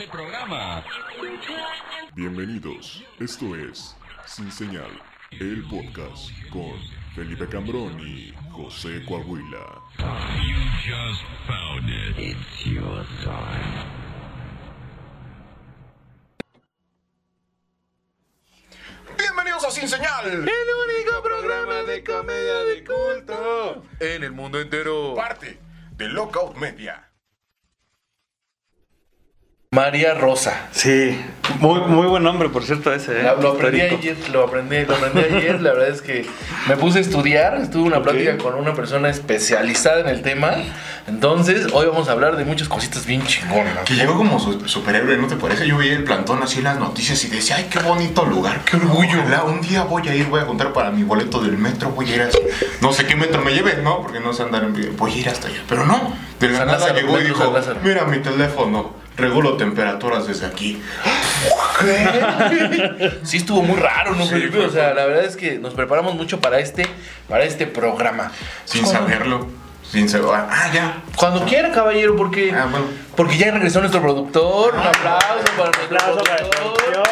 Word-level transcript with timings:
este 0.00 0.12
programa. 0.12 0.82
Bienvenidos, 2.14 3.04
esto 3.18 3.54
es 3.54 3.94
Sin 4.24 4.50
Señal, 4.50 4.90
el 5.32 5.62
podcast 5.68 6.30
con 6.50 6.72
Felipe 7.14 7.46
Cambrón 7.46 8.00
y 8.00 8.32
José 8.50 9.04
Coahuila. 9.06 9.82
You 9.98 10.56
just 10.86 11.22
found 11.46 11.90
it. 11.90 12.18
It's 12.18 12.64
your 12.64 13.04
time. 13.22 13.84
Bienvenidos 19.18 19.64
a 19.64 19.70
Sin 19.70 19.86
Señal, 19.86 20.24
El 20.24 20.38
único 20.40 21.22
programa 21.22 21.74
de 21.82 22.02
comedia 22.02 22.64
de 22.64 22.84
culto 22.84 23.82
en 24.00 24.24
el 24.24 24.32
mundo 24.32 24.60
entero. 24.60 25.14
parte 25.14 25.60
de 25.92 26.08
Lockout 26.08 26.56
Media. 26.56 27.09
María 29.74 30.14
Rosa. 30.14 30.66
Sí, 30.72 31.16
muy, 31.60 31.78
muy 31.82 32.08
buen 32.08 32.24
nombre, 32.24 32.48
por 32.48 32.64
cierto, 32.64 32.92
ese. 32.92 33.20
¿eh? 33.20 33.32
Lo 33.40 33.52
aprendí 33.52 33.80
ayer, 33.80 34.16
lo 34.32 34.42
aprendí, 34.42 34.84
lo 34.84 34.96
aprendí 34.96 35.20
ayer. 35.20 35.60
La 35.62 35.72
verdad 35.74 35.90
es 35.90 36.02
que 36.02 36.26
me 36.68 36.76
puse 36.76 36.98
a 36.98 37.02
estudiar, 37.02 37.54
estuve 37.54 37.84
una 37.84 38.02
plática 38.02 38.36
con 38.36 38.56
una 38.56 38.74
persona 38.74 39.08
especializada 39.08 40.00
en 40.00 40.08
el 40.08 40.22
tema. 40.22 40.54
Entonces, 41.06 41.68
hoy 41.72 41.86
vamos 41.86 42.08
a 42.08 42.12
hablar 42.12 42.36
de 42.36 42.44
muchas 42.44 42.68
cositas 42.68 43.06
bien 43.06 43.24
chingonas. 43.24 43.84
Que 43.84 43.94
llegó 43.94 44.16
como 44.16 44.40
su- 44.40 44.68
superhéroe, 44.68 45.16
¿no 45.18 45.28
te 45.28 45.36
parece? 45.36 45.68
Yo 45.68 45.76
veía 45.76 45.92
el 45.92 46.02
plantón 46.02 46.42
así 46.42 46.58
en 46.58 46.64
las 46.64 46.80
noticias 46.80 47.22
y 47.24 47.28
decía, 47.28 47.54
ay, 47.54 47.68
qué 47.70 47.78
bonito 47.78 48.24
lugar, 48.24 48.64
qué 48.64 48.76
orgullo. 48.76 49.20
Ojalá 49.20 49.44
un 49.44 49.60
día 49.60 49.84
voy 49.84 50.08
a 50.08 50.14
ir, 50.16 50.26
voy 50.26 50.40
a 50.40 50.46
juntar 50.46 50.72
para 50.72 50.90
mi 50.90 51.04
boleto 51.04 51.40
del 51.40 51.56
metro, 51.56 51.90
voy 51.90 52.10
a 52.10 52.14
ir 52.16 52.22
a... 52.22 52.28
No 52.80 52.92
sé 52.92 53.06
qué 53.06 53.14
metro 53.14 53.40
me 53.44 53.52
lleve, 53.52 53.76
¿no? 53.84 54.02
Porque 54.02 54.18
no 54.18 54.32
sé 54.32 54.42
andar 54.42 54.64
en... 54.64 54.96
Voy 54.96 55.12
a 55.12 55.16
ir 55.16 55.28
hasta 55.28 55.46
allá. 55.46 55.62
Pero 55.68 55.86
no, 55.86 56.12
de 56.40 56.48
la 56.48 56.58
San 56.58 56.66
nada 56.66 56.78
Lázaro, 56.80 56.98
llegó 56.98 57.20
y 57.20 57.22
dijo, 57.24 57.54
mira 57.84 58.04
mi 58.06 58.18
teléfono, 58.18 58.98
regulo 59.20 59.56
temperaturas 59.56 60.26
desde 60.26 60.46
aquí. 60.46 60.80
Sí 63.22 63.38
estuvo 63.38 63.62
muy 63.62 63.76
raro, 63.78 64.14
¿no, 64.14 64.26
Sí, 64.26 64.50
O 64.66 64.70
sea, 64.70 64.92
la 64.94 65.06
verdad 65.06 65.24
es 65.24 65.36
que 65.36 65.58
nos 65.58 65.74
preparamos 65.74 66.14
mucho 66.14 66.40
para 66.40 66.58
este, 66.58 66.86
para 67.28 67.44
este 67.44 67.66
programa. 67.66 68.30
Sin 68.64 68.86
saberlo, 68.86 69.46
sin 69.90 70.08
saber... 70.08 70.28
Ah, 70.48 70.70
ya. 70.72 71.02
Cuando 71.16 71.44
quiera, 71.46 71.70
caballero, 71.72 72.16
porque, 72.16 72.52
Ah, 72.52 72.66
bueno. 72.70 72.86
porque 73.16 73.36
ya 73.38 73.50
regresó 73.50 73.80
nuestro 73.80 74.00
productor. 74.02 74.74
Un 74.74 74.80
aplauso 74.80 75.44
para 75.56 75.70
nuestro 75.70 75.96
Aplauso 75.98 76.24
para 76.24 76.42
la 76.42 76.50
productor. 76.50 77.08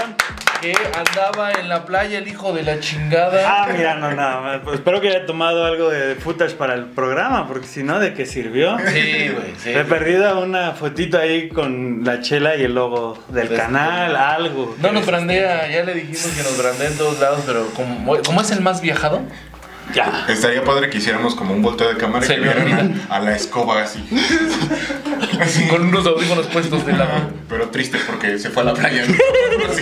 Que 0.61 0.75
andaba 0.97 1.53
en 1.53 1.69
la 1.69 1.85
playa, 1.85 2.19
el 2.19 2.27
hijo 2.27 2.53
de 2.53 2.65
la 2.65 2.81
chingada. 2.81 3.43
Ah, 3.47 3.69
mira, 3.73 3.95
no, 3.95 4.11
nada 4.13 4.41
más. 4.41 4.61
Pues 4.65 4.77
espero 4.77 5.01
que 5.01 5.09
haya 5.09 5.25
tomado 5.25 5.65
algo 5.65 5.89
de 5.89 6.17
footage 6.17 6.55
para 6.55 6.75
el 6.75 6.87
programa, 6.87 7.47
porque 7.47 7.67
si 7.69 7.85
no, 7.85 8.01
¿de 8.01 8.13
qué 8.13 8.27
sirvió? 8.27 8.77
Sí, 8.79 9.29
güey, 9.29 9.55
sí. 9.57 9.71
He 9.71 9.85
perdido 9.85 10.41
una 10.41 10.73
fotito 10.73 11.17
ahí 11.19 11.49
con 11.49 12.03
la 12.05 12.21
chela 12.21 12.57
y 12.57 12.65
el 12.65 12.75
logo 12.75 13.17
del 13.29 13.47
Pues, 13.47 13.61
canal, 13.61 14.17
algo. 14.17 14.75
No 14.81 14.91
nos 14.91 15.07
brandea, 15.07 15.71
ya 15.71 15.85
le 15.85 15.95
dijimos 15.95 16.27
que 16.37 16.43
nos 16.43 16.59
brandea 16.59 16.89
en 16.89 16.99
todos 16.99 17.21
lados, 17.21 17.43
pero 17.47 17.67
como, 17.75 18.17
como 18.23 18.41
es 18.41 18.51
el 18.51 18.61
más 18.61 18.81
viajado, 18.81 19.23
Ya. 19.95 20.27
Estaría 20.29 20.63
padre 20.65 20.91
que 20.91 20.99
hiciéramos 20.99 21.35
como 21.35 21.55
un 21.55 21.63
volteo 21.63 21.89
de 21.89 21.97
cámara 21.97 22.25
y 22.25 22.29
Se 22.29 22.35
que 22.35 22.41
vieran 22.43 23.01
a, 23.09 23.17
a 23.17 23.21
la 23.21 23.35
escoba 23.37 23.81
así. 23.83 24.05
Con 25.71 25.83
unos 25.89 26.05
audífonos 26.07 26.47
puestos 26.49 26.85
de 26.85 26.93
lado. 26.95 27.31
Pero 27.49 27.69
triste 27.69 27.99
porque 28.07 28.39
se 28.39 28.51
fue 28.51 28.63
a 28.63 28.67
la 28.67 28.75
playa. 28.75 29.05
Bienvenidos 29.07 29.79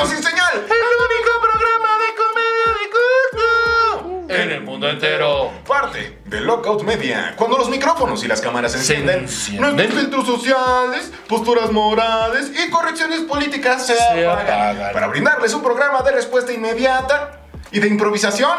a 0.00 0.06
Sin 0.06 0.22
Señal. 0.22 0.54
El 0.54 0.62
único 0.62 1.40
programa 1.42 1.88
de 1.98 2.14
comedia 2.16 2.68
de 2.72 2.88
culto 2.90 4.34
en 4.42 4.50
el 4.50 4.62
mundo 4.62 4.88
entero. 4.88 5.52
Parte 5.66 6.20
de 6.24 6.40
Lockout 6.40 6.82
Media. 6.84 7.34
Cuando 7.36 7.58
los 7.58 7.68
micrófonos 7.68 8.24
y 8.24 8.28
las 8.28 8.40
cámaras 8.40 8.72
se 8.72 8.78
encienden, 8.78 9.26
nuestros 9.60 10.00
filtros 10.00 10.26
sociales, 10.26 11.12
posturas 11.28 11.70
morales 11.70 12.50
y 12.54 12.70
correcciones 12.70 13.20
políticas 13.20 13.86
se, 13.86 13.94
Se 13.94 14.26
apagan. 14.26 14.70
apagan. 14.70 14.92
Para 14.94 15.06
brindarles 15.08 15.52
un 15.52 15.62
programa 15.62 16.00
de 16.02 16.12
respuesta 16.12 16.50
inmediata 16.52 17.40
y 17.70 17.80
de 17.80 17.88
improvisación. 17.88 18.56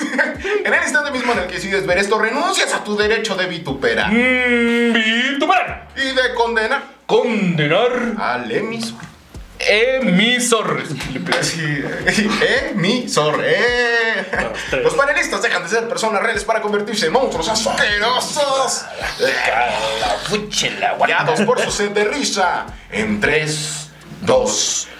En 0.64 0.72
el 0.74 0.82
instante 0.82 1.10
mismo 1.10 1.32
en 1.32 1.40
el 1.40 1.46
que 1.46 1.54
decides 1.54 1.86
ver 1.86 1.98
esto, 1.98 2.18
renuncias 2.18 2.72
a 2.74 2.82
tu 2.84 2.96
derecho 2.96 3.34
de 3.36 3.46
vituperar 3.46 4.10
Mm, 4.12 4.92
Vituperar, 4.92 5.88
y 5.96 6.14
de 6.14 6.34
condenar 6.34 6.82
condenar, 7.06 7.90
al 8.18 8.50
emisor. 8.52 8.98
emisor. 9.58 10.82
Así, 11.38 11.82
emisor. 12.72 13.42
Eh. 13.44 14.24
Los 14.82 14.94
panelistas 14.94 15.42
dejan 15.42 15.62
de 15.64 15.68
ser 15.68 15.88
personas 15.88 16.22
reales 16.22 16.44
para 16.44 16.60
convertirse 16.60 17.06
en 17.06 17.12
monstruos 17.12 17.48
asquerosos. 17.48 18.84
La 19.18 20.16
fuchela, 20.28 20.96
Guiados 21.04 21.40
por 21.42 21.60
su 21.60 21.70
sed 21.72 21.90
de 21.90 22.04
risa. 22.04 22.66
En 22.92 23.20
3, 23.20 23.88
2, 24.22 24.88
1. 24.88 24.99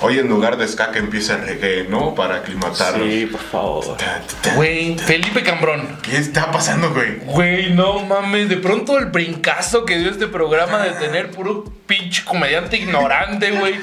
Hoy 0.00 0.18
en 0.18 0.28
lugar 0.28 0.56
de 0.56 0.68
ska 0.68 0.92
que 0.92 1.00
empiece 1.00 1.36
reggae, 1.36 1.88
¿no? 1.88 2.14
Para 2.14 2.36
aclimatarlos. 2.36 3.08
Sí, 3.08 3.26
por 3.26 3.40
favor. 3.40 3.96
Güey, 4.54 4.96
Felipe 4.98 5.42
Cambrón. 5.42 5.98
¿Qué 6.02 6.16
está 6.16 6.50
pasando, 6.50 6.92
güey? 6.92 7.16
Güey, 7.24 7.74
no 7.74 8.04
mames, 8.04 8.48
de 8.48 8.56
pronto 8.56 8.96
el 8.98 9.06
brincazo 9.06 9.84
que 9.84 9.98
dio 9.98 10.10
este 10.10 10.28
programa 10.28 10.78
de 10.78 10.90
tener 10.92 11.30
puro 11.30 11.64
pinche 11.86 12.24
comediante 12.24 12.76
ignorante, 12.76 13.50
güey. 13.50 13.74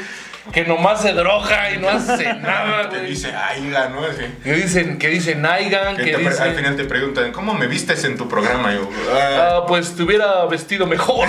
Que 0.53 0.63
nomás 0.63 1.01
se 1.01 1.11
droga 1.13 1.71
y 1.71 1.77
no 1.79 1.89
hace 1.89 2.33
nada, 2.35 2.87
Te 2.89 2.97
güey. 2.99 3.09
dice, 3.09 3.33
aiga, 3.35 3.89
¿no? 3.89 4.01
Que 4.43 4.53
dicen, 4.53 4.99
que 4.99 5.07
dicen 5.09 5.45
Aigan, 5.45 5.97
Que 5.97 6.03
que 6.05 6.11
pre- 6.13 6.27
al 6.27 6.31
dicen. 6.31 6.55
final 6.55 6.75
te 6.75 6.85
preguntan, 6.85 7.31
¿cómo 7.31 7.53
me 7.55 7.67
vistes 7.67 8.03
en 8.05 8.15
tu 8.15 8.29
programa? 8.29 8.73
Yo, 8.73 8.87
"Ah". 9.11 9.57
Ah, 9.61 9.65
pues 9.67 9.95
te 9.95 10.03
hubiera 10.03 10.45
vestido 10.45 10.85
mejor. 10.87 11.27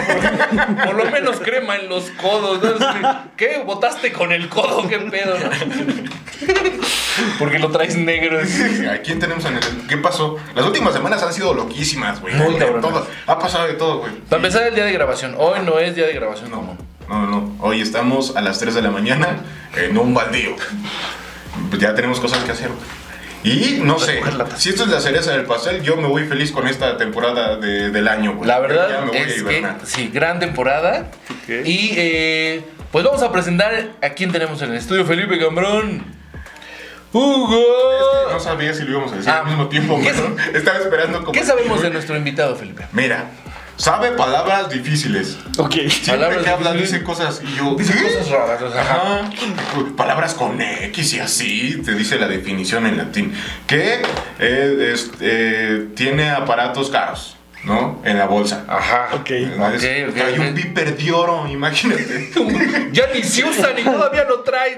Por 0.85 0.95
lo 0.95 1.07
menos 1.11 1.41
crema 1.41 1.77
en 1.77 1.89
los 1.89 2.11
codos. 2.11 2.61
¿no? 2.63 3.23
¿Qué? 3.37 3.63
¿Botaste 3.65 4.13
con 4.13 4.33
el 4.33 4.49
codo? 4.49 4.87
¿Qué 4.89 4.99
pedo? 4.99 5.37
Porque 7.39 7.59
lo 7.59 7.71
traes 7.71 7.97
negro. 7.97 8.39
¿A 8.93 8.99
quién 8.99 9.19
tenemos 9.19 9.45
en 9.47 9.57
el.? 9.57 9.63
¿Qué 9.89 9.97
pasó? 9.97 10.37
Las 10.55 10.67
últimas 10.67 10.93
semanas 10.93 11.23
han 11.23 11.33
sido 11.33 11.55
loquísimas, 11.55 12.21
güey. 12.21 12.35
Muy. 12.35 12.57
Ha 13.27 13.39
pasado 13.39 13.67
de 13.67 13.75
todo, 13.75 13.99
güey. 14.01 14.13
Para 14.29 14.37
empezar 14.37 14.63
el 14.67 14.75
día 14.75 14.85
de 14.85 14.93
grabación. 14.93 15.35
Hoy 15.39 15.61
no 15.65 15.79
es 15.79 15.95
día 15.95 16.07
de 16.07 16.13
grabación, 16.13 16.51
no. 16.51 16.57
No, 16.63 16.77
no, 17.09 17.27
no. 17.27 17.57
Hoy 17.61 17.81
estamos 17.81 18.37
a 18.37 18.41
las 18.41 18.59
3 18.59 18.75
de 18.75 18.83
la 18.83 18.91
mañana 18.91 19.39
en 19.77 19.97
un 19.99 20.15
baldío. 20.15 20.57
Pues 21.71 21.81
ya 21.81 21.95
tenemos 21.95 22.21
cosas 22.21 22.43
que 22.45 22.53
hacer. 22.53 22.71
Y 23.45 23.79
no 23.83 23.99
sé, 23.99 24.13
Recoger 24.15 24.35
latas. 24.35 24.61
si 24.61 24.71
esto 24.71 24.83
es 24.85 24.89
la 24.91 25.01
cereza 25.01 25.31
del 25.33 25.45
pastel, 25.45 25.83
yo 25.83 25.97
me 25.97 26.09
voy 26.09 26.25
feliz 26.25 26.51
con 26.51 26.67
esta 26.67 26.97
temporada 26.97 27.57
de- 27.57 27.91
del 27.91 28.09
año, 28.09 28.35
güey. 28.35 28.49
La 28.49 28.55
Ya 28.55 28.61
verdad 28.61 29.01
me 29.05 29.07
voy 29.11 29.17
a 29.19 29.21
es 29.21 29.43
que 29.43 29.65
sí, 29.85 30.11
gran 30.13 30.41
temporada. 30.41 31.11
Y 31.49 31.93
eh, 31.97 32.65
pues 32.91 33.05
vamos 33.05 33.23
a 33.23 33.31
presentar 33.31 33.91
a 34.03 34.09
quién 34.11 34.33
tenemos 34.33 34.61
en 34.63 34.71
el 34.73 34.77
estudio, 34.79 35.05
Felipe 35.07 35.39
Cambrón. 35.39 36.05
Hugo. 37.13 37.57
Es 37.57 38.27
que 38.29 38.33
no 38.35 38.41
sabía 38.41 38.75
si 38.75 38.83
lo 38.83 38.91
íbamos 38.91 39.13
a 39.13 39.17
decir 39.17 39.31
Ah, 39.31 39.41
al 39.41 39.47
mismo 39.47 39.69
tiempo, 39.69 39.99
¿qué 40.03 40.13
pero 40.13 40.37
estaba 40.59 40.79
esperando 40.79 41.21
como. 41.21 41.33
¿Qué 41.33 41.45
sabemos 41.45 41.81
de 41.81 41.91
nuestro 41.91 42.17
invitado, 42.17 42.57
Felipe? 42.57 42.85
Mira, 42.93 43.27
sabe 43.77 44.13
palabras 44.13 44.69
difíciles. 44.71 45.37
Ok. 45.59 45.73
Siempre 45.75 46.13
Palabras 46.17 46.43
que 46.45 46.51
habla 46.51 46.73
dice 46.73 47.03
cosas 47.03 47.43
y 47.45 47.57
yo. 47.57 47.75
Dice 47.77 47.93
¿qué? 47.95 48.03
cosas 48.03 48.29
raras, 48.31 48.63
o 48.63 48.73
sea, 48.73 48.81
Ajá. 48.83 49.31
Palabras 49.97 50.35
con 50.35 50.61
X 50.61 51.13
y 51.15 51.21
así, 51.21 51.83
te 51.85 51.93
dice 51.95 52.19
la 52.19 52.29
definición 52.29 52.87
en 52.87 52.97
latín. 52.99 53.33
Que 53.67 54.03
eh, 54.39 54.91
es- 54.93 55.11
eh, 55.21 55.89
tiene 55.95 56.31
aparatos 56.31 56.91
caros, 56.91 57.37
¿no? 57.65 58.01
En 58.05 58.19
la 58.19 58.27
bolsa. 58.27 58.65
Ajá. 58.69 59.09
Ok. 59.15 59.31
Entonces, 59.31 60.09
Ok, 60.09 60.15
ok, 60.17 60.23
Hay 60.27 60.35
ok. 60.35 60.41
un 60.41 60.55
viper 60.55 60.97
de 60.97 61.13
oro, 61.13 61.47
imagínate. 61.49 62.31
Ya 62.93 63.05
ni 63.15 63.23
se 63.23 63.45
usa 63.45 63.73
ni 63.77 63.83
todavía 63.83 64.25
lo 64.25 64.41
trae. 64.41 64.77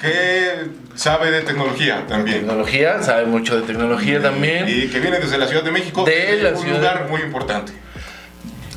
que 0.00 0.66
sabe 0.94 1.30
de 1.30 1.40
tecnología 1.42 2.04
también. 2.06 2.38
Tecnología, 2.40 3.02
sabe 3.02 3.24
mucho 3.26 3.56
de 3.56 3.62
tecnología 3.62 4.20
también. 4.20 4.66
Y 4.68 4.88
que 4.88 5.00
viene 5.00 5.18
desde 5.20 5.38
la 5.38 5.46
Ciudad 5.46 5.62
de 5.62 5.70
México. 5.70 6.04
De 6.04 6.42
la 6.42 6.50
un 6.50 6.58
Ciudad- 6.62 6.76
lugar 6.78 7.06
muy 7.10 7.22
importante. 7.22 7.72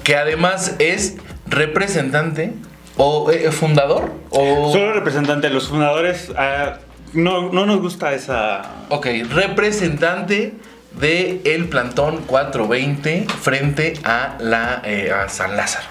Que 0.07 0.15
además 0.15 0.75
es 0.79 1.17
representante 1.47 2.53
o 2.95 3.29
eh, 3.29 3.51
fundador 3.51 4.13
o... 4.29 4.71
Solo 4.71 4.93
representante 4.93 5.49
de 5.49 5.53
los 5.53 5.67
fundadores. 5.67 6.31
ah, 6.37 6.77
no, 7.11 7.51
no 7.51 7.65
nos 7.65 7.81
gusta 7.81 8.13
esa. 8.13 8.61
Ok, 8.87 9.05
representante 9.29 10.53
de 10.97 11.41
el 11.43 11.67
plantón 11.67 12.19
420 12.25 13.27
frente 13.41 13.95
a 14.05 14.37
la 14.39 14.81
eh, 14.85 15.11
a 15.11 15.27
San 15.27 15.57
Lázaro. 15.57 15.87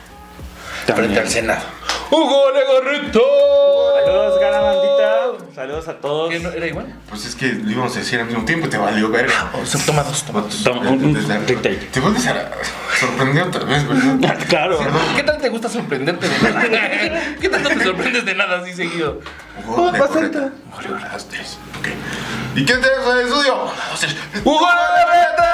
También. 0.86 1.08
Frente 1.08 1.20
al 1.20 1.28
Senado. 1.28 1.75
¡Hugo 2.10 2.50
Legarrito! 2.52 3.20
Saludos, 4.04 4.38
cara 4.40 4.60
bandita. 4.60 5.54
Saludos 5.54 5.88
a 5.88 5.94
todos. 5.94 6.30
¿Qué, 6.30 6.38
no, 6.40 6.50
¿Era 6.50 6.66
igual? 6.66 6.94
Pues 7.08 7.24
es 7.26 7.34
que 7.34 7.46
lo 7.48 7.70
íbamos 7.70 7.96
a 7.96 7.98
decir 7.98 8.20
al 8.20 8.26
mismo 8.26 8.44
tiempo 8.44 8.66
y 8.66 8.70
te 8.70 8.78
valió 8.78 9.08
verga. 9.10 9.50
O 9.60 9.66
sea, 9.66 9.80
toma 9.84 10.02
dos, 10.02 10.22
toma 10.24 10.42
dos. 10.42 10.62
Toma, 10.62 10.90
un- 10.90 11.14
retake. 11.46 11.90
Te 11.90 12.00
vuelves 12.00 12.26
a 12.26 12.50
sorprender 13.00 13.42
otra 13.44 13.64
vez, 13.64 13.86
¿verdad? 13.88 14.38
Claro. 14.48 14.78
¿Qué 15.16 15.22
tal 15.22 15.38
te 15.38 15.48
gusta 15.48 15.68
sorprenderte 15.68 16.28
de 16.28 16.38
nada? 16.42 16.62
¿Qué 17.40 17.48
tanto 17.48 17.68
te 17.70 17.82
sorprendes 17.84 18.24
de 18.24 18.34
nada 18.34 18.60
así 18.60 18.72
seguido? 18.74 19.20
Hugo. 19.66 19.90
Julio 20.72 20.98
Rastres. 20.98 21.58
Ok. 21.80 21.88
¿Y 22.54 22.64
quién 22.64 22.80
tenemos 22.80 23.12
en 23.14 23.18
el 23.20 23.26
estudio? 23.26 23.54
¡Hugo 24.44 24.66
Legarreta! 24.68 25.46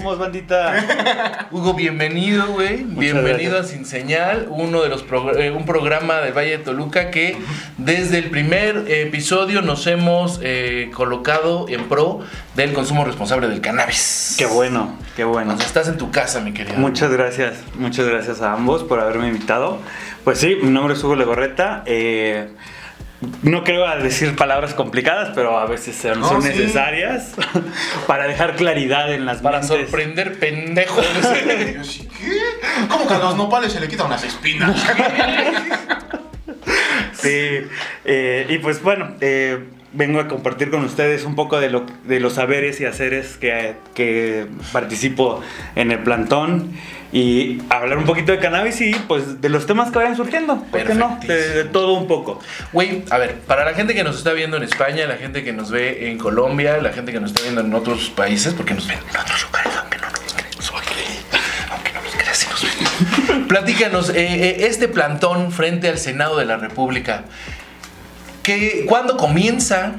Estamos, 0.00 0.18
bandita? 0.18 1.46
Hugo, 1.50 1.74
bienvenido, 1.74 2.46
güey. 2.46 2.84
Bienvenido 2.84 3.52
gracias. 3.56 3.72
a 3.74 3.76
Sin 3.76 3.84
Señal, 3.84 4.46
uno 4.48 4.80
de 4.82 4.88
los 4.88 5.06
progr- 5.06 5.38
eh, 5.38 5.50
un 5.50 5.66
programa 5.66 6.20
del 6.22 6.32
Valle 6.32 6.52
de 6.56 6.58
Toluca 6.64 7.10
que 7.10 7.36
desde 7.76 8.16
el 8.16 8.30
primer 8.30 8.86
episodio 8.90 9.60
nos 9.60 9.86
hemos 9.86 10.40
eh, 10.42 10.90
colocado 10.94 11.66
en 11.68 11.84
pro 11.86 12.20
del 12.56 12.72
consumo 12.72 13.04
responsable 13.04 13.46
del 13.48 13.60
cannabis. 13.60 14.36
Qué 14.38 14.46
bueno, 14.46 14.96
qué 15.16 15.24
bueno. 15.24 15.50
Entonces, 15.52 15.66
estás 15.66 15.88
en 15.88 15.98
tu 15.98 16.10
casa, 16.10 16.40
mi 16.40 16.54
querido. 16.54 16.78
Muchas 16.78 17.10
gracias, 17.12 17.58
muchas 17.78 18.06
gracias 18.06 18.40
a 18.40 18.54
ambos 18.54 18.82
por 18.84 19.00
haberme 19.00 19.28
invitado. 19.28 19.80
Pues 20.24 20.38
sí, 20.38 20.56
mi 20.62 20.70
nombre 20.70 20.94
es 20.94 21.04
Hugo 21.04 21.14
Legorreta. 21.14 21.82
eh, 21.84 22.48
no 23.42 23.64
creo 23.64 23.86
a 23.86 23.96
decir 23.96 24.34
palabras 24.36 24.72
complicadas, 24.74 25.30
pero 25.34 25.58
a 25.58 25.66
veces 25.66 25.96
son, 25.96 26.20
No, 26.20 26.28
son 26.28 26.42
sí. 26.42 26.48
necesarias 26.48 27.32
para 28.06 28.26
dejar 28.26 28.56
claridad 28.56 29.12
en 29.12 29.26
las 29.26 29.38
Para 29.38 29.60
mentes. 29.60 29.76
sorprender 29.78 30.38
pendejos. 30.38 31.04
¿qué? 31.32 32.06
¿Cómo 32.88 33.06
que 33.06 33.14
a 33.14 33.18
los 33.18 33.36
nopales 33.36 33.72
se 33.72 33.80
le 33.80 33.88
quitan 33.88 34.06
unas 34.06 34.24
espinas? 34.24 34.84
Sí, 37.12 37.66
eh, 38.04 38.46
y 38.48 38.58
pues 38.58 38.82
bueno, 38.82 39.14
eh, 39.20 39.58
vengo 39.92 40.20
a 40.20 40.28
compartir 40.28 40.70
con 40.70 40.84
ustedes 40.84 41.24
un 41.24 41.34
poco 41.34 41.60
de, 41.60 41.68
lo, 41.68 41.84
de 42.04 42.18
los 42.20 42.34
saberes 42.34 42.80
y 42.80 42.86
haceres 42.86 43.36
que, 43.36 43.74
que 43.94 44.46
participo 44.72 45.42
en 45.76 45.90
el 45.90 45.98
plantón 45.98 46.72
y 47.12 47.60
hablar 47.70 47.98
un 47.98 48.04
poquito 48.04 48.30
de 48.30 48.38
cannabis 48.38 48.80
y 48.80 48.92
pues 48.92 49.40
de 49.40 49.48
los 49.48 49.66
temas 49.66 49.90
que 49.90 49.98
vayan 49.98 50.16
surgiendo, 50.16 50.62
¿por 50.64 50.84
qué 50.84 50.94
no? 50.94 51.18
De, 51.26 51.48
de 51.48 51.64
todo 51.64 51.94
un 51.94 52.06
poco. 52.06 52.40
Güey, 52.72 53.04
a 53.10 53.18
ver, 53.18 53.40
para 53.40 53.64
la 53.64 53.74
gente 53.74 53.94
que 53.94 54.04
nos 54.04 54.16
está 54.16 54.32
viendo 54.32 54.56
en 54.56 54.62
España, 54.62 55.06
la 55.06 55.16
gente 55.16 55.42
que 55.42 55.52
nos 55.52 55.70
ve 55.70 56.10
en 56.10 56.18
Colombia, 56.18 56.78
la 56.78 56.92
gente 56.92 57.12
que 57.12 57.20
nos 57.20 57.30
está 57.30 57.42
viendo 57.42 57.62
en 57.62 57.74
otros 57.74 58.10
países, 58.10 58.54
porque 58.54 58.74
nos 58.74 58.86
ven 58.86 58.98
en 58.98 59.16
otros 59.16 59.42
lugares, 59.42 59.72
aunque 59.76 59.98
no 59.98 60.06
nos 60.06 60.34
creas, 60.34 60.70
aunque, 61.70 61.92
no 61.92 62.02
nos 62.02 62.14
creas, 62.14 62.38
sí 62.38 62.46
nos 62.48 63.28
ven. 63.28 63.48
Platícanos, 63.48 64.10
eh, 64.10 64.14
eh, 64.16 64.56
este 64.66 64.86
plantón 64.86 65.50
frente 65.50 65.88
al 65.88 65.98
Senado 65.98 66.38
de 66.38 66.44
la 66.44 66.58
República, 66.58 67.24
¿qué, 68.44 68.84
¿cuándo 68.88 69.16
comienza? 69.16 69.94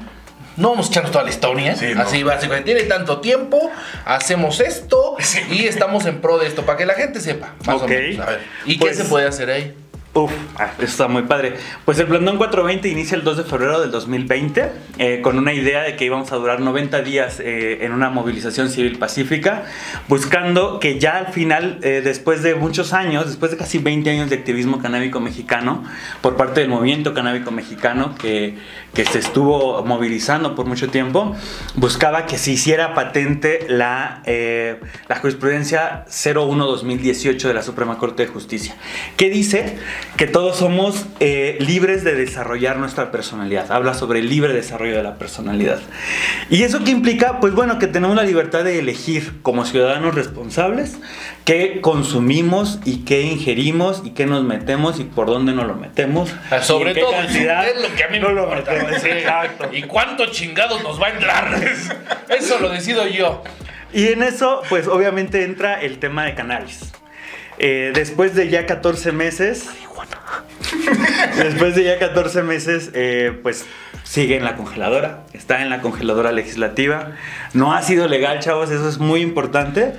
No 0.57 0.71
vamos 0.71 0.87
a 0.87 0.89
echarnos 0.89 1.11
toda 1.11 1.23
la 1.23 1.29
historia, 1.29 1.75
Sí, 1.75 1.87
no. 1.95 2.01
así 2.01 2.23
básicamente, 2.23 2.73
tiene 2.73 2.87
tanto 2.87 3.21
tiempo, 3.21 3.71
hacemos 4.05 4.59
esto 4.59 5.15
Sí. 5.19 5.39
y 5.49 5.65
estamos 5.67 6.05
en 6.05 6.19
pro 6.21 6.37
de 6.37 6.47
esto, 6.47 6.65
para 6.65 6.77
que 6.77 6.85
la 6.85 6.93
gente 6.93 7.19
sepa, 7.21 7.53
más 7.65 7.77
Ok. 7.77 7.83
o 7.83 7.87
menos. 7.87 8.27
A 8.27 8.31
ver, 8.31 8.41
¿y 8.65 8.77
Pues- 8.77 8.97
qué 8.97 9.03
se 9.03 9.09
puede 9.09 9.27
hacer 9.27 9.49
ahí? 9.49 9.73
Uf, 10.13 10.29
ah, 10.57 10.73
está 10.79 11.07
muy 11.07 11.23
padre. 11.23 11.53
Pues 11.85 11.97
el 11.99 12.07
Plantón 12.07 12.35
420 12.35 12.89
inicia 12.89 13.15
el 13.15 13.23
2 13.23 13.37
de 13.37 13.43
febrero 13.45 13.79
del 13.79 13.91
2020 13.91 14.69
eh, 14.97 15.21
con 15.21 15.37
una 15.37 15.53
idea 15.53 15.83
de 15.83 15.95
que 15.95 16.03
íbamos 16.03 16.33
a 16.33 16.35
durar 16.35 16.59
90 16.59 17.01
días 17.01 17.39
eh, 17.39 17.85
en 17.85 17.93
una 17.93 18.09
movilización 18.09 18.69
civil 18.69 18.99
pacífica, 18.99 19.63
buscando 20.09 20.81
que 20.81 20.99
ya 20.99 21.17
al 21.17 21.27
final, 21.27 21.79
eh, 21.81 22.01
después 22.03 22.43
de 22.43 22.55
muchos 22.55 22.91
años, 22.91 23.25
después 23.25 23.51
de 23.51 23.57
casi 23.57 23.77
20 23.77 24.09
años 24.09 24.29
de 24.29 24.35
activismo 24.35 24.79
canábico 24.79 25.21
mexicano, 25.21 25.85
por 26.19 26.35
parte 26.35 26.59
del 26.59 26.69
movimiento 26.69 27.13
canábico 27.13 27.51
mexicano 27.51 28.13
que, 28.19 28.57
que 28.93 29.05
se 29.05 29.19
estuvo 29.19 29.83
movilizando 29.85 30.55
por 30.55 30.65
mucho 30.65 30.89
tiempo, 30.89 31.37
buscaba 31.75 32.25
que 32.25 32.37
se 32.37 32.51
hiciera 32.51 32.93
patente 32.93 33.65
la, 33.69 34.21
eh, 34.25 34.77
la 35.07 35.15
jurisprudencia 35.15 36.03
01-2018 36.07 37.47
de 37.47 37.53
la 37.53 37.61
Suprema 37.61 37.97
Corte 37.97 38.25
de 38.25 38.27
Justicia, 38.29 38.75
que 39.15 39.29
dice 39.29 39.77
que 40.17 40.27
todos 40.27 40.57
somos 40.57 41.05
eh, 41.19 41.57
libres 41.59 42.03
de 42.03 42.15
desarrollar 42.15 42.77
nuestra 42.77 43.11
personalidad. 43.11 43.71
Habla 43.71 43.93
sobre 43.93 44.19
el 44.19 44.29
libre 44.29 44.53
desarrollo 44.53 44.95
de 44.97 45.03
la 45.03 45.15
personalidad. 45.15 45.79
¿Y 46.49 46.63
eso 46.63 46.83
qué 46.83 46.91
implica? 46.91 47.39
Pues 47.39 47.53
bueno, 47.53 47.79
que 47.79 47.87
tenemos 47.87 48.15
la 48.15 48.23
libertad 48.23 48.63
de 48.63 48.79
elegir 48.79 49.41
como 49.41 49.65
ciudadanos 49.65 50.13
responsables 50.15 50.97
qué 51.45 51.81
consumimos 51.81 52.79
y 52.85 52.97
qué 53.05 53.21
ingerimos 53.23 54.01
y 54.05 54.11
qué 54.11 54.25
nos 54.25 54.43
metemos 54.43 54.99
y 54.99 55.05
por 55.05 55.27
dónde 55.27 55.53
nos 55.53 55.65
lo 55.65 55.75
metemos. 55.75 56.31
Ah, 56.51 56.59
y 56.61 56.63
Sobre 56.63 56.89
en 56.91 56.95
qué 56.95 57.01
todo, 57.01 57.11
cantidad 57.11 57.67
es 57.67 57.81
lo 57.81 57.95
que 57.95 58.03
a 58.03 58.07
mí 58.09 58.19
no 58.19 58.29
me 58.29 58.33
lo 58.35 58.43
importa. 58.43 58.71
metemos. 58.73 59.01
Sí. 59.01 59.09
Exacto. 59.09 59.69
¿Y 59.71 59.83
cuánto 59.83 60.25
chingados 60.27 60.83
nos 60.83 61.01
va 61.01 61.07
a 61.07 61.11
entrar? 61.11 61.63
Eso 62.29 62.59
lo 62.59 62.69
decido 62.69 63.07
yo. 63.07 63.43
Y 63.93 64.07
en 64.07 64.23
eso, 64.23 64.61
pues 64.69 64.87
obviamente 64.87 65.43
entra 65.43 65.81
el 65.81 65.99
tema 65.99 66.23
de 66.23 66.33
cannabis. 66.33 66.93
Eh, 67.63 67.91
después 67.93 68.33
de 68.33 68.49
ya 68.49 68.65
14 68.65 69.11
meses, 69.11 69.69
después 71.37 71.75
de 71.75 71.83
ya 71.83 71.99
14 71.99 72.41
meses, 72.41 72.89
eh, 72.95 73.37
pues 73.43 73.67
sigue 74.03 74.35
en 74.35 74.43
la 74.43 74.55
congeladora, 74.55 75.25
está 75.33 75.61
en 75.61 75.69
la 75.69 75.79
congeladora 75.79 76.31
legislativa. 76.31 77.11
No 77.53 77.75
ha 77.75 77.83
sido 77.83 78.07
legal, 78.07 78.39
chavos, 78.39 78.71
eso 78.71 78.89
es 78.89 78.97
muy 78.97 79.21
importante. 79.21 79.93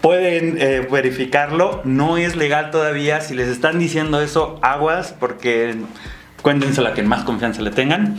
Pueden 0.00 0.60
eh, 0.60 0.84
verificarlo, 0.90 1.80
no 1.84 2.16
es 2.16 2.34
legal 2.34 2.72
todavía. 2.72 3.20
Si 3.20 3.34
les 3.34 3.46
están 3.46 3.78
diciendo 3.78 4.20
eso, 4.20 4.58
aguas, 4.60 5.14
porque 5.16 5.76
cuéntensela 6.42 6.92
que 6.92 7.04
más 7.04 7.22
confianza 7.22 7.62
le 7.62 7.70
tengan. 7.70 8.18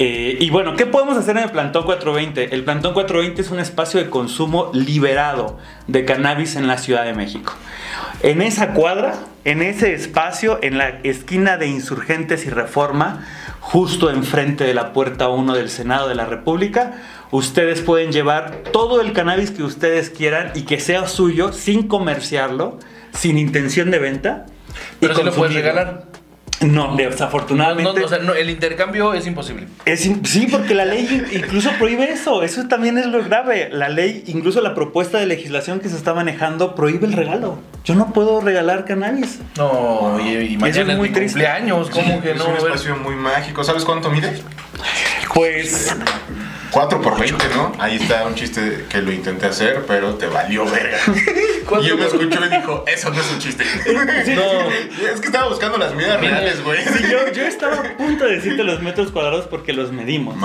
Eh, 0.00 0.36
y 0.38 0.50
bueno, 0.50 0.76
¿qué 0.76 0.86
podemos 0.86 1.18
hacer 1.18 1.36
en 1.36 1.42
el 1.42 1.50
Plantón 1.50 1.82
420? 1.82 2.54
El 2.54 2.62
Plantón 2.62 2.94
420 2.94 3.42
es 3.42 3.50
un 3.50 3.58
espacio 3.58 3.98
de 3.98 4.08
consumo 4.08 4.70
liberado 4.72 5.58
de 5.88 6.04
cannabis 6.04 6.54
en 6.54 6.68
la 6.68 6.78
Ciudad 6.78 7.04
de 7.04 7.14
México. 7.14 7.52
En 8.22 8.40
esa 8.40 8.74
cuadra, 8.74 9.14
en 9.44 9.60
ese 9.60 9.94
espacio, 9.94 10.60
en 10.62 10.78
la 10.78 11.00
esquina 11.02 11.56
de 11.56 11.66
Insurgentes 11.66 12.46
y 12.46 12.50
Reforma, 12.50 13.26
justo 13.58 14.08
enfrente 14.08 14.62
de 14.62 14.72
la 14.72 14.92
puerta 14.92 15.30
1 15.30 15.52
del 15.54 15.68
Senado 15.68 16.08
de 16.08 16.14
la 16.14 16.26
República, 16.26 16.92
ustedes 17.32 17.80
pueden 17.80 18.12
llevar 18.12 18.62
todo 18.72 19.00
el 19.00 19.12
cannabis 19.12 19.50
que 19.50 19.64
ustedes 19.64 20.10
quieran 20.10 20.52
y 20.54 20.62
que 20.62 20.78
sea 20.78 21.08
suyo 21.08 21.52
sin 21.52 21.88
comerciarlo, 21.88 22.78
sin 23.12 23.36
intención 23.36 23.90
de 23.90 23.98
venta. 23.98 24.46
y 25.00 25.00
Pero 25.00 25.16
si 25.16 25.22
lo 25.24 25.32
puedes 25.32 25.54
regalar. 25.54 26.07
No, 26.60 26.96
desafortunadamente. 26.96 28.00
no, 28.00 28.04
o 28.04 28.08
sea, 28.08 28.18
no, 28.18 28.34
el 28.34 28.50
intercambio 28.50 29.14
es 29.14 29.26
imposible. 29.28 29.68
Es 29.84 30.04
in- 30.06 30.24
sí, 30.26 30.48
porque 30.50 30.74
la 30.74 30.84
ley 30.84 31.24
incluso 31.32 31.70
prohíbe 31.78 32.10
eso. 32.10 32.42
Eso 32.42 32.66
también 32.66 32.98
es 32.98 33.06
lo 33.06 33.22
grave. 33.22 33.68
La 33.70 33.88
ley, 33.88 34.24
incluso 34.26 34.60
la 34.60 34.74
propuesta 34.74 35.18
de 35.18 35.26
legislación 35.26 35.78
que 35.78 35.88
se 35.88 35.96
está 35.96 36.14
manejando, 36.14 36.74
prohíbe 36.74 37.06
el 37.06 37.12
regalo. 37.12 37.58
Yo 37.84 37.94
no 37.94 38.12
puedo 38.12 38.40
regalar 38.40 38.84
cannabis. 38.86 39.38
No, 39.56 40.18
y, 40.20 40.30
y 40.54 40.56
mañana 40.58 40.92
es 40.92 40.98
muy 40.98 41.08
mi 41.10 41.14
triste. 41.14 41.38
cumpleaños, 41.38 41.90
¿cómo 41.90 42.20
que 42.20 42.32
es 42.32 42.36
no? 42.38 42.48
un 42.48 42.56
espacio 42.56 42.96
muy 42.96 43.14
mágico. 43.14 43.62
¿Sabes 43.62 43.84
cuánto 43.84 44.10
mide? 44.10 44.36
Pues 45.34 45.94
4 46.70 47.00
por 47.00 47.18
20, 47.18 47.48
¿no? 47.54 47.72
Ahí 47.78 47.96
está 47.96 48.26
un 48.26 48.34
chiste 48.34 48.86
que 48.88 49.00
lo 49.02 49.12
intenté 49.12 49.46
hacer, 49.46 49.84
pero 49.86 50.14
te 50.14 50.26
valió 50.26 50.64
verga. 50.64 50.98
¿Cuánto 51.66 51.86
Y 51.86 51.90
yo 51.90 51.96
me 51.96 52.06
escuchó 52.06 52.44
y 52.44 52.48
dijo, 52.48 52.84
eso 52.86 53.10
no 53.10 53.20
es 53.20 53.30
un 53.32 53.38
chiste. 53.38 53.64
No. 54.28 54.70
Es 55.12 55.20
que 55.20 55.26
estaba 55.26 55.48
buscando 55.48 55.78
las 55.78 55.94
medidas 55.94 56.20
reales, 56.20 56.62
güey. 56.62 56.82
sí, 56.82 57.04
yo, 57.10 57.32
yo 57.32 57.44
estaba 57.44 57.76
a 57.76 57.96
punto 57.96 58.24
de 58.24 58.36
decirte 58.36 58.62
los 58.62 58.82
metros 58.82 59.10
cuadrados 59.10 59.46
porque 59.46 59.72
los 59.72 59.92
medimos. 59.92 60.36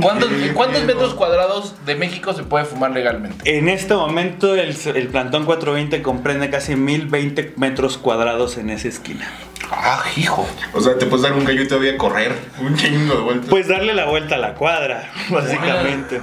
¿Cuántos, 0.00 0.30
qué 0.30 0.52
¿Cuántos 0.52 0.82
miedo. 0.82 0.94
metros 0.94 1.14
cuadrados 1.14 1.74
de 1.86 1.94
México 1.94 2.32
se 2.32 2.42
puede 2.42 2.64
fumar 2.64 2.90
legalmente? 2.90 3.56
En 3.56 3.68
este 3.68 3.94
momento 3.94 4.54
el, 4.54 4.76
el 4.94 5.08
plantón 5.08 5.44
420 5.44 6.02
comprende 6.02 6.50
casi 6.50 6.76
1020 6.76 7.54
metros 7.56 7.98
cuadrados 7.98 8.56
en 8.58 8.70
esa 8.70 8.88
esquina. 8.88 9.28
Ah, 9.70 10.02
hijo. 10.16 10.48
O 10.72 10.80
sea, 10.80 10.98
te 10.98 11.06
puedes 11.06 11.22
dar 11.22 11.32
un 11.32 11.44
gallo 11.44 11.62
y 11.62 11.68
todavía 11.68 11.96
correr 11.96 12.34
un 12.60 12.76
chingo 12.76 13.14
de 13.14 13.20
vueltas. 13.20 13.48
Pues 13.48 13.68
darle 13.68 13.94
la 13.94 14.06
vuelta 14.06 14.34
a 14.34 14.38
la 14.38 14.54
cuadra, 14.54 15.10
básicamente. 15.30 16.20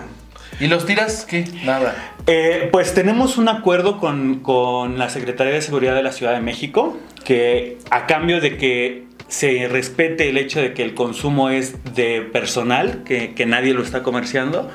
¿Y 0.59 0.67
los 0.67 0.85
tiras? 0.85 1.25
¿Qué? 1.29 1.45
Nada. 1.63 2.13
Eh, 2.25 2.69
pues 2.71 2.93
tenemos 2.93 3.37
un 3.37 3.47
acuerdo 3.47 3.99
con, 3.99 4.39
con 4.39 4.97
la 4.97 5.09
Secretaría 5.09 5.53
de 5.53 5.61
Seguridad 5.61 5.95
de 5.95 6.03
la 6.03 6.11
Ciudad 6.11 6.33
de 6.33 6.41
México 6.41 6.97
que 7.23 7.77
a 7.89 8.05
cambio 8.05 8.41
de 8.41 8.57
que 8.57 9.05
se 9.27 9.67
respete 9.67 10.29
el 10.29 10.37
hecho 10.37 10.61
de 10.61 10.73
que 10.73 10.83
el 10.83 10.93
consumo 10.93 11.49
es 11.49 11.93
de 11.95 12.21
personal, 12.21 13.03
que, 13.03 13.33
que 13.33 13.45
nadie 13.45 13.73
lo 13.73 13.83
está 13.83 14.01
comerciando, 14.01 14.69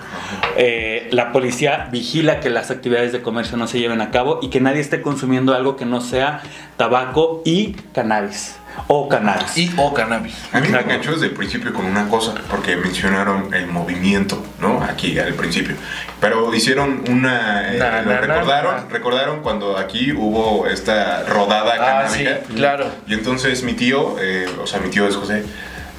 eh, 0.57 1.09
la 1.11 1.33
policía 1.33 1.89
vigila 1.91 2.41
que 2.41 2.51
las 2.51 2.71
actividades 2.71 3.13
de 3.13 3.23
comercio 3.23 3.57
no 3.57 3.67
se 3.67 3.81
lleven 3.81 4.03
a 4.03 4.11
cabo 4.11 4.41
y 4.43 4.51
que 4.51 4.61
nadie 4.61 4.81
esté 4.81 5.01
consumiendo 5.01 5.55
algo 5.55 5.77
que 5.77 5.87
no 5.87 6.01
sea 6.03 6.43
tabaco 6.77 7.43
y 7.45 7.73
cannabis 7.95 8.57
o 8.89 9.09
cannabis. 9.09 9.57
Y 9.57 9.73
o 9.77 9.93
cannabis. 9.95 10.35
A 10.53 10.61
mí 10.61 10.69
me 10.69 10.81
enganchó 10.81 11.13
desde 11.13 11.27
el 11.27 11.33
principio 11.33 11.73
con 11.73 11.85
una 11.87 12.09
cosa, 12.09 12.35
porque 12.51 12.77
mencionaron 12.77 13.53
el 13.55 13.67
movimiento, 13.67 14.45
¿no? 14.61 14.83
Aquí 14.83 15.19
al 15.19 15.35
principio. 15.35 15.77
Pero 16.21 16.55
hicieron 16.55 17.05
una... 17.09 17.73
eh, 17.73 17.79
Na, 17.79 18.03
lo 18.03 18.11
na, 18.11 18.15
na, 18.15 18.21
recordaron, 18.21 18.77
na. 18.77 18.85
recordaron 18.91 19.41
cuando 19.43 19.77
aquí 19.79 20.13
hubo 20.13 20.67
esta 20.67 21.25
rodada 21.25 21.75
Ah, 21.81 22.09
sí, 22.09 22.25
canábica. 22.25 22.55
claro. 22.55 22.87
Y 23.07 23.15
entonces 23.15 23.63
mi 23.63 23.75
tío, 23.75 24.17
eh, 24.21 24.47
o 24.63 24.67
sea, 24.67 24.81
mi 24.81 24.91
tío 24.91 25.07
es 25.09 25.17
José, 25.17 25.45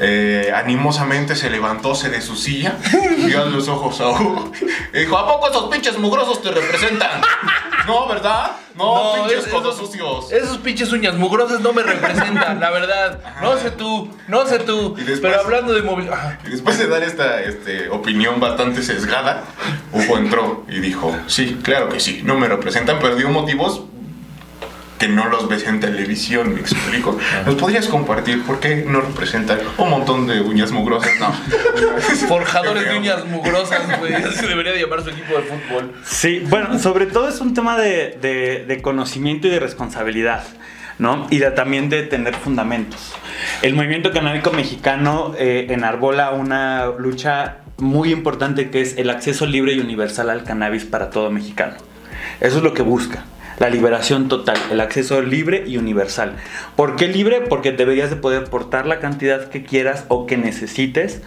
eh, 0.03 0.51
animosamente 0.53 1.35
se 1.35 1.49
levantóse 1.49 2.09
de 2.09 2.21
su 2.21 2.35
silla, 2.35 2.77
vio 3.25 3.45
los 3.45 3.67
ojos 3.67 3.99
a 4.01 4.09
Hugo 4.09 4.51
y 4.93 4.97
dijo, 4.99 5.17
¿a 5.17 5.27
poco 5.27 5.49
esos 5.49 5.69
pinches 5.69 5.97
mugrosos 5.97 6.41
te 6.41 6.51
representan? 6.51 7.21
No, 7.85 8.07
¿verdad? 8.07 8.51
No, 8.77 9.11
pinches 9.15 9.45
es- 9.45 9.51
codos 9.51 9.75
esos- 9.75 9.87
sucios. 9.87 10.31
Esos 10.31 10.57
pinches 10.59 10.89
uñas 10.93 11.15
mugrosas 11.15 11.59
no 11.59 11.73
me 11.73 11.83
representan, 11.83 12.57
la 12.61 12.69
verdad. 12.69 13.19
No 13.41 13.57
sé 13.57 13.71
tú, 13.71 14.09
no 14.29 14.45
sé 14.47 14.59
tú. 14.59 14.95
Después- 14.95 15.19
Pero 15.19 15.41
hablando 15.41 15.73
de 15.73 15.81
móvil. 15.81 16.07
ah, 16.09 16.37
Y 16.45 16.49
después 16.51 16.77
de 16.79 16.87
dar 16.87 17.03
esta 17.03 17.41
este, 17.41 17.89
opinión 17.89 18.39
bastante 18.39 18.81
sesgada, 18.83 19.43
Hugo 19.91 20.17
entró 20.17 20.63
y 20.69 20.79
dijo, 20.79 21.13
sí, 21.27 21.59
claro 21.61 21.89
que 21.89 21.99
sí, 21.99 22.21
no 22.23 22.35
me 22.37 22.47
representan, 22.47 22.99
pero 23.01 23.17
dio 23.17 23.27
motivos 23.29 23.81
que 24.99 25.07
no 25.07 25.27
los 25.27 25.49
ves 25.49 25.65
en 25.67 25.79
televisión, 25.79 26.53
me 26.53 26.61
explico. 26.61 27.17
¿Nos 27.45 27.55
podrías 27.55 27.87
compartir 27.87 28.43
por 28.43 28.59
qué 28.59 28.85
no 28.87 29.01
representan 29.01 29.59
un 29.77 29.89
montón 29.89 30.27
de 30.27 30.39
uñas 30.41 30.71
mugrosas? 30.71 31.11
No. 31.19 31.33
Forjadores 32.27 32.85
de 32.87 32.97
uñas 32.97 33.25
mugrosas, 33.25 33.99
güey. 33.99 34.13
Así 34.13 34.45
debería 34.45 34.71
de 34.71 34.79
llamar 34.81 35.03
su 35.03 35.09
equipo 35.09 35.35
de 35.35 35.43
fútbol. 35.43 35.93
Sí, 36.05 36.43
bueno, 36.49 36.79
sobre 36.79 37.05
todo 37.07 37.27
es 37.27 37.39
un 37.41 37.53
tema 37.53 37.77
de, 37.77 38.17
de- 38.21 38.65
de 38.67 38.81
conocimiento 38.81 39.47
y 39.47 39.49
de 39.49 39.59
responsabilidad, 39.59 40.43
¿no? 40.99 41.27
Y 41.29 41.39
de- 41.39 41.51
también 41.51 41.89
de 41.89 42.03
tener 42.03 42.35
fundamentos. 42.35 43.13
El 43.61 43.73
movimiento 43.75 44.11
canábico 44.11 44.51
mexicano 44.51 45.33
eh, 45.37 45.67
enarbola 45.69 46.31
una 46.31 46.85
lucha 46.97 47.57
muy 47.77 48.11
importante 48.11 48.69
que 48.69 48.81
es 48.81 48.97
el 48.97 49.09
acceso 49.09 49.45
libre 49.45 49.73
y 49.73 49.79
universal 49.79 50.29
al 50.29 50.43
cannabis 50.43 50.85
para 50.85 51.09
todo 51.09 51.29
mexicano. 51.31 51.73
Eso 52.39 52.57
es 52.57 52.63
lo 52.63 52.73
que 52.73 52.83
busca. 52.83 53.25
La 53.63 53.69
liberación 53.69 54.27
total, 54.27 54.57
el 54.71 54.81
acceso 54.81 55.21
libre 55.21 55.63
y 55.65 55.77
universal. 55.77 56.35
¿Por 56.75 56.97
qué 56.97 57.07
libre? 57.07 57.39
Porque 57.39 57.71
deberías 57.71 58.09
de 58.09 58.17
poder 58.17 58.43
portar 58.49 58.85
la 58.85 58.99
cantidad 58.99 59.47
que 59.47 59.63
quieras 59.63 60.03
o 60.09 60.25
que 60.25 60.35
necesites. 60.35 61.21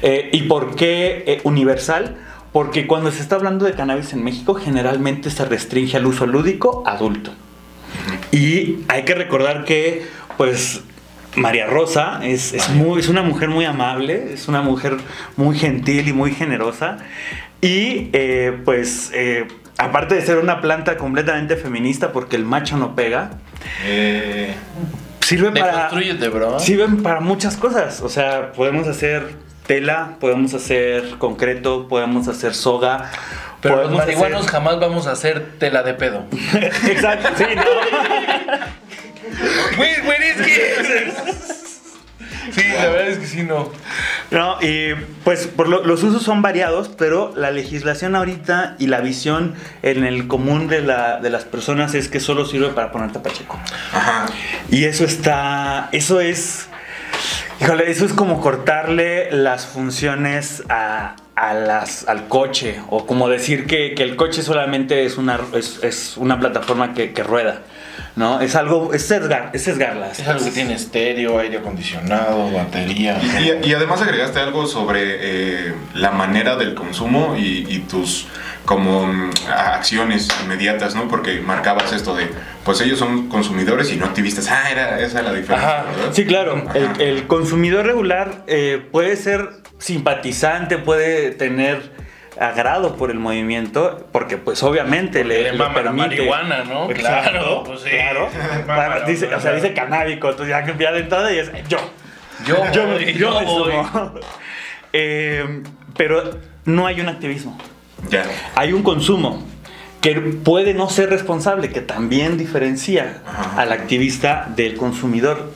Eh, 0.00 0.30
¿Y 0.32 0.42
por 0.42 0.76
qué 0.76 1.24
eh, 1.26 1.40
universal? 1.42 2.16
Porque 2.52 2.86
cuando 2.86 3.10
se 3.10 3.20
está 3.20 3.34
hablando 3.34 3.64
de 3.64 3.72
cannabis 3.72 4.12
en 4.12 4.22
México, 4.22 4.54
generalmente 4.54 5.30
se 5.30 5.44
restringe 5.44 5.96
al 5.96 6.06
uso 6.06 6.26
lúdico 6.26 6.84
adulto. 6.86 7.32
Y 8.30 8.84
hay 8.86 9.02
que 9.02 9.16
recordar 9.16 9.64
que, 9.64 10.06
pues, 10.36 10.82
María 11.34 11.66
Rosa 11.66 12.20
es, 12.22 12.52
es 12.52 12.70
muy, 12.70 13.00
es 13.00 13.08
una 13.08 13.22
mujer 13.22 13.48
muy 13.48 13.64
amable, 13.64 14.34
es 14.34 14.46
una 14.46 14.62
mujer 14.62 14.96
muy 15.36 15.58
gentil 15.58 16.06
y 16.06 16.12
muy 16.12 16.34
generosa. 16.34 16.98
Y, 17.60 18.10
eh, 18.12 18.58
pues, 18.64 19.10
eh, 19.12 19.48
aparte 19.80 20.14
de 20.14 20.22
ser 20.22 20.38
una 20.38 20.60
planta 20.60 20.96
completamente 20.96 21.56
feminista, 21.56 22.12
porque 22.12 22.36
el 22.36 22.44
macho 22.44 22.76
no 22.76 22.94
pega, 22.94 23.30
Eh, 23.84 24.54
sirve 25.20 25.50
para... 25.52 25.90
Bro. 26.30 26.58
Sirven 26.60 27.02
para 27.02 27.20
muchas 27.20 27.56
cosas. 27.56 28.00
O 28.00 28.08
sea, 28.08 28.52
podemos 28.52 28.86
hacer 28.88 29.34
tela, 29.66 30.16
podemos 30.20 30.54
hacer 30.54 31.16
concreto, 31.18 31.86
podemos 31.88 32.26
hacer 32.28 32.54
soga. 32.54 33.10
Pero 33.60 33.82
los 33.84 33.92
marihuanos 33.92 34.40
hacer- 34.40 34.50
jamás 34.52 34.80
vamos 34.80 35.06
a 35.06 35.12
hacer 35.12 35.58
tela 35.58 35.82
de 35.82 35.94
pedo. 35.94 36.24
Exacto, 36.88 37.28
sí, 37.36 37.44
no. 37.54 37.62
Güey, 39.76 40.00
güey, 40.04 40.18
es 40.22 40.36
que. 40.46 41.12
Sí, 42.52 42.62
la 42.74 42.86
verdad 42.88 43.08
es 43.08 43.18
que 43.18 43.26
sí, 43.26 43.42
no. 43.42 43.70
No, 44.30 44.56
y 44.62 44.94
pues 45.24 45.46
por 45.46 45.68
lo- 45.68 45.84
los 45.84 46.02
usos 46.02 46.22
son 46.22 46.42
variados, 46.42 46.88
pero 46.96 47.32
la 47.36 47.50
legislación 47.50 48.14
ahorita 48.16 48.76
y 48.78 48.86
la 48.86 49.00
visión 49.00 49.54
en 49.82 50.04
el 50.04 50.26
común 50.28 50.68
de, 50.68 50.80
la- 50.82 51.18
de 51.20 51.30
las 51.30 51.44
personas 51.44 51.94
es 51.94 52.08
que 52.08 52.20
solo 52.20 52.44
sirve 52.46 52.68
para 52.70 52.92
poner 52.92 53.12
tapacheco. 53.12 53.58
ajá. 53.92 54.26
Y 54.70 54.84
eso 54.84 55.04
está, 55.04 55.88
eso 55.92 56.20
es, 56.20 56.68
híjole, 57.60 57.90
eso 57.90 58.04
es 58.06 58.12
como 58.12 58.40
cortarle 58.40 59.30
las 59.32 59.66
funciones 59.66 60.62
a, 60.68 61.16
a 61.34 61.54
las, 61.54 62.06
al 62.08 62.28
coche, 62.28 62.80
o 62.88 63.06
como 63.06 63.28
decir 63.28 63.66
que, 63.66 63.94
que 63.94 64.02
el 64.02 64.16
coche 64.16 64.42
solamente 64.42 65.04
es 65.04 65.16
una, 65.18 65.38
es, 65.54 65.80
es 65.82 66.16
una 66.16 66.38
plataforma 66.38 66.94
que, 66.94 67.12
que 67.12 67.22
rueda, 67.22 67.62
¿no? 68.16 68.40
Es 68.40 68.54
algo, 68.56 68.92
es 68.92 69.06
sesgar, 69.06 69.50
es 69.52 69.62
sesgarlas. 69.64 70.18
Es 70.18 70.28
algo 70.28 70.44
que 70.44 70.50
tiene 70.50 70.74
estéreo, 70.74 71.38
aire 71.38 71.58
acondicionado, 71.58 72.50
batería. 72.52 73.20
Y, 73.40 73.68
y 73.68 73.74
además 73.74 74.02
agregaste 74.02 74.40
algo 74.40 74.66
sobre 74.66 75.00
eh, 75.02 75.74
la 75.94 76.10
manera 76.10 76.56
del 76.56 76.74
consumo 76.74 77.36
y, 77.36 77.66
y 77.68 77.80
tus 77.80 78.26
como 78.64 79.06
mm, 79.06 79.30
acciones 79.48 80.28
inmediatas, 80.44 80.94
¿no? 80.94 81.08
Porque 81.08 81.40
marcabas 81.40 81.92
esto 81.92 82.14
de, 82.14 82.28
pues 82.64 82.80
ellos 82.80 82.98
son 82.98 83.28
consumidores 83.28 83.92
y 83.92 83.96
no 83.96 84.06
activistas. 84.06 84.48
Ah, 84.50 84.70
era 84.70 85.00
esa 85.00 85.22
la 85.22 85.32
diferencia, 85.32 85.80
Ajá. 85.80 85.90
¿verdad? 85.90 86.12
Sí, 86.12 86.24
claro. 86.24 86.62
El 86.98 87.26
consumidor 87.26 87.86
regular 87.86 88.44
eh, 88.46 88.80
puede 88.92 89.16
ser 89.16 89.48
simpatizante, 89.78 90.78
puede 90.78 91.30
tener 91.30 91.90
agrado 92.40 92.96
por 92.96 93.10
el 93.10 93.18
movimiento, 93.18 94.08
porque 94.12 94.38
pues 94.38 94.62
obviamente 94.62 95.24
le, 95.24 95.42
le 95.42 95.52
le 95.52 95.58
mama 95.58 95.68
la 95.68 95.82
permite. 95.82 96.08
marihuana, 96.08 96.64
¿no? 96.64 96.88
Claro, 96.88 97.62
pues 97.64 97.82
sí. 97.82 97.90
claro. 97.90 98.28
Mama 98.66 99.00
Dice, 99.06 99.32
o 99.34 99.40
sea, 99.40 99.52
dice 99.52 99.74
canábico, 99.74 100.30
entonces 100.30 100.48
ya 100.48 100.66
ya 100.78 100.92
de 100.92 101.00
entrada 101.00 101.32
y 101.32 101.38
es 101.38 101.52
yo. 101.68 101.78
Yo, 102.46 102.56
Yo, 102.72 102.86
voy, 102.86 103.12
yo 103.14 103.30
voy. 103.32 103.72
Eh, 104.92 105.62
pero 105.96 106.36
no 106.64 106.84
hay 106.86 107.00
un 107.00 107.08
activismo. 107.08 107.56
Ya. 108.08 108.24
Hay 108.56 108.72
un 108.72 108.82
consumo 108.82 109.46
que 110.00 110.14
puede 110.16 110.74
no 110.74 110.88
ser 110.88 111.10
responsable, 111.10 111.68
que 111.70 111.80
también 111.80 112.36
diferencia 112.38 113.22
Ajá. 113.24 113.60
al 113.60 113.70
activista 113.70 114.48
del 114.56 114.76
consumidor. 114.76 115.52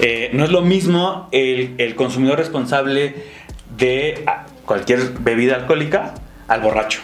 Eh, 0.00 0.30
no 0.32 0.42
es 0.44 0.50
lo 0.50 0.62
mismo 0.62 1.28
el, 1.30 1.74
el 1.78 1.94
consumidor 1.94 2.38
responsable 2.38 3.14
de 3.76 4.24
ah, 4.26 4.46
cualquier 4.66 5.00
bebida 5.20 5.56
alcohólica 5.56 6.14
al 6.48 6.60
borracho. 6.60 7.00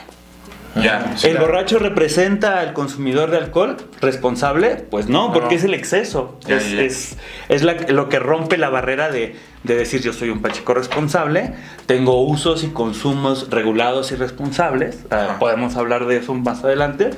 Ya. 0.77 1.15
¿El 1.25 1.37
borracho 1.39 1.81
representa 1.81 2.61
al 2.61 2.73
consumidor 2.75 3.33
de 3.33 3.39
alcohol 3.39 3.77
responsable? 4.01 4.77
Pues 4.77 5.09
no, 5.09 5.33
porque 5.33 5.57
No. 5.57 5.59
es 5.59 5.65
el 5.65 5.75
exceso. 5.75 6.39
Ya, 6.47 6.59
es 6.59 6.71
ya. 6.71 6.83
es- 6.83 7.17
es 7.49 7.63
la- 7.63 7.73
lo 7.89 8.09
que 8.09 8.21
rompe 8.21 8.57
la 8.57 8.69
barrera 8.69 9.11
de, 9.11 9.35
de 9.65 9.75
decir 9.75 10.01
yo 10.01 10.13
soy 10.13 10.31
un 10.31 10.41
pacheco 10.41 10.73
responsable, 10.73 11.55
tengo 11.87 12.23
usos 12.23 12.63
y 12.63 12.69
consumos 12.69 13.49
regulados 13.51 14.13
y 14.13 14.15
responsables. 14.15 15.01
ah, 15.11 15.37
podemos 15.41 15.75
hablar 15.75 16.07
de 16.07 16.19
eso 16.19 16.35
más 16.35 16.63
adelante. 16.63 17.11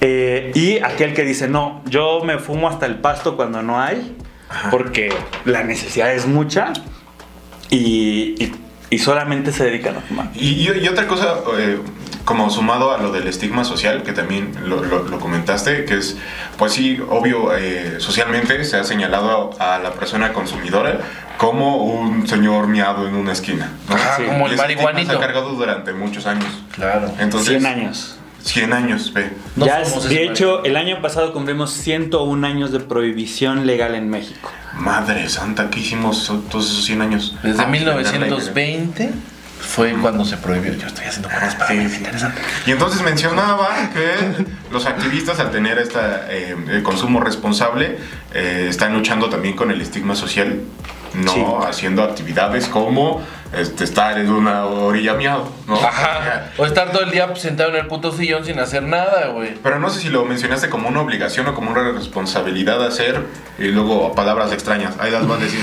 Eh, 0.00 0.52
y 0.54 0.78
aquel 0.78 1.14
que 1.14 1.24
dice, 1.24 1.48
no, 1.48 1.82
yo 1.86 2.20
me 2.24 2.38
fumo 2.38 2.68
hasta 2.68 2.86
el 2.86 2.94
pasto 3.00 3.34
cuando 3.34 3.60
no 3.64 3.80
hay, 3.80 4.16
porque 4.70 5.12
la 5.44 5.64
necesidad 5.64 6.14
es 6.14 6.26
mucha 6.26 6.72
y, 7.70 8.36
y- 8.38 8.52
y 8.90 8.98
solamente 8.98 9.52
se 9.52 9.64
dedican 9.64 9.96
a 9.96 10.00
fumar. 10.00 10.30
Y, 10.34 10.48
y- 10.68 10.80
y 10.84 10.88
otra 10.88 11.06
cosa, 11.06 11.34
eh, 11.58 11.78
como 12.24 12.50
sumado 12.50 12.94
a 12.94 12.98
lo 12.98 13.10
del 13.12 13.26
estigma 13.26 13.64
social, 13.64 14.02
que 14.02 14.12
también 14.12 14.52
lo, 14.64 14.82
lo- 14.84 15.02
lo 15.04 15.18
comentaste, 15.18 15.84
que 15.84 15.96
es, 15.96 16.16
pues 16.58 16.72
sí, 16.72 16.98
obvio, 17.08 17.54
eh, 17.56 17.96
socialmente 18.00 18.64
se 18.64 18.76
ha 18.76 18.84
señalado 18.84 19.50
a, 19.58 19.76
a 19.76 19.78
la 19.78 19.92
persona 19.92 20.32
consumidora 20.32 21.00
como 21.38 21.76
un 21.84 22.26
señor 22.28 22.66
miado 22.66 23.06
en 23.08 23.14
una 23.14 23.32
esquina. 23.32 23.70
¿no? 23.88 23.94
Ajá, 23.94 24.16
Sí. 24.16 24.24
como 24.24 24.46
Y 24.48 24.50
el 24.52 24.56
marihuanito. 24.56 25.10
Se 25.12 25.16
ha 25.16 25.20
cargado 25.20 25.50
durante 25.50 25.92
muchos 25.92 26.26
años. 26.26 26.46
Claro. 26.74 27.10
Entonces, 27.18 27.60
100 27.60 27.66
años. 27.66 28.16
100 28.48 28.72
años, 28.72 29.12
ve. 29.12 29.30
No 29.56 29.66
Ya, 29.66 29.80
de 29.82 30.24
hecho, 30.24 30.64
el 30.64 30.76
año 30.76 31.00
pasado 31.02 31.32
cumplimos 31.32 31.70
101 31.72 32.46
años 32.46 32.72
de 32.72 32.80
prohibición 32.80 33.66
legal 33.66 33.94
en 33.94 34.08
México. 34.08 34.50
Madre 34.74 35.28
santa, 35.28 35.70
¿qué 35.70 35.80
hicimos 35.80 36.26
todos 36.50 36.70
esos 36.70 36.84
100 36.84 37.02
años? 37.02 37.36
Desde 37.42 37.62
Ah, 37.62 37.66
1920 37.66 39.10
fue 39.60 39.92
cuando 39.94 40.24
se 40.24 40.36
prohibió. 40.36 40.72
Yo 40.74 40.86
estoy 40.86 41.04
haciendo 41.06 41.28
cosas 41.28 41.54
para 41.56 41.68
Sí, 41.70 41.74
mí, 41.76 41.88
sí. 41.88 41.96
interesante. 41.96 42.40
Y 42.66 42.70
entonces 42.70 43.02
mencionaba 43.02 43.68
que 43.92 44.44
los 44.72 44.86
activistas 44.86 45.40
al 45.40 45.50
tener 45.50 45.78
esta, 45.78 46.26
eh, 46.30 46.56
el 46.70 46.82
consumo 46.82 47.20
responsable 47.20 47.98
eh, 48.34 48.66
están 48.70 48.94
luchando 48.94 49.28
también 49.28 49.56
con 49.56 49.70
el 49.70 49.80
estigma 49.80 50.14
social, 50.14 50.60
no 51.14 51.32
Sí. 51.32 51.44
haciendo 51.66 52.02
actividades 52.04 52.68
como 52.68 53.20
este, 53.52 53.84
estar 53.84 54.18
en 54.18 54.30
una 54.30 54.66
orilla 54.66 55.14
miado, 55.14 55.50
¿no? 55.66 55.74
Ajá. 55.74 56.50
O 56.58 56.66
estar 56.66 56.92
todo 56.92 57.02
el 57.02 57.10
día 57.10 57.34
sentado 57.36 57.70
en 57.70 57.76
el 57.76 57.86
puto 57.86 58.12
sillón 58.12 58.44
sin 58.44 58.58
hacer 58.58 58.82
nada, 58.82 59.28
güey. 59.28 59.54
Pero 59.62 59.78
no 59.78 59.90
sé 59.90 60.00
si 60.00 60.08
lo 60.08 60.24
mencionaste 60.24 60.68
como 60.68 60.88
una 60.88 61.00
obligación 61.00 61.46
o 61.46 61.54
como 61.54 61.70
una 61.70 61.92
responsabilidad 61.92 62.78
de 62.78 62.86
hacer 62.86 63.20
y 63.58 63.68
luego 63.68 64.14
palabras 64.14 64.52
extrañas. 64.52 64.94
Ahí 64.98 65.10
las 65.10 65.26
vas 65.26 65.40
a 65.40 65.44
decir. 65.44 65.60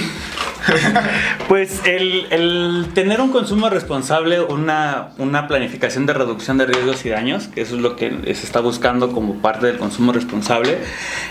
Pues 1.48 1.82
el, 1.86 2.26
el 2.32 2.88
tener 2.96 3.22
un 3.22 3.32
consumo 3.32 3.70
responsable, 3.70 4.42
una, 4.42 5.10
una 5.20 5.48
planificación 5.48 6.08
de 6.08 6.14
reducción 6.14 6.58
de 6.58 6.66
riesgos 6.66 7.06
y 7.06 7.10
daños, 7.10 7.48
que 7.48 7.62
eso 7.62 7.76
es 7.76 7.82
lo 7.82 7.96
que 7.96 8.10
se 8.24 8.32
está 8.32 8.62
buscando 8.62 9.12
como 9.12 9.36
parte 9.42 9.68
del 9.68 9.78
consumo 9.78 10.12
responsable, 10.12 10.80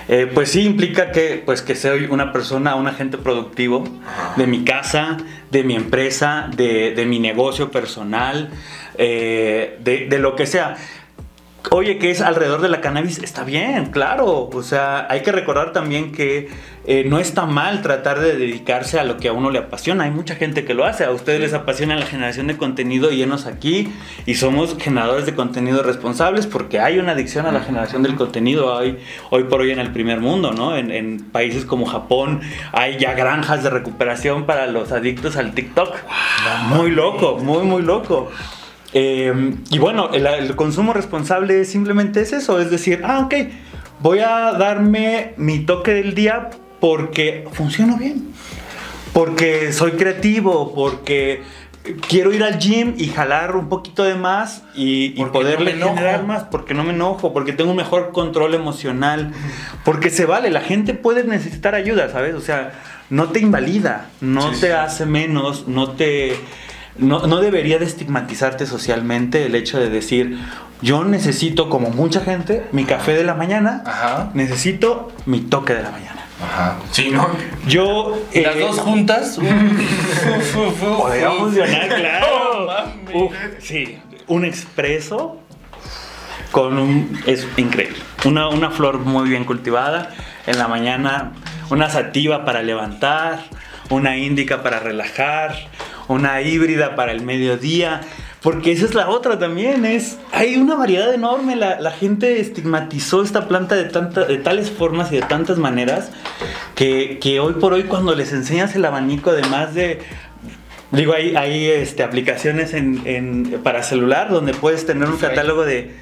eh, 0.08 0.30
pues 0.32 0.50
sí 0.52 0.62
implica 0.62 1.10
que, 1.10 1.42
pues 1.44 1.62
que 1.62 1.74
soy 1.74 2.04
una 2.04 2.32
persona, 2.32 2.76
un 2.76 2.86
agente 2.86 3.18
productivo 3.18 3.84
de 4.36 4.46
mi 4.46 4.64
casa, 4.64 5.16
de 5.54 5.62
mi 5.62 5.76
empresa, 5.76 6.50
de, 6.54 6.94
de 6.94 7.06
mi 7.06 7.20
negocio 7.20 7.70
personal, 7.70 8.50
eh, 8.98 9.78
de, 9.80 10.08
de 10.08 10.18
lo 10.18 10.34
que 10.34 10.46
sea. 10.46 10.76
Oye, 11.70 11.98
que 11.98 12.10
es 12.10 12.20
alrededor 12.20 12.60
de 12.60 12.68
la 12.68 12.80
cannabis, 12.80 13.18
está 13.18 13.44
bien, 13.44 13.86
claro. 13.86 14.50
O 14.52 14.62
sea, 14.62 15.06
hay 15.10 15.22
que 15.22 15.32
recordar 15.32 15.72
también 15.72 16.12
que 16.12 16.48
eh, 16.86 17.04
no 17.08 17.18
está 17.18 17.46
mal 17.46 17.82
tratar 17.82 18.20
de 18.20 18.36
dedicarse 18.36 19.00
a 19.00 19.04
lo 19.04 19.16
que 19.16 19.28
a 19.28 19.32
uno 19.32 19.50
le 19.50 19.58
apasiona. 19.58 20.04
Hay 20.04 20.10
mucha 20.10 20.34
gente 20.34 20.64
que 20.64 20.74
lo 20.74 20.84
hace. 20.84 21.04
A 21.04 21.10
ustedes 21.10 21.40
les 21.40 21.54
apasiona 21.54 21.96
la 21.96 22.06
generación 22.06 22.46
de 22.46 22.56
contenido 22.56 23.10
y 23.10 23.16
llenos 23.16 23.46
aquí. 23.46 23.92
Y 24.26 24.34
somos 24.34 24.76
generadores 24.78 25.26
de 25.26 25.34
contenido 25.34 25.82
responsables 25.82 26.46
porque 26.46 26.80
hay 26.80 26.98
una 26.98 27.12
adicción 27.12 27.46
a 27.46 27.52
la 27.52 27.60
generación 27.60 28.02
del 28.02 28.16
contenido 28.16 28.74
hoy, 28.74 28.98
hoy 29.30 29.44
por 29.44 29.60
hoy 29.60 29.70
en 29.70 29.78
el 29.78 29.92
primer 29.92 30.20
mundo, 30.20 30.52
¿no? 30.52 30.76
En, 30.76 30.90
en 30.90 31.20
países 31.20 31.64
como 31.64 31.86
Japón 31.86 32.40
hay 32.72 32.98
ya 32.98 33.14
granjas 33.14 33.62
de 33.62 33.70
recuperación 33.70 34.44
para 34.44 34.66
los 34.66 34.92
adictos 34.92 35.36
al 35.36 35.54
TikTok. 35.54 35.94
Muy 36.68 36.90
loco, 36.90 37.38
muy, 37.38 37.64
muy 37.64 37.82
loco. 37.82 38.30
Eh, 38.94 39.54
y 39.70 39.78
bueno, 39.78 40.10
el, 40.12 40.26
el 40.26 40.56
consumo 40.56 40.92
responsable 40.92 41.64
simplemente 41.64 42.20
es 42.20 42.32
eso, 42.32 42.60
es 42.60 42.70
decir, 42.70 43.02
ah, 43.04 43.18
ok, 43.20 43.34
voy 44.00 44.20
a 44.20 44.52
darme 44.52 45.34
mi 45.36 45.60
toque 45.60 45.92
del 45.92 46.14
día 46.14 46.50
porque 46.80 47.44
funciono 47.52 47.96
bien, 47.96 48.28
porque 49.12 49.72
soy 49.72 49.92
creativo, 49.92 50.72
porque 50.74 51.42
quiero 52.08 52.32
ir 52.32 52.42
al 52.42 52.58
gym 52.58 52.94
y 52.96 53.08
jalar 53.08 53.56
un 53.56 53.68
poquito 53.68 54.04
de 54.04 54.14
más 54.14 54.62
y, 54.74 55.10
poderle 55.26 55.74
no 55.74 55.88
generar 55.94 56.24
más, 56.24 56.44
porque 56.44 56.72
no 56.72 56.84
me 56.84 56.90
enojo, 56.92 57.32
porque 57.32 57.52
tengo 57.52 57.70
un 57.70 57.76
mejor 57.76 58.12
control 58.12 58.54
emocional, 58.54 59.32
porque 59.84 60.10
se 60.10 60.24
vale, 60.24 60.50
la 60.50 60.60
gente 60.60 60.94
puede 60.94 61.24
necesitar 61.24 61.74
ayuda, 61.74 62.08
¿sabes? 62.10 62.34
O 62.34 62.40
sea, 62.40 62.72
no 63.10 63.28
te 63.30 63.40
invalida, 63.40 64.08
no 64.20 64.54
Sí, 64.54 64.60
te 64.62 64.66
sí. 64.68 64.72
hace 64.72 65.06
menos, 65.06 65.68
no 65.68 65.90
te... 65.90 66.36
No, 66.96 67.26
no 67.26 67.40
debería 67.40 67.78
de 67.78 67.84
estigmatizarte 67.84 68.66
socialmente 68.66 69.46
el 69.46 69.54
hecho 69.54 69.80
de 69.80 69.90
decir, 69.90 70.38
yo 70.80 71.04
necesito, 71.04 71.68
como 71.68 71.90
mucha 71.90 72.20
gente, 72.20 72.66
mi 72.72 72.84
café 72.84 73.14
de 73.14 73.24
la 73.24 73.34
mañana, 73.34 73.82
Ajá. 73.84 74.30
necesito 74.34 75.12
mi 75.26 75.40
toque 75.40 75.74
de 75.74 75.82
la 75.82 75.90
mañana. 75.90 76.26
Ajá. 76.42 76.76
Sí, 76.92 77.10
¿no? 77.10 77.28
Yo... 77.66 78.16
¿Y 78.32 78.40
las 78.42 78.56
eh, 78.56 78.60
dos 78.60 78.78
juntas? 78.78 79.38
Podría 80.98 81.30
funcionar, 81.32 81.88
claro. 81.88 82.26
No 82.54 82.66
mames. 82.66 83.14
Uf, 83.14 83.32
sí, 83.58 83.98
un 84.28 84.44
expreso 84.44 85.40
con 86.52 86.78
un... 86.78 87.20
Es 87.26 87.46
increíble. 87.56 87.98
Una, 88.24 88.48
una 88.48 88.70
flor 88.70 89.00
muy 89.00 89.28
bien 89.28 89.44
cultivada. 89.44 90.14
En 90.46 90.58
la 90.58 90.68
mañana 90.68 91.32
una 91.70 91.88
sativa 91.90 92.44
para 92.44 92.62
levantar, 92.62 93.40
una 93.90 94.16
índica 94.16 94.62
para 94.62 94.80
relajar, 94.80 95.56
una 96.08 96.40
híbrida 96.42 96.94
para 96.96 97.12
el 97.12 97.22
mediodía. 97.22 98.00
Porque 98.42 98.72
esa 98.72 98.84
es 98.84 98.94
la 98.94 99.08
otra 99.08 99.38
también, 99.38 99.86
es 99.86 100.18
hay 100.30 100.56
una 100.56 100.74
variedad 100.74 101.14
enorme, 101.14 101.56
la, 101.56 101.80
la 101.80 101.90
gente 101.92 102.40
estigmatizó 102.40 103.22
esta 103.22 103.48
planta 103.48 103.74
de, 103.74 103.84
tanta, 103.84 104.26
de 104.26 104.36
tales 104.36 104.70
formas 104.70 105.10
y 105.12 105.16
de 105.16 105.22
tantas 105.22 105.56
maneras 105.56 106.10
que, 106.74 107.18
que 107.22 107.40
hoy 107.40 107.54
por 107.54 107.72
hoy 107.72 107.84
cuando 107.84 108.14
les 108.14 108.34
enseñas 108.34 108.74
el 108.76 108.84
abanico 108.84 109.30
además 109.30 109.74
de 109.74 110.00
Digo, 110.90 111.12
hay, 111.14 111.34
hay 111.34 111.66
este, 111.66 112.02
aplicaciones 112.04 112.72
en, 112.74 113.00
en- 113.06 113.60
para 113.64 113.82
celular 113.82 114.28
donde 114.30 114.52
puedes 114.54 114.86
tener 114.86 115.08
un 115.08 115.16
catálogo 115.16 115.64
de 115.64 115.92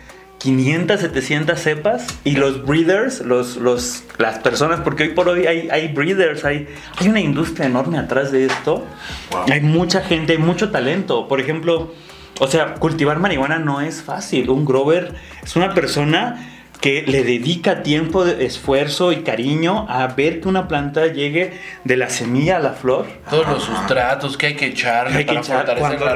500, 0.42 1.00
700 1.00 1.58
cepas 1.58 2.06
y 2.24 2.32
los 2.32 2.66
breeders, 2.66 3.20
los, 3.20 3.56
los, 3.56 4.02
las 4.18 4.40
personas, 4.40 4.80
porque 4.80 5.04
hoy 5.04 5.08
por 5.10 5.28
hoy 5.28 5.46
hay, 5.46 5.68
hay 5.70 5.88
breeders, 5.88 6.44
hay, 6.44 6.66
hay 6.96 7.08
una 7.08 7.20
industria 7.20 7.66
enorme 7.66 7.98
atrás 7.98 8.32
de 8.32 8.46
esto. 8.46 8.84
Wow. 9.30 9.44
Hay 9.52 9.60
mucha 9.60 10.00
gente, 10.00 10.32
hay 10.32 10.38
mucho 10.38 10.70
talento. 10.72 11.28
Por 11.28 11.40
ejemplo, 11.40 11.94
o 12.40 12.48
sea, 12.48 12.74
cultivar 12.74 13.20
marihuana 13.20 13.60
no 13.60 13.80
es 13.80 14.02
fácil. 14.02 14.50
Un 14.50 14.64
grower 14.64 15.14
es 15.44 15.54
una 15.54 15.74
persona 15.74 16.51
que 16.82 17.02
le 17.06 17.22
dedica 17.22 17.82
tiempo, 17.84 18.24
de 18.24 18.44
esfuerzo 18.44 19.12
y 19.12 19.22
cariño 19.22 19.86
a 19.88 20.08
ver 20.08 20.40
que 20.40 20.48
una 20.48 20.66
planta 20.66 21.06
llegue 21.06 21.52
de 21.84 21.96
la 21.96 22.10
semilla 22.10 22.56
a 22.56 22.58
la 22.58 22.72
flor. 22.72 23.06
Todos 23.30 23.46
los 23.48 23.62
sustratos 23.62 24.36
que 24.36 24.48
hay 24.48 24.56
que 24.56 24.66
echarle 24.66 25.16
Hay 25.18 25.24
que 25.24 25.28
para 25.32 25.40
echar, 25.40 25.56
fortalecer 25.66 26.00
la 26.00 26.14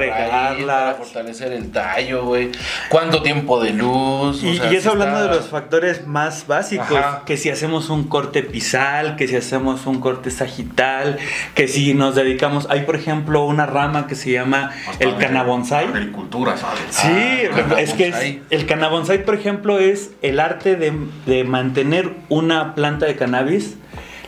raíz, 0.50 0.64
para 0.66 0.94
fortalecer 0.94 1.52
el 1.52 1.70
tallo, 1.70 2.24
güey. 2.26 2.50
¿Cuánto 2.88 3.22
tiempo 3.22 3.62
de 3.62 3.70
luz? 3.70 4.42
O 4.42 4.46
Y, 4.46 4.56
sea, 4.58 4.72
y 4.72 4.74
eso 4.76 4.90
hablando 4.90 5.18
está- 5.20 5.30
de 5.30 5.36
los 5.36 5.48
factores 5.48 6.04
más 6.08 6.48
básicos, 6.48 6.90
Ajá. 6.96 7.22
que 7.24 7.36
si 7.36 7.48
hacemos 7.48 7.88
un 7.88 8.08
corte 8.08 8.42
pisal, 8.42 9.14
que 9.14 9.28
si 9.28 9.36
hacemos 9.36 9.86
un 9.86 10.00
corte 10.00 10.32
sagital, 10.32 11.16
que 11.54 11.68
si 11.68 11.94
nos 11.94 12.16
dedicamos, 12.16 12.66
hay 12.70 12.80
por 12.80 12.96
ejemplo 12.96 13.44
una 13.46 13.66
rama 13.66 14.08
que 14.08 14.16
se 14.16 14.32
llama 14.32 14.72
el 14.98 15.16
canabonsai. 15.16 15.86
Agricultura, 15.86 16.56
¿sabes? 16.56 16.80
Sí, 16.90 17.06
Ah, 17.06 17.80
es 17.80 17.92
que 17.94 18.08
es- 18.08 18.38
el 18.50 18.66
canabonsai, 18.66 19.24
por 19.24 19.36
ejemplo, 19.36 19.78
es 19.78 20.10
el 20.22 20.40
arte 20.40 20.55
de, 20.64 20.92
de 21.26 21.44
mantener 21.44 22.14
una 22.28 22.74
planta 22.74 23.06
de 23.06 23.16
cannabis. 23.16 23.76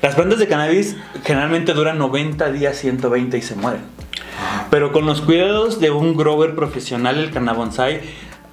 Las 0.02 0.14
plantas 0.14 0.38
de 0.38 0.46
cannabis 0.46 0.96
generalmente 1.24 1.72
duran 1.72 1.98
90 1.98 2.52
días, 2.52 2.76
120 2.76 3.36
y 3.38 3.42
se 3.42 3.54
mueren. 3.56 3.80
Pero 4.70 4.92
con 4.92 5.06
los 5.06 5.20
cuidados 5.22 5.80
de 5.80 5.90
un 5.90 6.16
grower 6.16 6.54
profesional, 6.54 7.18
el 7.18 7.30
canabonsai 7.30 8.00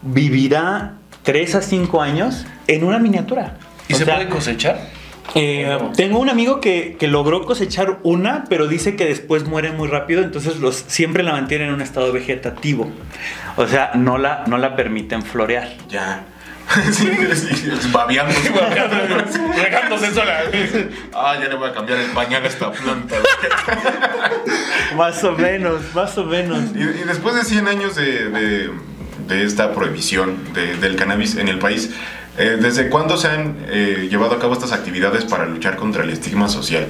vivirá 0.01 0.93
3 1.23 1.55
a 1.55 1.61
5 1.61 2.01
años 2.01 2.45
en 2.67 2.83
una 2.83 2.97
miniatura. 2.99 3.57
¿Y 3.87 3.93
O 3.93 3.97
se 3.97 4.05
sea, 4.05 4.15
puede 4.15 4.29
cosechar? 4.29 4.79
eh, 5.35 5.77
tengo 5.95 6.19
un 6.19 6.29
amigo 6.29 6.61
que, 6.61 6.95
que 6.99 7.07
logró 7.07 7.45
cosechar 7.45 7.99
una, 8.03 8.45
pero 8.49 8.67
dice 8.67 8.95
que 8.95 9.05
después 9.05 9.45
muere 9.47 9.71
muy 9.71 9.87
rápido, 9.87 10.23
entonces 10.23 10.57
los, 10.59 10.75
siempre 10.87 11.23
la 11.23 11.33
mantienen 11.33 11.67
en 11.69 11.73
un 11.75 11.81
estado 11.81 12.11
vegetativo. 12.11 12.89
O 13.57 13.67
sea, 13.67 13.91
no 13.95 14.17
la, 14.17 14.43
no 14.47 14.57
la 14.57 14.75
permiten 14.75 15.21
florear. 15.23 15.69
Ya. 15.89 16.23
sí, 16.91 17.09
babeando. 17.91 18.33
Regándose 19.55 20.13
sola. 20.13 20.39
ah, 21.13 21.35
ya 21.39 21.47
le 21.49 21.55
voy 21.55 21.69
a 21.69 21.73
cambiar 21.73 21.99
el 21.99 22.11
pañal 22.11 22.43
a 22.43 22.47
esta 22.47 22.71
planta. 22.71 23.15
Más 24.95 25.23
o 25.23 25.31
menos, 25.33 25.81
más 25.93 26.17
o 26.17 26.25
menos. 26.25 26.59
Y, 26.75 26.79
y 26.79 27.03
después 27.07 27.35
de 27.35 27.43
100 27.43 27.67
años 27.67 27.95
de, 27.95 28.29
de- 28.29 28.71
de 29.27 29.43
esta 29.43 29.73
prohibición 29.73 30.53
de- 30.53 30.75
del 30.77 30.95
cannabis 30.95 31.35
en 31.35 31.47
el 31.47 31.57
país, 31.59 31.91
eh, 32.37 32.57
¿desde 32.59 32.89
cuándo 32.89 33.17
se 33.17 33.27
han 33.29 33.55
eh, 33.69 34.07
llevado 34.09 34.35
a 34.35 34.39
cabo 34.39 34.53
estas 34.53 34.71
actividades 34.71 35.25
para 35.25 35.45
luchar 35.45 35.77
contra 35.77 36.03
el 36.03 36.09
estigma 36.11 36.47
social? 36.47 36.87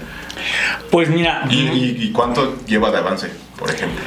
Pues 0.91 1.09
mira, 1.09 1.45
¿Y, 1.49 1.55
y- 1.59 1.97
y 2.05 2.11
cuánto 2.11 2.57
lleva 2.65 2.91
de 2.91 2.97
avance, 2.97 3.29
por 3.57 3.69
ejemplo? 3.69 4.01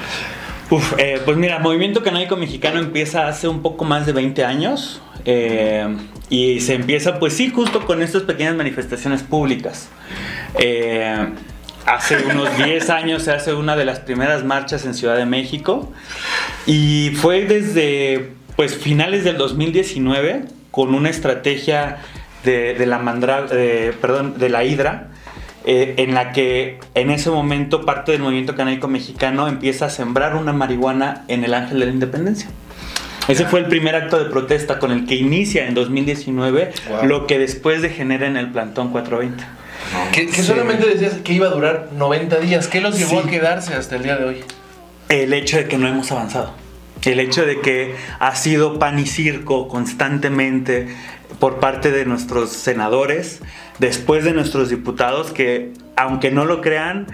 Uf, 0.71 0.93
eh, 0.99 1.23
pues 1.25 1.39
mira, 1.39 1.59
Movimiento 1.61 2.03
Canábico 2.03 2.37
Mexicano 2.37 2.79
empieza 2.79 3.27
hace 3.29 3.49
un 3.49 3.63
poco 3.63 3.87
más 3.87 4.05
de 4.05 4.13
20 4.13 4.45
años 4.45 5.01
eh, 5.25 5.87
y 6.31 6.61
se 6.61 6.75
empieza 6.75 7.19
pues 7.19 7.33
sí, 7.35 7.51
justo 7.51 7.87
con 7.87 8.03
estas 8.03 8.23
pequeñas 8.23 8.55
manifestaciones 8.57 9.23
públicas. 9.23 9.89
Eh, 10.59 11.29
hace 11.87 12.17
unos 12.31 12.57
10 12.65 12.91
años 12.91 13.23
se 13.23 13.33
hace 13.33 13.55
una 13.55 13.77
de 13.77 13.85
las 13.85 14.01
primeras 14.01 14.45
marchas 14.45 14.85
en 14.87 14.95
Ciudad 14.95 15.17
de 15.17 15.27
México 15.27 15.93
y 16.67 17.13
fue 17.17 17.45
desde 17.45 18.33
pues 18.57 18.77
finales 18.77 19.25
del 19.25 19.37
2019 19.39 20.45
con 20.71 20.95
una 20.95 21.11
estrategia 21.11 21.99
de, 22.45 22.75
de 22.75 22.87
la 22.87 22.99
mandra, 22.99 23.43
de- 23.43 23.95
perdón, 24.01 24.39
de 24.39 24.49
la 24.49 24.65
hidra 24.65 25.09
eh, 25.65 25.95
en 25.99 26.15
la 26.15 26.33
que 26.33 26.79
en 26.95 27.11
ese 27.11 27.31
momento 27.31 27.85
parte 27.85 28.13
del 28.13 28.21
movimiento 28.23 28.55
canábico 28.55 28.89
mexicano 28.89 29.49
empieza 29.49 29.87
a 29.87 29.91
sembrar 29.91 30.35
una 30.37 30.53
marihuana 30.53 31.25
en 31.29 31.45
el 31.45 31.53
Ángel 31.55 31.81
de 31.81 31.87
la 31.87 31.93
Independencia. 31.93 32.49
Ese 33.29 33.45
fue 33.47 33.61
el 33.61 33.67
primer 33.67 33.95
acto 33.95 34.19
de 34.23 34.31
protesta 34.31 34.79
con 34.79 34.91
el 34.91 35.07
que 35.07 35.15
inicia 35.15 35.67
en 35.69 35.75
2019 35.75 36.73
Wow. 36.89 37.07
lo 37.07 37.27
que 37.27 37.39
después 37.39 37.83
degenera 37.83 38.27
en 38.27 38.37
el 38.37 38.51
plantón 38.51 38.91
420. 38.91 39.45
Que, 40.13 40.27
que 40.29 40.43
solamente 40.43 40.87
decías 40.87 41.15
que 41.23 41.33
iba 41.35 41.47
a 41.47 41.51
durar 41.51 41.89
90 41.93 42.39
días. 42.41 42.67
¿Qué 42.69 42.81
los 42.81 42.99
llevó 42.99 43.23
Sí. 43.23 43.29
a 43.29 43.31
quedarse 43.31 43.75
hasta 43.75 43.97
el 43.97 44.03
día 44.03 44.17
de 44.17 44.25
hoy? 44.25 44.37
El 45.09 45.33
hecho 45.33 45.57
de 45.59 45.67
que 45.67 45.79
no 45.79 45.87
hemos 45.89 46.11
avanzado. 46.13 46.53
El 47.05 47.21
hecho 47.21 47.47
de 47.47 47.61
que 47.61 47.95
ha 48.19 48.35
sido 48.35 48.79
pan 48.79 48.99
y 48.99 49.07
circo 49.07 49.69
constantemente 49.69 50.89
por 51.39 51.61
parte 51.61 51.91
de 51.93 52.05
nuestros 52.05 52.51
senadores, 52.51 53.41
después 53.79 54.25
de 54.25 54.33
nuestros 54.33 54.69
diputados, 54.69 55.31
que 55.31 55.73
aunque 55.97 56.31
no 56.31 56.45
lo 56.45 56.61
crean, 56.61 57.07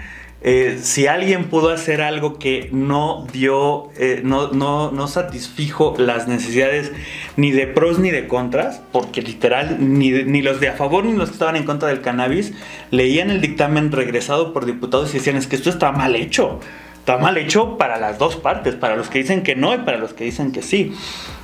eh, 0.47 0.77
si 0.79 1.07
alguien 1.07 1.45
pudo 1.45 1.71
hacer 1.71 2.01
algo 2.03 2.37
que 2.37 2.69
no 2.71 3.25
dio, 3.33 3.89
eh, 3.97 4.21
no, 4.23 4.51
no, 4.51 4.91
no 4.91 5.07
satisfijo 5.07 5.95
las 5.97 6.27
necesidades 6.27 6.91
ni 7.35 7.49
de 7.51 7.65
pros 7.65 7.97
ni 7.97 8.11
de 8.11 8.27
contras, 8.27 8.79
porque 8.91 9.23
literal 9.23 9.77
ni, 9.79 10.11
de- 10.11 10.23
ni 10.25 10.43
los 10.43 10.59
de 10.59 10.69
a 10.69 10.73
favor 10.73 11.03
ni 11.03 11.13
los 11.13 11.29
que 11.29 11.33
estaban 11.33 11.55
en 11.55 11.63
contra 11.63 11.89
del 11.89 12.01
cannabis 12.01 12.53
leían 12.91 13.31
el 13.31 13.41
dictamen 13.41 13.91
regresado 13.91 14.53
por 14.53 14.67
diputados 14.67 15.09
y 15.15 15.17
decían 15.17 15.35
es 15.37 15.47
que 15.47 15.55
esto 15.55 15.71
está 15.71 15.91
mal 15.91 16.15
hecho. 16.15 16.59
Está 17.05 17.19
mal 17.19 17.37
hecho 17.37 17.77
para 17.77 17.99
las 17.99 18.17
dos 18.17 18.35
partes, 18.35 18.73
para 18.73 18.95
los 18.95 19.09
que 19.09 19.19
dicen 19.19 19.43
que 19.43 19.55
no 19.55 19.75
y 19.75 19.77
para 19.77 19.97
los 19.99 20.13
que 20.13 20.23
dicen 20.23 20.51
que 20.51 20.63
sí. 20.63 20.91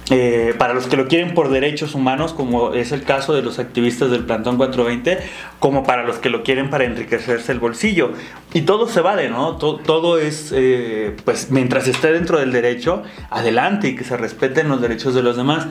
Eh, 0.09 0.55
para 0.57 0.73
los 0.73 0.87
que 0.87 0.97
lo 0.97 1.07
quieren 1.07 1.35
por 1.35 1.49
derechos 1.49 1.93
humanos, 1.93 2.33
como 2.33 2.73
es 2.73 2.91
el 2.91 3.03
caso 3.03 3.33
de 3.33 3.43
los 3.43 3.59
activistas 3.59 4.09
del 4.09 4.25
Plantón 4.25 4.57
420, 4.57 5.19
como 5.59 5.83
para 5.83 6.03
los 6.03 6.17
que 6.17 6.29
lo 6.31 6.41
quieren 6.41 6.71
para 6.71 6.85
enriquecerse 6.85 7.51
el 7.51 7.59
bolsillo. 7.59 8.11
Y 8.53 8.61
todo 8.63 8.89
se 8.89 9.01
vale, 9.01 9.29
¿no? 9.29 9.57
To- 9.57 9.77
todo 9.77 10.17
es, 10.17 10.51
eh, 10.53 11.15
pues, 11.23 11.51
mientras 11.51 11.87
esté 11.87 12.11
dentro 12.11 12.39
del 12.39 12.51
derecho, 12.51 13.03
adelante 13.29 13.89
y 13.89 13.95
que 13.95 14.03
se 14.03 14.17
respeten 14.17 14.67
los 14.67 14.81
derechos 14.81 15.13
de 15.13 15.21
los 15.21 15.37
demás. 15.37 15.67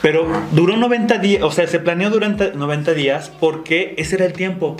Pero 0.00 0.26
duró 0.52 0.76
90 0.78 1.18
días, 1.18 1.42
o 1.42 1.52
sea, 1.52 1.66
se 1.68 1.78
planeó 1.80 2.08
durante 2.08 2.52
90 2.54 2.94
días 2.94 3.30
porque 3.38 3.94
ese 3.98 4.16
era 4.16 4.24
el 4.24 4.32
tiempo 4.32 4.76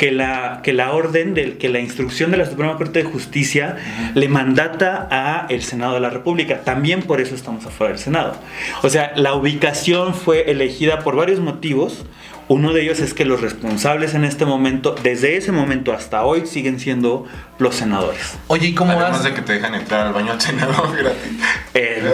que 0.00 0.10
la, 0.12 0.60
que 0.62 0.72
la 0.72 0.92
orden, 0.92 1.34
del, 1.34 1.58
que 1.58 1.68
la 1.68 1.78
instrucción 1.78 2.30
de 2.30 2.38
la 2.38 2.46
Suprema 2.46 2.78
Corte 2.78 3.00
de 3.00 3.04
Justicia 3.04 3.76
le 4.14 4.30
mandata 4.30 5.06
a 5.10 5.46
el 5.50 5.62
Senado 5.62 5.92
de 5.92 6.00
la 6.00 6.08
República. 6.08 6.62
También 6.62 7.02
por 7.02 7.20
eso 7.20 7.34
estamos 7.34 7.66
afuera 7.66 7.92
del 7.92 8.02
Senado. 8.02 8.34
O 8.82 8.88
sea, 8.88 9.12
la 9.16 9.34
ubicación 9.34 10.14
fue 10.14 10.50
elegida 10.50 11.00
por 11.00 11.16
varios 11.16 11.38
motivos. 11.40 12.06
Uno 12.48 12.72
de 12.72 12.80
ellos 12.80 12.98
es 13.00 13.12
que 13.12 13.26
los 13.26 13.42
responsables 13.42 14.14
en 14.14 14.24
este 14.24 14.46
momento, 14.46 14.94
desde 15.02 15.36
ese 15.36 15.52
momento 15.52 15.92
hasta 15.92 16.24
hoy, 16.24 16.46
siguen 16.46 16.80
siendo 16.80 17.26
los 17.58 17.74
senadores. 17.74 18.38
Oye, 18.46 18.68
¿y 18.68 18.74
cómo 18.74 18.92
Además 18.92 19.10
vas? 19.10 19.24
de 19.24 19.34
que 19.34 19.42
te 19.42 19.52
dejan 19.52 19.74
entrar 19.74 20.06
al 20.06 20.14
baño 20.14 20.32
al 20.32 20.40
senador 20.40 20.96
gratis. 20.96 21.30
Eh, 21.74 22.10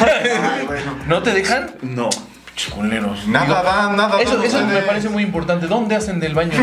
Ay, 0.00 0.66
bueno. 0.66 0.98
¿No 1.08 1.20
te 1.24 1.32
dejan? 1.34 1.72
no. 1.82 2.10
Chuleros. 2.56 3.26
Nada 3.26 3.62
da, 3.62 3.92
nada 3.96 4.20
Eso, 4.22 4.36
da 4.36 4.44
eso 4.44 4.64
me 4.66 4.80
parece 4.82 5.08
muy 5.08 5.22
importante. 5.24 5.66
¿Dónde 5.66 5.96
hacen 5.96 6.20
del 6.20 6.34
baño? 6.34 6.52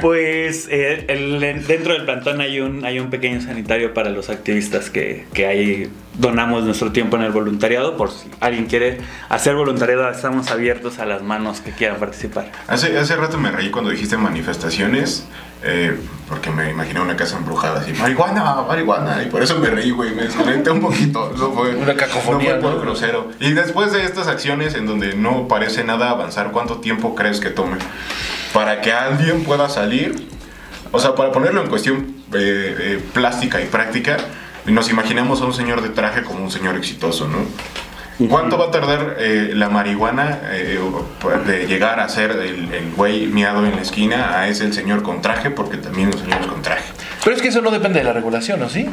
Pues 0.00 0.66
eh, 0.70 1.04
el- 1.08 1.38
dentro 1.66 1.92
del 1.92 2.04
plantón 2.04 2.40
hay 2.40 2.58
un, 2.60 2.84
hay 2.84 2.98
un 2.98 3.08
pequeño 3.10 3.40
sanitario 3.40 3.94
para 3.94 4.10
los 4.10 4.30
activistas 4.30 4.90
que, 4.90 5.26
que 5.32 5.46
ahí 5.46 5.90
donamos 6.18 6.64
nuestro 6.64 6.90
tiempo 6.90 7.16
en 7.16 7.22
el 7.22 7.30
voluntariado. 7.30 7.96
Por 7.96 8.10
si 8.10 8.28
alguien 8.40 8.66
quiere 8.66 8.98
hacer 9.28 9.54
voluntariado, 9.54 10.10
estamos 10.10 10.50
abiertos 10.50 10.98
a 10.98 11.06
las 11.06 11.22
manos 11.22 11.60
que 11.60 11.70
quieran 11.70 11.98
participar. 11.98 12.50
Hace, 12.66 12.98
hace 12.98 13.14
rato 13.16 13.38
me 13.38 13.52
reí 13.52 13.70
cuando 13.70 13.90
dijiste 13.90 14.16
manifestaciones, 14.16 15.24
eh, 15.64 15.98
porque 16.28 16.50
me 16.50 16.70
imaginé 16.70 17.00
una 17.00 17.16
casa 17.16 17.36
embrujada 17.36 17.80
así, 17.80 17.92
marihuana, 17.92 18.62
marihuana, 18.66 19.22
y 19.22 19.26
por 19.26 19.42
eso 19.42 19.58
me 19.58 19.68
reí, 19.68 19.90
güey, 19.90 20.14
me 20.14 20.22
desconecté 20.22 20.70
un 20.70 20.80
poquito. 20.80 21.32
No 21.36 21.52
fue, 21.52 21.74
Una 21.76 21.94
cacofonía, 21.94 22.54
No 22.54 22.60
fue 22.60 22.70
por 22.70 22.78
¿no? 22.78 22.80
grosero. 22.80 23.30
Y 23.38 23.52
después 23.52 23.92
de 23.92 24.04
estas 24.04 24.28
acciones 24.28 24.74
en 24.74 24.86
donde 24.86 25.14
no 25.14 25.46
parece 25.46 25.84
nada 25.84 26.10
avanzar, 26.10 26.50
¿cuánto 26.52 26.78
tiempo 26.78 27.14
crees 27.14 27.38
que 27.40 27.50
tome 27.50 27.76
para 28.52 28.80
que 28.80 28.92
alguien 28.92 29.44
pueda 29.44 29.68
salir? 29.68 30.28
O 30.90 30.98
sea, 30.98 31.14
para 31.14 31.32
ponerlo 31.32 31.62
en 31.62 31.68
cuestión 31.68 32.16
eh, 32.32 32.76
eh, 32.78 33.04
plástica 33.12 33.60
y 33.60 33.66
práctica, 33.66 34.16
nos 34.66 34.90
imaginamos 34.90 35.40
a 35.42 35.44
un 35.44 35.54
señor 35.54 35.82
de 35.82 35.88
traje 35.90 36.22
como 36.22 36.42
un 36.44 36.50
señor 36.50 36.76
exitoso, 36.76 37.28
¿no? 37.28 37.38
¿Cuánto 38.28 38.58
va 38.58 38.66
a 38.66 38.70
tardar 38.70 39.16
eh, 39.18 39.52
la 39.54 39.68
marihuana 39.68 40.40
eh, 40.52 40.78
de 41.46 41.66
llegar 41.66 42.00
a 42.00 42.08
ser 42.08 42.30
el 42.32 42.72
el 42.72 42.90
güey 42.96 43.26
miado 43.26 43.64
en 43.66 43.76
la 43.76 43.82
esquina 43.82 44.38
a 44.40 44.48
ese 44.48 44.64
el 44.64 44.72
señor 44.72 45.02
con 45.02 45.22
traje? 45.22 45.50
Porque 45.50 45.76
también 45.76 46.10
los 46.10 46.20
señores 46.20 46.46
con 46.46 46.62
traje. 46.62 46.84
Pero 47.24 47.36
es 47.36 47.42
que 47.42 47.48
eso 47.48 47.60
no 47.62 47.70
depende 47.70 48.00
de 48.00 48.04
la 48.04 48.12
regulación, 48.12 48.58
¿no? 48.60 48.68
¿Sí? 48.68 48.88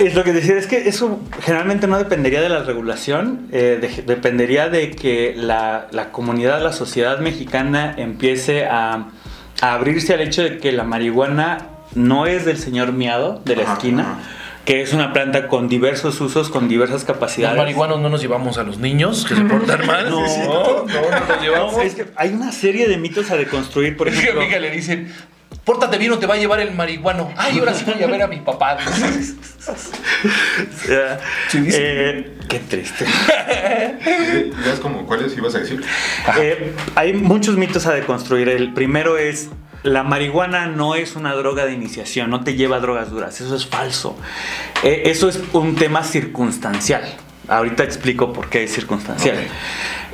Es 0.00 0.14
lo 0.14 0.22
que 0.24 0.32
decía, 0.32 0.56
es 0.56 0.66
que 0.68 0.88
eso 0.88 1.20
generalmente 1.40 1.86
no 1.88 1.98
dependería 1.98 2.40
de 2.40 2.48
la 2.48 2.62
regulación, 2.62 3.48
eh, 3.50 3.78
de- 3.80 4.02
dependería 4.02 4.68
de 4.68 4.90
que 4.92 5.34
la, 5.36 5.88
la 5.90 6.10
comunidad, 6.12 6.62
la 6.62 6.72
sociedad 6.72 7.18
mexicana 7.18 7.94
empiece 7.96 8.66
a, 8.66 9.08
a 9.60 9.72
abrirse 9.74 10.14
al 10.14 10.20
hecho 10.20 10.42
de 10.42 10.58
que 10.58 10.70
la 10.70 10.84
marihuana 10.84 11.58
no 11.94 12.26
es 12.26 12.44
del 12.44 12.56
señor 12.58 12.92
miado 12.92 13.42
de 13.44 13.56
la 13.56 13.62
Ajá, 13.64 13.72
esquina, 13.72 14.02
ajá. 14.02 14.18
Que 14.64 14.80
es 14.82 14.92
una 14.92 15.12
planta 15.12 15.48
con 15.48 15.68
diversos 15.68 16.20
usos, 16.20 16.48
con 16.48 16.68
diversas 16.68 17.02
Los 17.02 17.04
capacidades. 17.04 17.56
marihuanos 17.58 18.00
no 18.00 18.08
nos 18.08 18.20
llevamos 18.22 18.58
a 18.58 18.62
los 18.62 18.78
niños 18.78 19.26
que 19.28 19.34
se 19.34 19.40
portan 19.42 19.86
mal. 19.86 20.08
No, 20.08 20.20
no, 20.20 20.84
no 20.86 21.26
nos 21.28 21.42
llevamos. 21.42 21.76
Es 21.82 21.94
que 21.94 22.06
hay 22.16 22.30
una 22.32 22.52
serie 22.52 22.86
de 22.88 22.96
mitos 22.96 23.30
a 23.30 23.36
deconstruir, 23.36 23.96
por 23.96 24.08
Es 24.08 24.14
que 24.14 24.20
a 24.20 24.22
ejemplo. 24.22 24.42
mi 24.42 24.48
hija 24.48 24.58
le 24.60 24.70
dicen, 24.70 25.12
pórtate 25.64 25.98
bien 25.98 26.12
o 26.12 26.18
te 26.18 26.26
va 26.26 26.34
a 26.34 26.38
llevar 26.38 26.60
el 26.60 26.72
marihuano. 26.74 27.32
Ay, 27.36 27.58
ahora 27.58 27.74
sí 27.74 27.84
voy 27.92 28.02
a 28.02 28.06
ver 28.06 28.22
a 28.22 28.28
mi 28.28 28.36
papá. 28.38 28.78
eh, 30.88 31.18
Sí, 31.48 31.58
dice. 31.60 31.78
eh, 31.80 32.34
qué 32.48 32.58
triste. 32.60 33.04
¿Ya 34.64 34.72
es 34.72 34.80
como 34.80 35.06
cuáles 35.06 35.36
ibas 35.36 35.54
a 35.54 35.58
decir? 35.58 35.82
Eh, 36.38 36.72
hay 36.94 37.12
muchos 37.14 37.56
mitos 37.56 37.86
a 37.86 37.92
deconstruir. 37.94 38.48
El 38.48 38.72
primero 38.74 39.18
es, 39.18 39.48
la 39.82 40.02
marihuana 40.02 40.66
no 40.66 40.94
es 40.94 41.16
una 41.16 41.34
droga 41.34 41.64
de 41.66 41.72
iniciación, 41.72 42.30
no 42.30 42.44
te 42.44 42.54
lleva 42.54 42.76
a 42.76 42.80
drogas 42.80 43.10
duras. 43.10 43.40
Eso 43.40 43.54
es 43.56 43.66
falso. 43.66 44.16
Eh, 44.82 45.02
eso 45.06 45.28
es 45.28 45.40
un 45.52 45.74
tema 45.74 46.02
circunstancial. 46.04 47.02
Ahorita 47.48 47.82
explico 47.82 48.32
por 48.32 48.48
qué 48.48 48.64
es 48.64 48.72
circunstancial. 48.72 49.36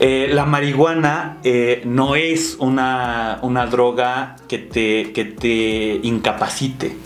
Eh, 0.00 0.30
la 0.32 0.46
marihuana 0.46 1.38
eh, 1.44 1.82
no 1.84 2.16
es 2.16 2.56
una, 2.58 3.38
una 3.42 3.66
droga 3.66 4.36
que 4.48 4.58
te, 4.58 5.12
que 5.12 5.24
te 5.24 6.00
incapacite. 6.02 6.96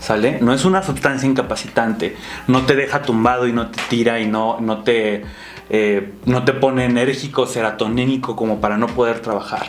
¿Sale? 0.00 0.38
No 0.40 0.54
es 0.54 0.64
una 0.64 0.82
sustancia 0.82 1.28
incapacitante. 1.28 2.16
No 2.48 2.64
te 2.64 2.74
deja 2.74 3.02
tumbado 3.02 3.46
y 3.46 3.52
no 3.52 3.68
te 3.68 3.80
tira 3.88 4.18
y 4.18 4.26
no, 4.26 4.58
no, 4.58 4.78
te, 4.78 5.24
eh, 5.68 6.12
no 6.24 6.44
te 6.44 6.54
pone 6.54 6.86
enérgico, 6.86 7.46
serotonínico 7.46 8.34
como 8.34 8.60
para 8.60 8.78
no 8.78 8.86
poder 8.86 9.20
trabajar. 9.20 9.66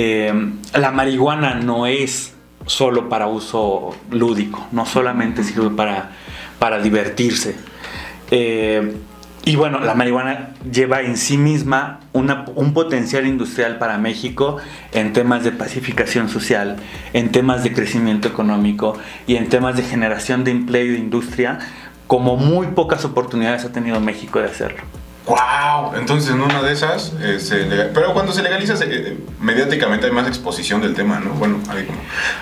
Eh, 0.00 0.32
la 0.74 0.92
marihuana 0.92 1.56
no 1.56 1.88
es 1.88 2.32
solo 2.66 3.08
para 3.08 3.26
uso 3.26 3.96
lúdico, 4.12 4.64
no 4.70 4.86
solamente 4.86 5.42
sirve 5.42 5.70
para, 5.70 6.12
para 6.60 6.78
divertirse. 6.78 7.56
Eh, 8.30 8.94
y 9.44 9.56
bueno, 9.56 9.80
la 9.80 9.94
marihuana 9.94 10.50
lleva 10.70 11.00
en 11.00 11.16
sí 11.16 11.36
misma 11.36 11.98
un 12.12 12.74
potencial 12.74 13.26
industrial 13.26 13.78
para 13.78 13.98
México 13.98 14.58
en 14.92 15.12
temas 15.12 15.42
de 15.42 15.50
pacificación 15.50 16.28
social, 16.28 16.76
en 17.12 17.32
temas 17.32 17.64
de 17.64 17.72
crecimiento 17.72 18.28
económico 18.28 18.96
y 19.26 19.34
en 19.34 19.48
temas 19.48 19.76
de 19.76 19.82
generación 19.82 20.44
de 20.44 20.52
empleo 20.52 20.84
y 20.84 20.90
de 20.90 20.98
industria, 20.98 21.58
como 22.06 22.36
muy 22.36 22.68
pocas 22.68 23.04
oportunidades 23.04 23.64
ha 23.64 23.72
tenido 23.72 23.98
México 23.98 24.38
de 24.38 24.44
hacerlo. 24.44 24.84
¡Wow! 25.28 25.94
Entonces 25.96 26.30
en 26.30 26.40
una 26.40 26.62
de 26.62 26.72
esas, 26.72 27.12
eh, 27.20 27.38
se 27.38 27.66
lega- 27.66 27.90
pero 27.92 28.14
cuando 28.14 28.32
se 28.32 28.42
legaliza, 28.42 28.74
eh, 28.82 29.18
mediáticamente 29.40 30.06
hay 30.06 30.12
más 30.12 30.26
exposición 30.26 30.80
del 30.80 30.94
tema, 30.94 31.20
¿no? 31.20 31.30
Bueno, 31.34 31.60
hay 31.68 31.84
como... 31.84 31.98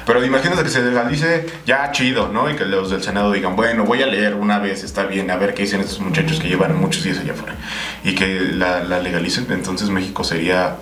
Pero 0.06 0.24
imagínate 0.24 0.62
que 0.62 0.68
se 0.68 0.82
legalice 0.82 1.46
ya 1.66 1.90
chido, 1.90 2.28
¿no? 2.28 2.48
Y 2.48 2.54
que 2.54 2.64
los 2.64 2.90
del 2.90 3.02
Senado 3.02 3.32
digan, 3.32 3.56
bueno, 3.56 3.84
voy 3.84 4.02
a 4.02 4.06
leer 4.06 4.34
una 4.34 4.60
vez, 4.60 4.84
está 4.84 5.04
bien, 5.06 5.30
a 5.32 5.36
ver 5.36 5.52
qué 5.54 5.62
dicen 5.62 5.80
estos 5.80 5.98
muchachos 5.98 6.38
que 6.38 6.46
llevan 6.48 6.78
muchos 6.80 7.02
días 7.02 7.18
allá 7.18 7.32
afuera. 7.32 7.56
Y 8.04 8.14
que 8.14 8.40
la, 8.52 8.84
la 8.84 9.00
legalicen, 9.00 9.46
entonces 9.50 9.88
México 9.90 10.22
sería... 10.22 10.76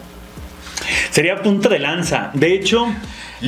Sería 1.10 1.40
punta 1.42 1.70
de 1.70 1.78
lanza. 1.78 2.30
De 2.34 2.52
hecho, 2.52 2.86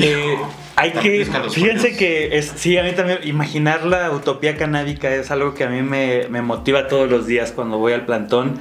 eh, 0.03 0.37
hay 0.77 0.91
que. 0.93 1.27
Fíjense 1.51 1.97
que 1.97 2.37
es, 2.39 2.53
sí, 2.57 2.77
a 2.79 2.83
mí 2.83 2.93
también. 2.93 3.19
Imaginar 3.25 3.85
la 3.85 4.11
utopía 4.11 4.57
canábica 4.57 5.15
es 5.15 5.31
algo 5.31 5.55
que 5.55 5.65
a 5.65 5.69
mí 5.69 5.83
me, 5.83 6.29
me 6.29 6.43
motiva 6.43 6.87
todos 6.89 7.11
los 7.11 7.27
días 7.27 7.53
cuando 7.53 7.79
voy 7.79 7.93
al 7.93 8.05
plantón. 8.07 8.59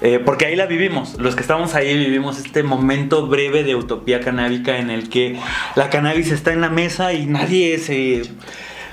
eh, 0.00 0.18
porque 0.24 0.46
ahí 0.46 0.56
la 0.56 0.66
vivimos. 0.66 1.14
Los 1.18 1.34
que 1.34 1.42
estamos 1.42 1.74
ahí 1.74 1.96
vivimos 1.96 2.38
este 2.38 2.62
momento 2.62 3.26
breve 3.26 3.64
de 3.64 3.74
utopía 3.74 4.20
canábica 4.20 4.78
en 4.78 4.90
el 4.90 5.08
que 5.08 5.38
la 5.76 5.90
cannabis 5.90 6.30
está 6.32 6.52
en 6.52 6.60
la 6.60 6.70
mesa 6.70 7.12
y 7.12 7.26
nadie 7.26 7.78
se. 7.78 8.22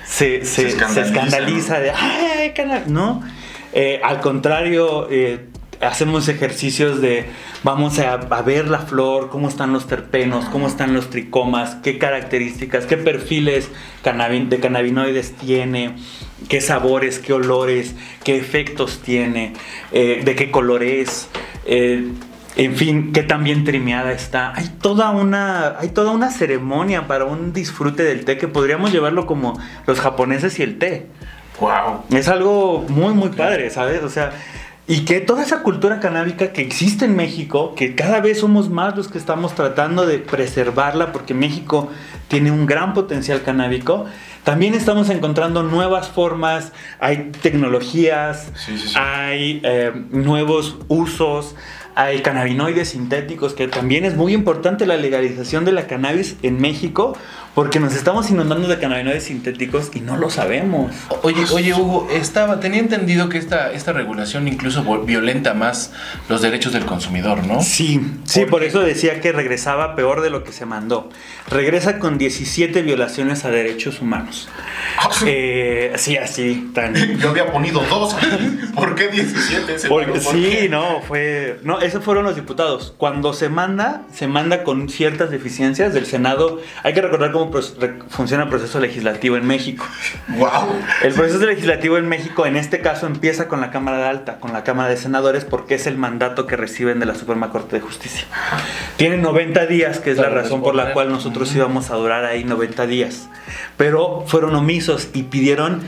Se, 0.06 0.46
se- 0.46 0.46
se 0.46 0.68
escandaliza, 0.68 1.02
escandaliza, 1.02 1.80
de 1.80 1.92
¡ay, 1.92 2.52
cannabis! 2.54 2.88
No. 2.88 3.24
Eh, 3.74 4.00
al 4.04 4.20
contrario, 4.20 5.08
eh, 5.10 5.48
hacemos 5.82 6.28
ejercicios 6.28 7.02
de 7.02 7.26
vamos 7.64 8.00
a, 8.00 8.14
a 8.14 8.42
ver 8.42 8.68
la 8.68 8.80
flor, 8.80 9.30
cómo 9.30 9.48
están 9.48 9.74
los 9.74 9.88
terpenos, 9.88 10.46
cómo 10.46 10.68
están 10.68 10.94
los 10.94 11.10
tricomas, 11.10 11.76
qué 11.84 11.98
características, 11.98 12.86
qué 12.86 12.98
perfiles 12.98 13.70
de 14.04 14.60
cannabinoides 14.60 15.36
tiene, 15.36 15.96
qué 16.48 16.62
sabores, 16.62 17.20
qué 17.20 17.34
olores, 17.34 17.96
qué 18.24 18.38
efectos 18.38 19.02
tiene, 19.04 19.54
eh, 19.92 20.22
de 20.24 20.36
qué 20.36 20.52
color 20.52 20.84
es. 20.84 21.30
eh, 21.66 22.12
en 22.58 22.76
fin, 22.76 23.12
qué 23.12 23.22
tan 23.24 23.44
bien 23.44 23.66
trimeada 23.66 24.14
está. 24.14 24.54
Hay 24.56 24.70
toda 24.82 25.10
una, 25.12 25.78
hay 25.78 25.90
toda 25.90 26.12
una 26.12 26.32
ceremonia 26.32 27.06
para 27.06 27.26
un 27.26 27.52
disfrute 27.52 28.04
del 28.04 28.24
té 28.24 28.38
que 28.38 28.48
podríamos 28.48 28.94
llevarlo 28.94 29.26
como 29.26 29.60
los 29.86 30.00
japoneses 30.00 30.58
y 30.60 30.64
el 30.64 30.78
té. 30.78 31.08
¡Wow! 31.60 32.04
Es 32.12 32.28
algo 32.30 32.86
muy, 32.88 33.14
muy 33.14 33.30
padre, 33.30 33.70
¿sabes? 33.70 34.04
O 34.04 34.10
sea, 34.10 34.32
y 34.88 35.00
que 35.06 35.20
toda 35.20 35.42
esa 35.42 35.64
cultura 35.64 36.00
canábica 36.00 36.54
que 36.54 36.62
existe 36.62 37.06
en 37.06 37.16
México, 37.16 37.74
que 37.76 37.96
cada 37.96 38.20
vez 38.20 38.40
somos 38.42 38.70
más 38.70 38.96
los 38.96 39.08
que 39.08 39.18
estamos 39.18 39.56
tratando 39.56 40.06
de 40.06 40.20
preservarla, 40.20 41.12
porque 41.12 41.34
México 41.34 41.90
tiene 42.28 42.52
un 42.52 42.68
gran 42.68 42.94
potencial 42.94 43.42
canábico. 43.42 44.06
También 44.44 44.76
estamos 44.76 45.10
encontrando 45.10 45.64
nuevas 45.64 46.10
formas, 46.10 46.72
hay 47.00 47.32
tecnologías, 47.42 48.52
Sí, 48.56 48.78
sí, 48.78 48.90
sí. 48.90 48.96
hay 48.96 49.60
eh, 49.64 49.92
nuevos 50.12 50.78
usos, 50.88 51.56
hay 51.96 52.22
cannabinoides 52.22 52.90
sintéticos, 52.90 53.56
que 53.56 53.68
también 53.68 54.06
es 54.06 54.16
muy 54.16 54.34
importante 54.34 54.86
la 54.86 54.98
legalización 54.98 55.66
de 55.66 55.72
la 55.72 55.88
cannabis 55.88 56.36
en 56.44 56.62
México, 56.62 57.18
porque 57.56 57.80
nos 57.80 57.96
estamos 57.96 58.30
inundando 58.30 58.68
de 58.68 58.78
cannabinoides 58.78 59.24
sintéticos 59.24 59.92
y 59.96 60.02
no 60.02 60.18
lo 60.18 60.30
sabemos. 60.30 60.94
Oye, 61.24 61.46
oye, 61.54 61.74
Hugo, 61.74 62.10
estaba, 62.12 62.60
tenía 62.60 62.82
entendido 62.82 63.30
que 63.30 63.38
esta, 63.38 63.72
esta 63.72 63.94
regulación 63.94 64.48
incluso 64.48 64.84
violenta 65.06 65.54
más 65.54 65.94
los 66.28 66.42
derechos 66.42 66.74
del 66.74 66.86
consumidor, 66.86 67.48
¿no? 67.48 67.62
Sí, 67.64 68.02
sí, 68.26 68.42
¿Por 68.42 68.50
por 68.56 68.64
eso 68.64 68.82
decía 68.82 69.22
que 69.22 69.32
regresaba 69.32 69.96
peor 69.96 70.22
de 70.22 70.30
lo 70.30 70.44
que 70.44 70.52
se 70.52 70.66
mandó. 70.66 71.10
Regresa 71.50 72.00
con 72.00 72.18
17 72.18 72.82
violaciones 72.82 73.46
a 73.46 73.52
derechos 73.52 74.02
humanos. 74.02 74.50
Eh, 75.26 75.94
sí, 75.96 76.18
así, 76.18 76.72
tan... 76.74 76.94
Yo 77.20 77.30
había 77.30 77.52
ponido 77.52 77.82
dos. 77.90 78.16
¿Por 78.76 78.96
qué 78.96 79.08
17? 79.08 79.76
ese 79.76 79.88
Porque- 79.88 80.08
número? 80.08 80.24
¿Por 80.26 80.34
sí, 80.36 80.42
qué? 80.50 80.70
no, 80.70 81.02
fue. 81.02 81.60
No, 81.64 81.80
esos 81.80 82.04
fueron 82.04 82.26
los 82.26 82.36
diputados. 82.36 82.94
Cuando 82.98 83.34
se 83.34 83.50
manda, 83.50 84.04
se 84.14 84.28
manda 84.28 84.64
con 84.64 84.90
ciertas 84.90 85.32
deficiencias 85.32 85.94
del 85.94 86.06
Senado. 86.06 86.60
Hay 86.84 86.94
que 86.94 87.02
recordar 87.02 87.32
cómo 87.32 87.45
funciona 88.10 88.44
el 88.44 88.50
proceso 88.50 88.80
legislativo 88.80 89.38
en 89.38 89.46
México. 89.46 89.86
Wow. 90.38 90.68
El 91.04 91.14
proceso 91.14 91.46
legislativo 91.46 91.98
en 91.98 92.10
México, 92.10 92.46
en 92.46 92.58
este 92.58 92.82
caso, 92.82 93.06
empieza 93.06 93.48
con 93.48 93.62
la 93.62 93.72
Cámara 93.72 94.00
de 94.00 94.04
Alta, 94.06 94.40
con 94.40 94.52
la 94.52 94.64
Cámara 94.64 94.90
de 94.90 94.98
Senadores, 94.98 95.46
porque 95.46 95.76
es 95.76 95.88
el 95.88 95.98
mandato 95.98 96.46
que 96.46 96.58
reciben 96.58 97.00
de 97.00 97.06
la 97.06 97.16
Suprema 97.16 97.52
Corte 97.52 97.78
de 97.78 97.82
Justicia. 97.82 98.26
Tienen 98.98 99.22
90 99.22 99.66
días, 99.68 100.00
que 100.00 100.12
es 100.12 100.18
la 100.18 100.30
razón 100.30 100.62
por 100.62 100.76
la 100.76 100.94
cual 100.94 101.10
nosotros 101.10 101.56
íbamos 101.56 101.90
a 101.90 101.96
durar 101.96 102.26
ahí 102.26 102.44
90 102.44 102.88
días. 102.88 103.30
Pero 103.78 104.26
fueron 104.28 104.56
omisos 104.56 105.10
y 105.14 105.24
pidieron 105.24 105.84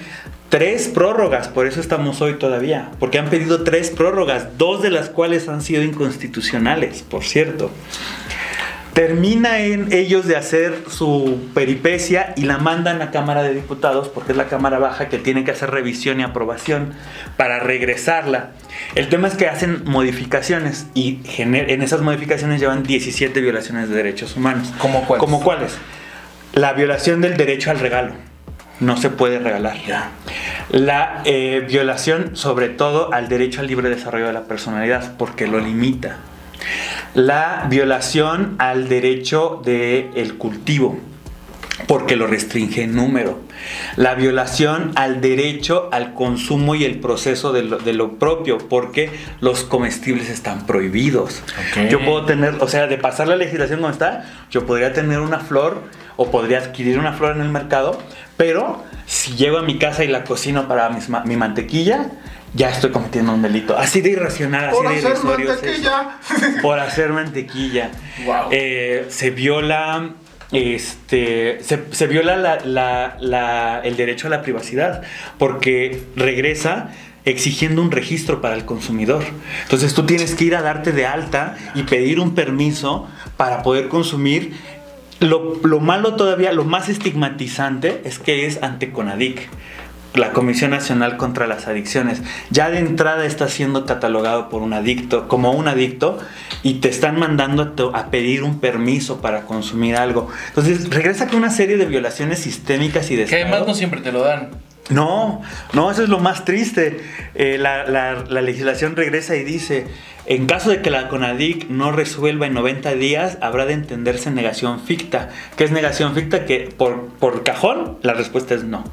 tres 0.49 0.87
prórrogas, 0.87 1.47
por 1.47 1.67
eso 1.67 1.81
estamos 1.81 2.21
hoy 2.21 2.35
todavía, 2.35 2.91
porque 2.99 3.19
han 3.19 3.29
pedido 3.29 3.63
tres 3.63 3.89
prórrogas, 3.89 4.57
dos 4.57 4.81
de 4.81 4.89
las 4.89 5.09
cuales 5.09 5.49
han 5.49 5.61
sido 5.61 5.83
inconstitucionales, 5.83 7.01
por 7.01 7.23
cierto. 7.23 7.71
Termina 8.97 9.59
en 9.59 9.93
ellos 9.93 10.25
de 10.25 10.35
hacer 10.35 10.85
su 10.89 11.51
peripecia 11.53 12.33
y 12.35 12.45
la 12.45 12.57
mandan 12.57 12.99
a 13.03 13.11
Cámara 13.11 13.43
de 13.43 13.53
Diputados, 13.53 14.07
porque 14.07 14.31
es 14.31 14.37
la 14.39 14.47
Cámara 14.47 14.79
Baja 14.79 15.07
que 15.07 15.19
tiene 15.19 15.43
que 15.43 15.51
hacer 15.51 15.69
revisión 15.69 16.19
y 16.19 16.23
aprobación 16.23 16.95
para 17.37 17.59
regresarla. 17.59 18.53
El 18.95 19.07
tema 19.07 19.27
es 19.27 19.35
que 19.35 19.47
hacen 19.49 19.83
modificaciones 19.85 20.87
y 20.95 21.19
en 21.37 21.83
esas 21.83 22.01
modificaciones 22.01 22.59
llevan 22.59 22.81
17 22.81 23.39
violaciones 23.39 23.87
de 23.87 23.95
derechos 23.95 24.35
humanos. 24.35 24.73
¿Cómo 24.79 25.05
cuáles? 25.05 25.23
¿Cómo 25.23 25.43
cuáles? 25.43 25.77
La 26.55 26.73
violación 26.73 27.21
del 27.21 27.37
derecho 27.37 27.69
al 27.69 27.77
regalo. 27.77 28.13
No 28.79 28.97
se 28.97 29.11
puede 29.11 29.37
regalar. 29.37 29.77
Ya. 29.85 30.09
La 30.71 31.21
eh, 31.23 31.63
violación 31.69 32.35
sobre 32.35 32.69
todo 32.69 33.13
al 33.13 33.29
derecho 33.29 33.61
al 33.61 33.67
libre 33.67 33.89
desarrollo 33.89 34.25
de 34.25 34.33
la 34.33 34.45
personalidad, 34.45 35.15
porque 35.19 35.45
lo 35.45 35.59
limita. 35.59 36.17
La 37.17 37.65
violación 37.67 38.57
al 38.59 38.89
derecho 38.89 39.59
del 39.65 40.35
cultivo, 40.37 40.99
porque 41.87 42.15
lo 42.15 42.27
restringe 42.27 42.83
en 42.83 42.95
número. 42.95 43.39
La 43.95 44.13
violación 44.13 44.91
al 44.93 45.19
derecho 45.19 45.89
al 45.91 46.13
consumo 46.13 46.75
y 46.75 46.85
el 46.85 46.99
proceso 46.99 47.51
de 47.53 47.63
lo, 47.63 47.79
de 47.79 47.93
lo 47.93 48.19
propio, 48.19 48.59
porque 48.59 49.09
los 49.41 49.63
comestibles 49.63 50.29
están 50.29 50.67
prohibidos. 50.67 51.41
Yo 51.89 52.05
puedo 52.05 52.23
tener, 52.25 52.57
o 52.59 52.67
sea, 52.67 52.85
de 52.85 52.99
pasar 52.99 53.27
la 53.27 53.35
legislación 53.35 53.79
como 53.79 53.91
está, 53.91 54.23
yo 54.51 54.67
podría 54.67 54.93
tener 54.93 55.19
una 55.19 55.39
flor 55.39 55.81
o 56.17 56.29
podría 56.29 56.59
adquirir 56.59 56.99
una 56.99 57.13
flor 57.13 57.35
en 57.35 57.41
el 57.41 57.49
mercado, 57.49 57.99
pero 58.37 58.83
si 59.07 59.35
llego 59.35 59.57
a 59.57 59.63
mi 59.63 59.79
casa 59.79 60.03
y 60.03 60.07
la 60.07 60.23
cocino 60.23 60.67
para 60.67 60.89
mis 60.89 61.09
mi 61.09 61.35
mantequilla, 61.35 62.11
ya 62.53 62.69
estoy 62.69 62.91
cometiendo 62.91 63.33
un 63.33 63.41
delito. 63.41 63.77
Así 63.77 64.01
de 64.01 64.11
irracional, 64.11 64.69
así 64.69 64.77
de 64.87 65.01
irrisorio 65.09 65.53
es 65.53 66.61
por 66.61 66.79
hacer 66.79 67.11
mantequilla. 67.13 67.91
Wow. 68.25 68.49
Eh, 68.51 69.05
se 69.09 69.29
viola. 69.31 70.11
Este, 70.51 71.59
se, 71.61 71.83
se 71.91 72.07
viola 72.07 72.37
la- 72.37 72.59
la- 72.63 73.17
la- 73.19 73.81
el 73.83 73.97
derecho 73.97 74.27
a 74.27 74.29
la 74.29 74.41
privacidad 74.41 75.01
porque 75.37 76.01
regresa 76.15 76.91
exigiendo 77.25 77.81
un 77.81 77.91
registro 77.91 78.39
para 78.41 78.55
el 78.55 78.63
consumidor. 78.63 79.23
Entonces 79.63 79.93
tú 79.93 80.05
tienes 80.05 80.35
que 80.35 80.45
ir 80.45 80.55
a 80.55 80.61
darte 80.61 80.93
de 80.93 81.05
alta 81.05 81.57
y 81.75 81.83
pedir 81.83 82.19
un 82.21 82.33
permiso 82.33 83.07
para 83.35 83.61
poder 83.63 83.89
consumir. 83.89 84.53
Lo, 85.19 85.55
lo 85.63 85.79
malo 85.81 86.15
todavía, 86.15 86.51
lo 86.53 86.63
más 86.63 86.87
estigmatizante 86.89 88.01
es 88.05 88.17
que 88.19 88.45
es 88.45 88.63
ante 88.63 88.91
CONADIC 88.91 89.49
la 90.17 90.31
Comisión 90.33 90.71
Nacional 90.71 91.17
contra 91.17 91.47
las 91.47 91.67
Adicciones. 91.67 92.21
Ya 92.49 92.69
de 92.69 92.79
entrada 92.79 93.25
está 93.25 93.47
siendo 93.47 93.85
catalogado 93.85 94.49
por 94.49 94.61
un 94.61 94.73
adicto, 94.73 95.27
como 95.27 95.51
un 95.51 95.67
adicto, 95.67 96.17
y 96.63 96.75
te 96.75 96.89
están 96.89 97.19
mandando 97.19 97.91
a, 97.93 98.05
pedir 98.11 98.43
un 98.43 98.59
permiso 98.59 99.21
para 99.21 99.41
consumir 99.41 99.95
algo. 99.95 100.29
Entonces 100.49 100.89
regresa 100.89 101.27
con 101.27 101.37
una 101.37 101.49
serie 101.51 101.77
de 101.77 101.85
violaciones 101.85 102.39
sistémicas 102.39 103.09
y 103.11 103.15
de 103.15 103.25
Que 103.25 103.43
además 103.43 103.67
no 103.67 103.73
siempre 103.73 104.01
te 104.01 104.11
lo 104.11 104.21
dan. 104.23 104.49
No, 104.89 105.41
no, 105.73 105.91
eso 105.91 106.01
es 106.03 106.09
lo 106.09 106.19
más 106.19 106.45
triste. 106.45 107.01
Eh, 107.35 107.57
la, 107.59 107.85
la- 107.85 108.23
la 108.29 108.41
legislación 108.41 108.95
regresa 108.95 109.35
y 109.35 109.43
dice, 109.43 109.87
en 110.25 110.45
caso 110.45 110.69
de 110.69 110.81
que 110.81 110.89
la 110.91 111.09
CONADIC 111.09 111.67
no 111.69 111.91
resuelva 111.91 112.47
en 112.47 112.53
90 112.53 112.93
días, 112.93 113.37
habrá 113.41 113.65
de 113.65 113.73
entenderse 113.73 114.31
negación 114.31 114.79
ficta. 114.79 115.27
¿Qué 115.57 115.65
es 115.65 115.71
negación 115.71 116.15
ficta? 116.15 116.45
Que 116.45 116.69
por, 116.77 117.07
por 117.19 117.43
cajón 117.43 117.97
la 118.01 118.13
respuesta 118.13 118.55
es 118.55 118.63
no. 118.63 118.85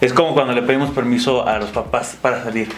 Es 0.00 0.14
como 0.14 0.32
cuando 0.32 0.54
le 0.54 0.62
pedimos 0.62 0.90
permiso 0.90 1.46
a 1.46 1.58
los 1.58 1.70
papás 1.70 2.16
para 2.20 2.42
salir. 2.42 2.68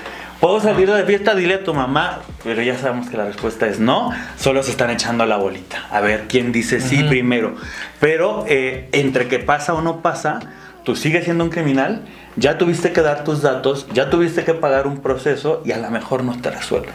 ¿Puedo 0.40 0.60
salir 0.60 0.90
de 0.90 1.04
fiesta? 1.04 1.36
Dile 1.36 1.54
a 1.54 1.64
tu 1.64 1.72
mamá. 1.72 2.18
Pero 2.42 2.62
ya 2.62 2.76
sabemos 2.76 3.08
que 3.08 3.16
la 3.16 3.26
respuesta 3.26 3.68
es 3.68 3.78
no. 3.78 4.10
Solo 4.36 4.64
se 4.64 4.72
están 4.72 4.90
echando 4.90 5.24
la 5.24 5.36
bolita. 5.36 5.86
A 5.92 6.00
ver 6.00 6.26
quién 6.26 6.50
dice 6.50 6.80
sí 6.80 7.04
primero. 7.04 7.54
Pero 8.00 8.44
eh, 8.48 8.88
entre 8.90 9.28
que 9.28 9.38
pasa 9.38 9.72
o 9.72 9.82
no 9.82 10.00
pasa, 10.02 10.40
tú 10.82 10.96
sigues 10.96 11.22
siendo 11.22 11.44
un 11.44 11.50
criminal. 11.50 12.02
Ya 12.34 12.58
tuviste 12.58 12.92
que 12.92 13.02
dar 13.02 13.22
tus 13.22 13.40
datos. 13.40 13.86
Ya 13.94 14.10
tuviste 14.10 14.42
que 14.42 14.54
pagar 14.54 14.88
un 14.88 15.00
proceso 15.00 15.62
y 15.64 15.70
a 15.70 15.78
lo 15.78 15.88
mejor 15.90 16.24
no 16.24 16.36
te 16.40 16.50
resuelve. 16.50 16.90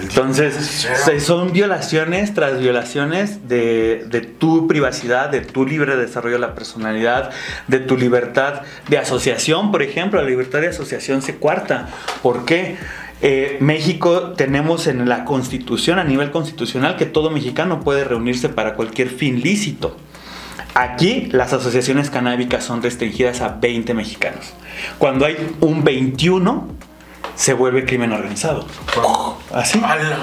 Entonces, 0.00 0.54
sea. 0.54 1.20
son 1.20 1.52
violaciones 1.52 2.34
tras 2.34 2.58
violaciones 2.60 3.48
de, 3.48 4.04
de 4.08 4.20
tu 4.20 4.66
privacidad, 4.66 5.28
de 5.30 5.40
tu 5.40 5.66
libre 5.66 5.96
desarrollo 5.96 6.36
de 6.36 6.40
la 6.40 6.54
personalidad, 6.54 7.30
de 7.66 7.80
tu 7.80 7.96
libertad 7.96 8.62
de 8.88 8.98
asociación, 8.98 9.72
por 9.72 9.82
ejemplo. 9.82 10.20
La 10.20 10.28
libertad 10.28 10.60
de 10.60 10.68
asociación 10.68 11.22
se 11.22 11.36
cuarta. 11.36 11.88
¿Por 12.22 12.44
qué? 12.44 12.76
Eh, 13.22 13.56
México 13.60 14.34
tenemos 14.36 14.86
en 14.86 15.08
la 15.08 15.24
constitución, 15.24 15.98
a 15.98 16.04
nivel 16.04 16.30
constitucional, 16.30 16.96
que 16.96 17.06
todo 17.06 17.30
mexicano 17.30 17.80
puede 17.80 18.04
reunirse 18.04 18.48
para 18.48 18.74
cualquier 18.74 19.08
fin 19.08 19.40
lícito. 19.40 19.96
Aquí 20.74 21.28
las 21.32 21.54
asociaciones 21.54 22.10
canábicas 22.10 22.64
son 22.64 22.82
restringidas 22.82 23.40
a 23.40 23.48
20 23.48 23.94
mexicanos. 23.94 24.52
Cuando 24.98 25.24
hay 25.24 25.36
un 25.60 25.82
21, 25.84 26.68
se 27.34 27.54
vuelve 27.54 27.86
crimen 27.86 28.12
organizado. 28.12 28.66
Así. 29.52 29.80
¡Hala! 29.84 30.18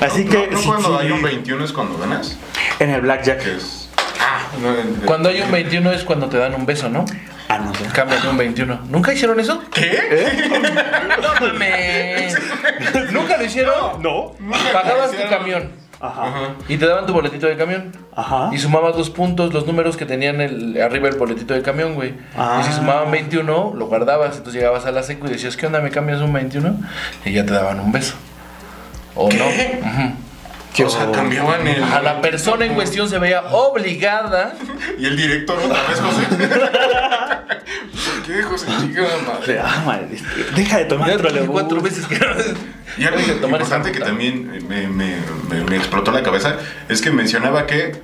Así 0.00 0.24
No, 0.24 0.30
que 0.30 0.46
no, 0.48 0.60
cuando 0.62 0.98
hay 0.98 1.10
un 1.10 1.22
21 1.22 1.64
es 1.64 1.72
cuando 1.72 1.98
ganas. 1.98 2.36
En 2.78 2.90
el 2.90 3.00
blackjack. 3.00 3.44
Es. 3.46 3.88
Ah, 4.20 4.42
no, 4.60 4.74
en- 4.78 4.94
Cuando 5.04 5.28
hay 5.28 5.40
un 5.40 5.50
21 5.50 5.90
es 5.92 6.04
cuando 6.04 6.28
te 6.28 6.36
dan 6.38 6.54
un 6.54 6.66
beso, 6.66 6.88
¿no? 6.88 7.04
Ah, 7.48 7.58
no 7.58 7.74
sé. 7.74 7.84
Cambian 7.92 8.20
de 8.22 8.28
un 8.28 8.36
21. 8.36 8.80
¿Nunca 8.90 9.12
hicieron 9.12 9.40
eso? 9.40 9.62
¿Qué? 9.72 10.30
No 11.22 11.46
mames. 11.52 12.36
¿Nunca 13.12 13.36
lo 13.38 13.44
hicieron? 13.44 14.02
No. 14.02 14.32
Pagabas 14.72 15.10
tu 15.12 15.28
camión 15.28 15.72
Ajá. 16.00 16.54
y 16.68 16.76
te 16.76 16.86
daban 16.86 17.06
tu 17.06 17.12
boletito 17.12 17.46
de 17.46 17.56
camión. 17.56 17.90
Ajá. 18.14 18.50
Y 18.52 18.58
sumabas 18.58 18.96
los 18.96 19.10
puntos, 19.10 19.52
los 19.52 19.66
números 19.66 19.96
que 19.96 20.04
tenían 20.06 20.40
el, 20.40 20.80
arriba 20.80 21.08
el 21.08 21.16
boletito 21.16 21.54
de 21.54 21.62
camión, 21.62 21.94
güey. 21.94 22.14
Ah. 22.36 22.60
Y 22.62 22.68
si 22.68 22.72
sumaban 22.74 23.10
21, 23.10 23.72
lo 23.76 23.86
guardabas. 23.86 24.36
Entonces 24.36 24.54
llegabas 24.60 24.84
a 24.86 24.92
la 24.92 25.02
seco 25.02 25.26
y 25.26 25.30
decías, 25.30 25.56
¿qué 25.56 25.66
onda? 25.66 25.80
¿Me 25.80 25.90
cambias 25.90 26.20
un 26.20 26.32
21? 26.32 26.76
Y 27.24 27.32
ya 27.32 27.44
te 27.46 27.52
daban 27.52 27.80
un 27.80 27.90
beso. 27.90 28.14
¿O 29.18 29.28
¿Qué? 29.28 29.38
no? 29.82 29.88
Ujú. 29.90 30.14
O 30.86 30.90
sea, 30.90 31.10
cambiaban 31.10 31.66
el. 31.66 31.82
A 31.82 32.00
la 32.02 32.20
persona 32.20 32.64
en 32.64 32.74
cuestión 32.74 33.08
se 33.08 33.18
veía 33.18 33.42
obligada. 33.50 34.54
Y 34.98 35.06
el 35.06 35.16
director 35.16 35.58
otra 35.58 35.82
vez, 35.88 36.00
José. 36.00 36.26
¿Por 37.48 38.22
qué, 38.26 38.42
José? 38.42 38.66
Chica, 38.80 39.02
madre. 39.26 39.60
Ah, 39.62 39.82
madre. 39.84 40.08
Deja 40.54 40.78
de 40.78 40.84
tomar 40.86 41.16
trolebús. 41.16 41.50
cuatro 41.50 41.80
veces 41.80 42.06
que 42.06 42.16
Y 42.96 43.04
algo 43.04 43.18
que 43.24 43.32
tomar 43.34 43.60
importante 43.60 43.90
esa 43.90 43.98
que 43.98 44.04
también 44.04 44.46
me, 44.68 44.86
me- 44.88 45.16
me- 45.48 45.64
me 45.64 45.76
explotó 45.76 46.10
la 46.12 46.22
cabeza 46.22 46.56
es 46.88 47.00
que 47.00 47.10
mencionaba 47.10 47.66
que, 47.66 48.00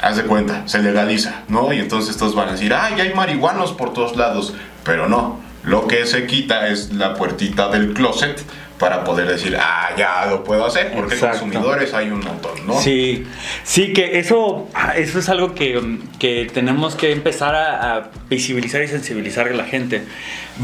haz 0.00 0.16
de 0.16 0.22
cuenta, 0.24 0.66
se 0.68 0.78
legaliza, 0.80 1.42
¿no? 1.48 1.72
Y 1.72 1.78
entonces 1.80 2.16
todos 2.16 2.34
van 2.34 2.48
a 2.48 2.52
decir, 2.52 2.72
ay, 2.74 3.00
hay 3.00 3.14
marihuanos 3.14 3.72
por 3.72 3.92
todos 3.92 4.16
lados. 4.16 4.54
Pero 4.84 5.08
no, 5.08 5.40
lo 5.64 5.86
que 5.86 6.06
se 6.06 6.26
quita 6.26 6.68
es 6.68 6.92
la 6.92 7.14
puertita 7.14 7.68
del 7.68 7.92
closet 7.94 8.42
para 8.80 9.04
poder 9.04 9.28
decir, 9.28 9.54
ah, 9.60 9.90
ya 9.94 10.24
lo 10.24 10.42
puedo 10.42 10.64
hacer, 10.64 10.90
porque 10.92 11.14
Exacto. 11.14 11.40
consumidores 11.40 11.92
hay 11.92 12.10
un 12.10 12.20
montón, 12.20 12.66
¿no? 12.66 12.80
Sí, 12.80 13.26
sí, 13.62 13.92
que 13.92 14.18
eso, 14.18 14.70
ah, 14.72 14.94
eso 14.96 15.18
es 15.18 15.28
algo 15.28 15.54
que, 15.54 15.78
mm, 15.78 16.18
que 16.18 16.50
tenemos 16.52 16.94
que 16.94 17.12
empezar 17.12 17.54
a, 17.54 17.96
a 17.96 18.10
visibilizar 18.30 18.82
y 18.82 18.88
sensibilizar 18.88 19.46
a 19.48 19.50
la 19.50 19.64
gente. 19.64 20.02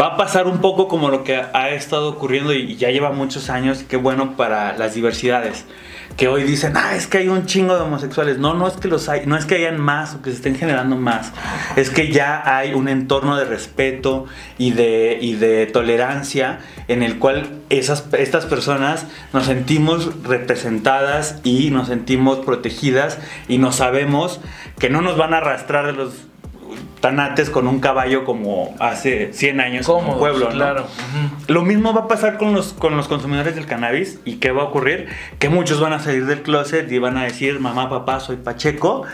Va 0.00 0.14
a 0.14 0.16
pasar 0.16 0.46
un 0.46 0.62
poco 0.62 0.88
como 0.88 1.10
lo 1.10 1.24
que 1.24 1.36
ha 1.36 1.68
estado 1.68 2.08
ocurriendo 2.08 2.54
y 2.54 2.76
ya 2.76 2.90
lleva 2.90 3.12
muchos 3.12 3.50
años, 3.50 3.84
qué 3.86 3.98
bueno 3.98 4.34
para 4.34 4.78
las 4.78 4.94
diversidades. 4.94 5.66
Que 6.16 6.28
hoy 6.28 6.44
dicen, 6.44 6.74
ah, 6.76 6.94
es 6.96 7.06
que 7.06 7.18
hay 7.18 7.28
un 7.28 7.46
chingo 7.46 7.74
de 7.74 7.82
homosexuales. 7.82 8.38
No, 8.38 8.54
no 8.54 8.66
es 8.66 8.74
que 8.74 8.88
los 8.88 9.08
hay, 9.08 9.26
no 9.26 9.36
es 9.36 9.44
que 9.44 9.56
hayan 9.56 9.78
más 9.78 10.14
o 10.14 10.22
que 10.22 10.30
se 10.30 10.36
estén 10.36 10.56
generando 10.56 10.96
más. 10.96 11.32
Es 11.76 11.90
que 11.90 12.10
ya 12.10 12.42
hay 12.56 12.72
un 12.72 12.88
entorno 12.88 13.36
de 13.36 13.44
respeto 13.44 14.26
y 14.58 14.70
de, 14.70 15.18
y 15.20 15.34
de 15.34 15.66
tolerancia 15.66 16.60
en 16.88 17.02
el 17.02 17.18
cual 17.18 17.60
esas, 17.68 18.06
estas 18.12 18.46
personas 18.46 19.06
nos 19.32 19.46
sentimos 19.46 20.22
representadas 20.22 21.40
y 21.44 21.70
nos 21.70 21.88
sentimos 21.88 22.38
protegidas 22.38 23.18
y 23.48 23.58
no 23.58 23.72
sabemos 23.72 24.40
que 24.78 24.90
no 24.90 25.02
nos 25.02 25.16
van 25.16 25.34
a 25.34 25.38
arrastrar 25.38 25.86
de 25.86 25.92
los 25.92 26.26
tanates 27.00 27.50
con 27.50 27.66
un 27.68 27.80
caballo 27.80 28.24
como 28.24 28.74
hace 28.80 29.32
100 29.32 29.60
años 29.60 29.88
en 29.88 29.94
un 29.94 30.00
Cómodos, 30.00 30.18
pueblo, 30.18 30.46
¿no? 30.46 30.52
claro. 30.52 30.82
Ujú. 30.84 31.52
Lo 31.52 31.62
mismo 31.62 31.92
va 31.92 32.02
a 32.02 32.08
pasar 32.08 32.38
con 32.38 32.52
los, 32.52 32.72
con 32.72 32.96
los 32.96 33.08
consumidores 33.08 33.54
del 33.54 33.66
cannabis 33.66 34.18
y 34.24 34.36
qué 34.36 34.50
va 34.50 34.62
a 34.62 34.64
ocurrir, 34.66 35.08
que 35.38 35.48
muchos 35.48 35.80
van 35.80 35.92
a 35.92 35.98
salir 36.00 36.26
del 36.26 36.42
closet 36.42 36.90
y 36.90 36.98
van 36.98 37.16
a 37.18 37.24
decir, 37.24 37.60
mamá, 37.60 37.88
papá, 37.88 38.20
soy 38.20 38.36
Pacheco. 38.36 39.04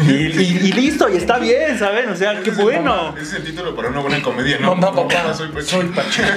Y, 0.00 0.10
y- 0.12 0.60
y 0.64 0.72
listo, 0.72 1.08
y 1.08 1.16
está 1.16 1.38
bien, 1.38 1.78
¿saben? 1.78 2.08
O 2.10 2.16
sea, 2.16 2.40
qué 2.42 2.50
bueno. 2.52 3.14
Ese 3.16 3.22
es 3.22 3.34
el 3.34 3.44
título 3.44 3.74
para 3.74 3.88
una 3.88 4.00
buena 4.00 4.22
comedia, 4.22 4.58
¿no? 4.60 4.74
Mamá, 4.74 4.94
papá, 4.94 5.34
soy 5.34 5.48
Pacheco. 5.48 5.66
soy 5.70 5.86
Pacheco. 5.88 6.28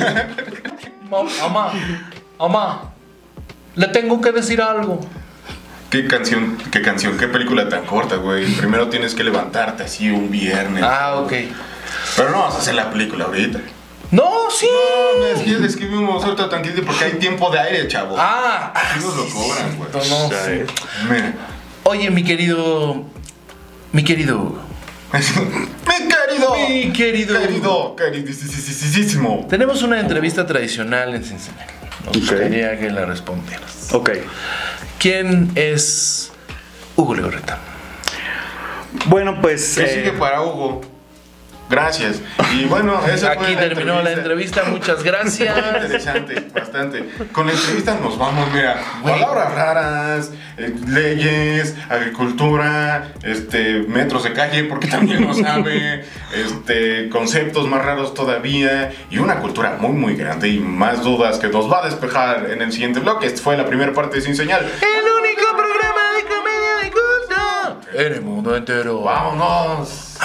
Mam- 1.10 1.30
Mamá, 1.42 1.72
mamá, 2.40 2.94
le 3.76 3.88
tengo 3.90 4.20
que 4.22 4.32
decir 4.32 4.62
algo. 4.62 5.00
¿Qué 5.92 6.08
canción, 6.08 6.58
qué 6.72 6.82
canción, 6.82 7.18
qué 7.18 7.28
película 7.28 7.68
tan 7.68 7.86
corta, 7.86 8.16
güey? 8.16 8.46
Primero 8.56 8.88
tienes 8.88 9.14
que 9.14 9.26
levantarte 9.26 9.84
así 9.84 10.10
un 10.10 10.32
viernes. 10.32 10.82
Ah, 10.84 11.16
ok. 11.20 11.34
Pero 12.16 12.30
no 12.30 12.40
vas 12.44 12.56
a 12.56 12.58
hacer 12.60 12.76
la 12.76 12.90
película 12.90 13.26
ahorita. 13.26 13.60
No, 14.10 14.50
sí. 14.50 14.70
No, 15.20 15.28
es 15.28 15.42
que 15.42 15.66
escribimos 15.66 16.24
ahorita 16.24 16.48
tranquilo 16.48 16.82
porque 16.86 17.04
hay 17.04 17.12
tiempo 17.14 17.52
de 17.52 17.60
aire, 17.60 17.88
chavo. 17.90 18.16
Ah, 18.18 18.72
Aquí 18.74 19.04
nos 19.04 19.18
lo 19.18 19.26
cobran, 19.28 19.76
güey. 19.78 19.90
no, 19.92 20.00
no, 20.00 20.30
sí. 20.30 20.62
Mira. 21.10 21.34
Oye, 21.84 22.10
mi 22.10 22.24
querido. 22.24 23.04
Mi 23.92 24.06
querido. 24.06 24.62
Mi 25.12 26.08
querido. 26.08 26.56
Mi 26.70 26.94
querido. 26.94 27.42
Querido, 27.42 27.96
queridísimo. 27.98 29.46
Tenemos 29.50 29.84
una 29.84 30.00
entrevista 30.00 30.46
tradicional 30.46 31.14
en 31.14 31.24
Cincinnati. 31.26 31.81
Nos 32.06 32.10
Ok. 32.10 32.16
gustaría 32.18 32.80
que 32.80 32.90
la 32.90 33.06
respondieras. 33.06 33.94
Ok. 33.94 34.12
¿Quién 35.00 35.52
es 35.56 36.32
Hugo 36.96 37.16
Legorreta? 37.16 37.58
Bueno, 39.06 39.40
pues... 39.42 39.76
¿Qué 39.76 39.84
eh, 39.84 39.88
sigue 39.96 40.12
para 40.14 40.42
Hugo? 40.42 40.82
Gracias. 41.72 42.22
Y 42.54 42.66
bueno, 42.66 43.00
esa 43.08 43.34
fue 43.34 43.46
Aquí 43.46 43.56
terminó 43.56 44.02
la 44.02 44.12
entrevista, 44.12 44.66
muchas 44.66 45.02
gracias. 45.04 45.56
Interesante, 45.58 46.48
bastante. 46.54 47.10
Con 47.32 47.48
la 47.48 47.54
entrevista 47.54 47.98
nos 48.02 48.18
vamos, 48.18 48.52
mira, 48.54 48.76
palabras 49.02 49.54
raras, 49.54 50.32
eh, 50.58 50.76
leyes, 50.86 51.76
agricultura, 51.90 53.14
este, 53.24 53.84
metros 53.88 54.26
de 54.26 54.34
calle, 54.34 54.66
porque 54.66 54.88
también 54.88 55.26
lo 55.26 55.34
sabe, 55.34 56.04
este, 56.36 57.08
conceptos 57.08 57.70
más 57.70 57.86
raros 57.86 58.14
todavía, 58.14 58.92
y 59.10 59.20
una 59.20 59.40
cultura 59.40 59.78
muy, 59.80 59.94
muy 59.94 60.16
grande 60.16 60.50
y 60.50 60.60
más 60.60 61.02
dudas 61.04 61.40
que 61.40 61.48
nos 61.48 61.72
va 61.72 61.84
a 61.84 61.86
despejar 61.86 62.50
en 62.52 62.62
el 62.62 62.74
siguiente 62.74 63.00
bloque. 63.00 63.28
Esta 63.28 63.42
fue 63.42 63.56
la 63.56 63.66
primera 63.66 63.94
parte 63.94 64.18
de 64.18 64.22
Sin 64.24 64.36
Señal. 64.36 64.66
El 64.66 65.24
único 65.24 65.56
programa 65.56 66.02
de 66.18 66.24
comedia 66.28 66.76
de 66.84 66.92
culto 66.92 67.82
en 67.94 68.14
el 68.14 68.22
mundo 68.22 68.58
entero. 68.58 69.02
¡Vámonos! 69.02 70.18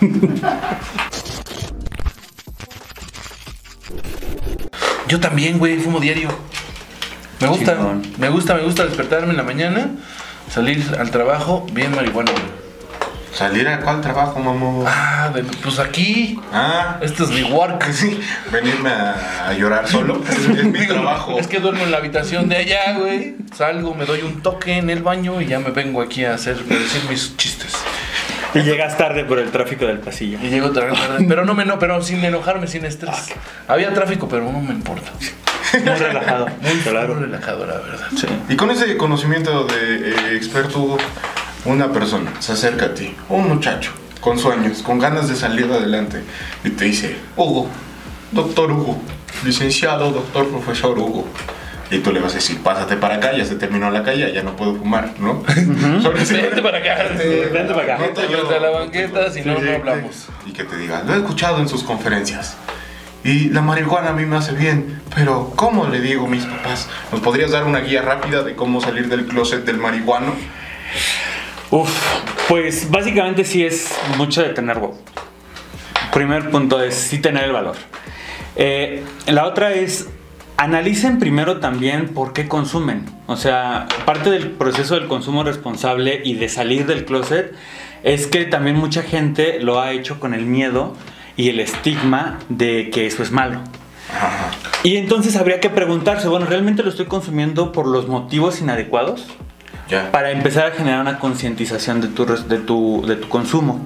Yo 5.08 5.20
también, 5.20 5.58
güey, 5.58 5.78
fumo 5.78 6.00
diario. 6.00 6.28
Me 7.40 7.48
gusta, 7.48 7.76
Chingón. 7.76 8.02
me 8.18 8.28
gusta, 8.28 8.54
me 8.54 8.62
gusta 8.62 8.84
despertarme 8.84 9.30
en 9.30 9.36
la 9.36 9.42
mañana, 9.42 9.90
salir 10.50 10.84
al 10.98 11.10
trabajo 11.10 11.66
bien 11.72 11.94
marihuana. 11.94 12.32
¿Salir 13.32 13.68
a 13.68 13.80
cuál 13.82 14.00
trabajo, 14.00 14.40
mamá? 14.40 14.84
Ah, 14.90 15.28
de- 15.28 15.44
pues 15.44 15.78
aquí. 15.78 16.40
Ah, 16.54 16.96
Este 17.02 17.22
es 17.24 17.28
mi 17.30 17.42
work. 17.42 17.84
sí, 17.92 18.18
venirme 18.50 18.88
a, 18.88 19.48
a 19.48 19.52
llorar 19.52 19.86
solo. 19.86 20.22
Es, 20.26 20.38
es 20.38 20.64
mi 20.64 20.78
Digo, 20.80 20.94
trabajo. 20.94 21.38
Es 21.38 21.46
que 21.46 21.60
duermo 21.60 21.84
en 21.84 21.90
la 21.90 21.98
habitación 21.98 22.48
de 22.48 22.56
allá, 22.56 22.94
güey. 22.98 23.36
Salgo, 23.54 23.94
me 23.94 24.06
doy 24.06 24.22
un 24.22 24.40
toque 24.40 24.78
en 24.78 24.88
el 24.88 25.02
baño 25.02 25.42
y 25.42 25.46
ya 25.46 25.58
me 25.58 25.70
vengo 25.70 26.00
aquí 26.00 26.24
a 26.24 26.32
hacer, 26.34 26.56
a 26.68 26.74
decir 26.74 27.02
mis 27.10 27.36
chistes. 27.36 27.74
Y 28.56 28.62
llegas 28.62 28.96
tarde 28.96 29.24
por 29.24 29.38
el 29.38 29.50
tráfico 29.50 29.86
del 29.86 29.98
pasillo. 29.98 30.38
Y 30.42 30.48
llego 30.48 30.70
tarde, 30.70 30.94
pero 31.28 31.44
no 31.44 31.54
me 31.54 31.64
no, 31.64 31.78
pero 31.78 32.02
sin 32.02 32.24
enojarme, 32.24 32.66
sin 32.66 32.84
estrés. 32.84 33.28
Había 33.68 33.92
tráfico, 33.92 34.28
pero 34.28 34.50
no 34.50 34.60
me 34.60 34.72
importa. 34.72 35.10
Muy 35.72 35.94
relajado. 35.94 36.46
Muy 36.62 36.78
claro. 36.82 37.14
relajado, 37.14 37.66
la 37.66 37.74
verdad. 37.74 38.06
Sí. 38.16 38.26
Y 38.48 38.56
con 38.56 38.70
ese 38.70 38.96
conocimiento 38.96 39.64
de 39.64 40.10
eh, 40.10 40.36
experto, 40.36 40.96
una 41.64 41.92
persona 41.92 42.32
se 42.38 42.52
acerca 42.52 42.86
a 42.86 42.94
ti, 42.94 43.14
un 43.28 43.48
muchacho, 43.48 43.92
con 44.20 44.38
sueños, 44.38 44.82
con 44.82 44.98
ganas 44.98 45.28
de 45.28 45.36
salir 45.36 45.66
adelante, 45.66 46.22
y 46.64 46.70
te 46.70 46.84
dice, 46.86 47.16
Hugo, 47.36 47.68
doctor 48.32 48.70
Hugo, 48.70 49.00
licenciado, 49.44 50.10
doctor, 50.10 50.48
profesor 50.48 50.98
Hugo. 50.98 51.26
Y 51.90 51.98
tú 51.98 52.12
le 52.12 52.18
vas 52.20 52.32
a 52.32 52.36
decir, 52.36 52.58
pásate 52.62 52.96
para 52.96 53.14
acá, 53.16 53.32
ya 53.36 53.44
se 53.44 53.54
terminó 53.54 53.90
la 53.90 54.02
calle, 54.02 54.32
ya 54.32 54.42
no 54.42 54.56
puedo 54.56 54.74
fumar, 54.74 55.12
¿no? 55.20 55.44
Sobre 56.02 56.22
ese- 56.22 56.42
Vente 56.42 56.60
para 56.62 56.78
acá. 56.78 56.96
Vente 57.16 57.74
para 57.74 57.94
acá. 57.94 57.98
Neta, 57.98 58.22
yo- 58.28 58.38
Vente 58.38 58.54
a 58.56 58.60
la 58.60 58.70
banqueta, 58.70 59.30
si 59.30 59.42
no, 59.42 59.58
no 59.58 59.72
hablamos. 59.72 60.26
Y 60.44 60.52
que 60.52 60.64
te 60.64 60.76
diga, 60.76 61.02
lo 61.06 61.14
he 61.14 61.18
escuchado 61.18 61.60
en 61.60 61.68
sus 61.68 61.84
conferencias. 61.84 62.56
Y 63.22 63.48
la 63.50 63.60
marihuana 63.60 64.10
a 64.10 64.12
mí 64.12 64.24
me 64.24 64.36
hace 64.36 64.52
bien, 64.52 65.00
pero 65.14 65.52
¿cómo 65.56 65.86
le 65.86 66.00
digo 66.00 66.26
a 66.26 66.28
mis 66.28 66.44
papás? 66.44 66.88
¿Nos 67.10 67.20
podrías 67.20 67.50
dar 67.50 67.64
una 67.64 67.80
guía 67.80 68.02
rápida 68.02 68.42
de 68.42 68.54
cómo 68.54 68.80
salir 68.80 69.08
del 69.08 69.26
closet 69.26 69.64
del 69.64 69.78
marihuano? 69.78 70.34
Uf, 71.70 71.90
pues 72.48 72.90
básicamente 72.90 73.44
sí 73.44 73.64
es 73.64 73.90
mucho 74.16 74.42
de 74.42 74.50
tener 74.50 74.76
huevo. 74.78 74.98
Primer 76.12 76.50
punto 76.50 76.80
es 76.82 76.94
sí 76.94 77.18
tener 77.18 77.44
el 77.44 77.52
valor. 77.52 77.76
Eh, 78.54 79.02
la 79.26 79.44
otra 79.46 79.72
es 79.72 80.06
analicen 80.56 81.18
primero 81.18 81.58
también 81.58 82.08
por 82.08 82.32
qué 82.32 82.48
consumen. 82.48 83.04
O 83.26 83.36
sea, 83.36 83.86
parte 84.04 84.30
del 84.30 84.50
proceso 84.50 84.94
del 84.94 85.08
consumo 85.08 85.42
responsable 85.42 86.20
y 86.24 86.34
de 86.34 86.48
salir 86.48 86.86
del 86.86 87.04
closet 87.04 87.54
es 88.02 88.26
que 88.26 88.44
también 88.44 88.76
mucha 88.76 89.02
gente 89.02 89.60
lo 89.60 89.80
ha 89.80 89.92
hecho 89.92 90.20
con 90.20 90.34
el 90.34 90.46
miedo 90.46 90.94
y 91.36 91.50
el 91.50 91.60
estigma 91.60 92.38
de 92.48 92.90
que 92.90 93.06
eso 93.06 93.22
es 93.22 93.32
malo. 93.32 93.60
Y 94.82 94.96
entonces 94.96 95.36
habría 95.36 95.60
que 95.60 95.68
preguntarse, 95.68 96.28
bueno, 96.28 96.46
¿realmente 96.46 96.82
lo 96.82 96.90
estoy 96.90 97.06
consumiendo 97.06 97.72
por 97.72 97.86
los 97.86 98.08
motivos 98.08 98.60
inadecuados? 98.60 99.26
Para 100.10 100.30
empezar 100.30 100.66
a 100.66 100.70
generar 100.72 101.00
una 101.00 101.18
concientización 101.18 102.00
de 102.00 102.08
tu, 102.08 102.26
de, 102.26 102.58
tu, 102.58 103.04
de 103.06 103.16
tu 103.16 103.28
consumo. 103.28 103.80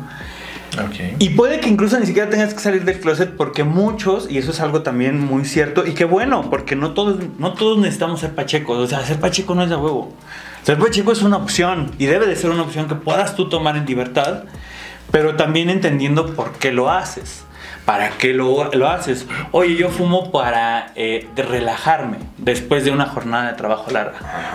Y 1.18 1.30
puede 1.30 1.60
que 1.60 1.68
incluso 1.68 1.98
ni 1.98 2.06
siquiera 2.06 2.30
tengas 2.30 2.54
que 2.54 2.60
salir 2.60 2.84
del 2.84 3.00
closet 3.00 3.36
porque 3.36 3.64
muchos, 3.64 4.30
y 4.30 4.38
eso 4.38 4.50
es 4.52 4.60
algo 4.60 4.82
también 4.82 5.20
muy 5.20 5.44
cierto, 5.44 5.86
y 5.86 5.94
qué 5.94 6.04
bueno, 6.04 6.48
porque 6.48 6.76
no 6.76 6.92
todos, 6.92 7.16
no 7.38 7.54
todos 7.54 7.78
necesitamos 7.78 8.20
ser 8.20 8.34
pachecos, 8.34 8.78
o 8.78 8.86
sea, 8.86 9.04
ser 9.04 9.18
pacheco 9.18 9.54
no 9.54 9.64
es 9.64 9.70
de 9.70 9.76
huevo. 9.76 10.12
Ser 10.62 10.78
pacheco 10.78 11.12
es 11.12 11.22
una 11.22 11.38
opción 11.38 11.90
y 11.98 12.06
debe 12.06 12.26
de 12.26 12.36
ser 12.36 12.50
una 12.50 12.62
opción 12.62 12.86
que 12.86 12.94
puedas 12.94 13.34
tú 13.34 13.48
tomar 13.48 13.76
en 13.76 13.86
libertad, 13.86 14.44
pero 15.10 15.36
también 15.36 15.70
entendiendo 15.70 16.34
por 16.34 16.52
qué 16.52 16.72
lo 16.72 16.90
haces. 16.90 17.44
¿Para 17.90 18.10
qué 18.10 18.32
lo, 18.32 18.70
lo 18.72 18.88
haces? 18.88 19.26
Oye, 19.50 19.74
yo 19.74 19.88
fumo 19.88 20.30
para 20.30 20.92
eh, 20.94 21.26
de 21.34 21.42
relajarme 21.42 22.18
después 22.38 22.84
de 22.84 22.92
una 22.92 23.06
jornada 23.06 23.48
de 23.50 23.54
trabajo 23.56 23.90
larga. 23.90 24.12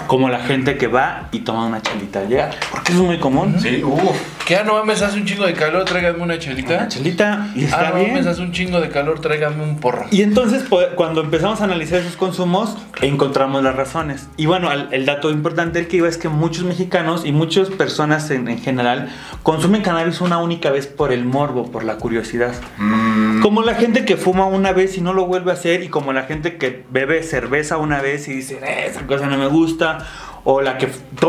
Como 0.08 0.30
la 0.30 0.40
gente 0.40 0.78
que 0.78 0.88
va 0.88 1.28
y 1.34 1.40
toma 1.40 1.66
una 1.66 1.82
chelita 1.82 2.20
al 2.22 2.30
llegar. 2.30 2.56
Porque 2.72 2.94
eso 2.94 3.02
es 3.02 3.08
muy 3.08 3.20
común. 3.20 3.58
Sí, 3.60 3.84
uff. 3.84 4.18
¿Qué? 4.46 4.56
Ah, 4.56 4.64
no 4.64 4.76
mames, 4.76 5.02
hace 5.02 5.18
un 5.18 5.26
chingo 5.26 5.46
de 5.46 5.52
calor, 5.54 5.84
tráigame 5.84 6.24
una 6.24 6.40
chelita. 6.40 6.76
Una 6.76 6.88
chelita 6.88 7.48
y 7.56 7.64
Ah, 7.64 7.66
está 7.66 7.90
no 7.90 7.96
bien. 7.96 8.12
mames, 8.14 8.28
hace 8.28 8.42
un 8.42 8.54
chingo 8.54 8.80
de 8.80 8.88
calor, 8.88 9.20
tráigame 9.20 9.62
un 9.64 9.80
porro. 9.82 10.06
Y 10.12 10.22
entonces 10.22 10.64
pues, 10.70 10.88
cuando 10.96 11.20
empezamos 11.20 11.60
a 11.60 11.66
analizar 11.66 12.00
esos 12.00 12.16
consumos, 12.16 12.78
encontramos 13.02 13.64
las 13.64 13.76
razones. 13.76 14.30
Y 14.38 14.46
bueno, 14.46 14.72
el, 14.72 14.88
el 14.92 15.06
dato 15.06 15.30
importante 15.30 15.80
del 15.80 15.90
que 15.90 15.98
iba 15.98 16.08
es 16.08 16.18
que 16.18 16.30
muchos 16.30 16.64
mexicanos 16.64 17.26
y 17.26 17.34
muchas 17.34 17.70
personas 17.70 18.32
en, 18.32 18.48
en 18.48 18.60
general 18.60 19.10
consumen 19.44 19.82
cannabis 19.82 20.22
una 20.22 20.38
única 20.38 20.70
vez 20.70 20.88
por 20.88 21.12
el 21.12 21.26
morbo, 21.26 21.70
por 21.72 21.84
la 21.84 21.98
curiosidad. 21.98 22.54
Mm, 22.78 23.25
Como 23.46 23.62
la 23.62 23.76
gente 23.76 24.06
que 24.06 24.18
fuma 24.18 24.48
una 24.48 24.74
vez 24.74 24.98
y 24.98 25.02
no 25.02 25.14
lo 25.14 25.28
vuelve 25.28 25.52
a 25.52 25.54
hacer, 25.54 25.84
y 25.84 25.88
como 25.88 26.12
la 26.14 26.24
gente 26.24 26.58
que 26.58 26.82
bebe 26.90 27.22
cerveza 27.22 27.78
una 27.78 28.02
vez 28.02 28.28
y 28.28 28.34
dice, 28.34 28.56
"Eh, 28.56 28.88
esa 28.88 29.06
cosa 29.06 29.28
no 29.28 29.38
me 29.38 29.46
gusta, 29.46 30.00
o 30.44 30.62
la 30.64 30.80
que 30.80 30.88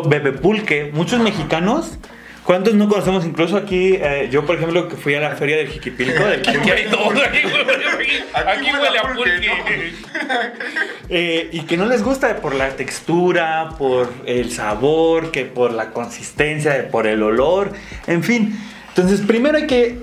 bebe 0.08 0.32
pulque. 0.32 0.90
Muchos 0.94 1.20
mexicanos 1.20 1.98
¿Cuántos 2.42 2.74
no 2.74 2.88
conocemos? 2.88 3.26
Incluso 3.26 3.56
aquí, 3.56 3.98
eh, 4.00 4.28
yo 4.30 4.46
por 4.46 4.54
ejemplo, 4.54 4.88
que 4.88 4.94
fui 4.94 5.14
a 5.16 5.20
la 5.20 5.34
feria 5.34 5.56
del 5.56 5.68
Jiquipilco, 5.68 6.24
del 6.24 6.48
Aquí 6.48 6.70
hay 6.70 6.86
todo, 6.86 7.10
aquí 7.10 7.44
huele, 7.44 8.24
aquí 8.32 8.70
huele 8.72 8.98
a 8.98 9.14
pulque. 9.14 9.92
eh, 11.10 11.48
y 11.52 11.62
que 11.62 11.76
no 11.76 11.86
les 11.86 12.04
gusta 12.04 12.36
por 12.36 12.54
la 12.54 12.70
textura, 12.70 13.70
por 13.76 14.10
el 14.26 14.52
sabor, 14.52 15.32
que 15.32 15.44
por 15.44 15.72
la 15.72 15.90
consistencia, 15.90 16.88
por 16.88 17.08
el 17.08 17.22
olor, 17.24 17.72
en 18.06 18.22
fin. 18.22 18.56
Entonces, 18.90 19.26
primero 19.26 19.58
hay 19.58 19.66
que 19.66 19.98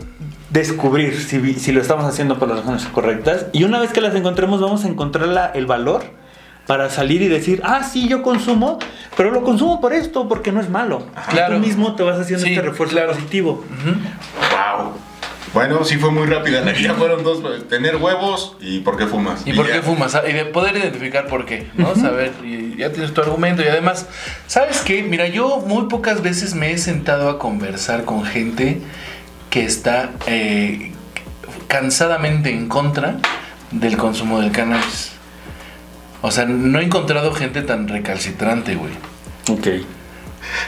descubrir 0.54 1.20
si, 1.20 1.56
si 1.56 1.72
lo 1.72 1.82
estamos 1.82 2.06
haciendo 2.06 2.38
por 2.40 2.48
las 2.48 2.60
razones 2.60 2.86
correctas. 2.86 3.48
Y 3.52 3.64
una 3.64 3.80
vez 3.80 3.92
que 3.92 4.00
las 4.02 4.16
encontremos, 4.16 4.62
vamos 4.62 4.86
a 4.86 4.88
encontrar 4.88 5.28
la- 5.28 5.48
el 5.48 5.66
valor 5.66 6.04
para 6.68 6.90
salir 6.90 7.22
y 7.22 7.28
decir, 7.28 7.60
ah, 7.66 7.84
sí, 7.84 8.08
yo 8.08 8.22
consumo, 8.22 8.80
pero 9.18 9.32
lo 9.32 9.44
consumo 9.44 9.82
por 9.82 9.92
esto, 9.94 10.30
porque 10.30 10.52
no 10.54 10.62
es 10.62 10.70
malo. 10.70 11.06
Y 11.28 11.32
Claro. 11.32 11.56
Tú 11.56 11.62
mismo 11.66 11.96
te 11.96 12.04
vas 12.04 12.20
haciendo 12.20 12.46
Sí, 12.46 12.54
este 12.54 12.62
refuerzo 12.66 12.94
claro. 12.96 13.14
positivo. 13.14 13.66
Wow. 14.52 14.92
Bueno, 15.54 15.84
sí 15.84 15.98
fue 15.98 16.10
muy 16.12 16.26
rápida 16.26 16.62
la 16.62 16.72
guía. 16.72 16.94
Fueron 16.98 17.24
dos: 17.24 17.42
tener 17.68 17.98
huevos 17.98 18.56
y 18.62 18.80
por 18.80 18.98
qué 18.98 19.06
fumas. 19.08 19.42
¿Y 19.46 19.54
por 19.54 19.68
ya. 19.68 19.74
qué 19.74 19.82
fumas? 19.82 20.16
Ah, 20.16 20.24
Y 20.28 20.34
de 20.34 20.46
poder 20.46 20.76
identificar 20.78 21.28
por 21.28 21.46
qué, 21.46 21.68
¿no? 21.76 21.96
Saber, 21.96 22.32
y 22.44 22.76
ya 22.78 22.92
tienes 22.92 23.14
tu 23.14 23.22
argumento 23.22 23.62
y 23.62 23.68
además, 23.68 24.08
¿sabes 24.48 24.82
qué? 24.82 25.04
Mira, 25.04 25.28
yo 25.28 25.58
muy 25.68 25.88
pocas 25.90 26.22
veces 26.24 26.56
me 26.56 26.72
he 26.72 26.78
sentado 26.78 27.30
a 27.30 27.38
conversar 27.40 28.04
con 28.06 28.24
gente 28.24 28.82
que 29.54 29.64
está 29.64 30.10
eh, 30.26 30.92
cansadamente 31.68 32.50
en 32.50 32.68
contra 32.68 33.18
del 33.70 33.98
consumo 33.98 34.42
del 34.42 34.52
cannabis. 34.52 35.12
O 36.24 36.32
sea, 36.32 36.46
no 36.46 36.80
he 36.80 36.84
encontrado 36.84 37.32
gente 37.36 37.62
tan 37.62 37.88
recalcitrante, 37.88 38.74
güey. 38.74 38.94
Ok. 39.52 39.86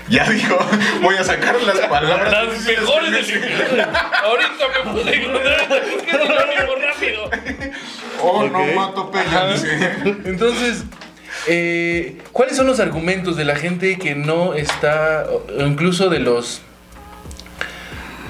Ya 0.08 0.30
dijo, 0.30 0.60
voy 1.02 1.16
a 1.16 1.24
sacar 1.24 1.60
las 1.64 1.80
palabras. 1.80 2.32
Las 2.32 2.64
mejores 2.64 3.12
del 3.12 3.82
Ahorita 3.82 4.66
me 4.86 4.92
pude 4.92 5.16
encontrar. 5.16 5.68
¿Por 5.68 6.06
qué 6.06 6.18
no 6.20 6.26
lo 6.26 6.46
digo 6.46 6.76
rápido? 6.86 7.30
Oh, 8.22 8.44
no 8.46 8.66
mato 8.76 9.12
dice. 9.52 9.96
Entonces, 10.26 10.84
eh, 11.48 12.20
¿cuáles 12.32 12.56
son 12.56 12.68
los 12.68 12.80
argumentos 12.80 13.36
de 13.36 13.46
la 13.46 13.56
gente 13.56 13.98
que 13.98 14.14
no 14.14 14.54
está, 14.54 15.26
o 15.28 15.66
incluso 15.66 16.10
de 16.10 16.20
los 16.20 16.62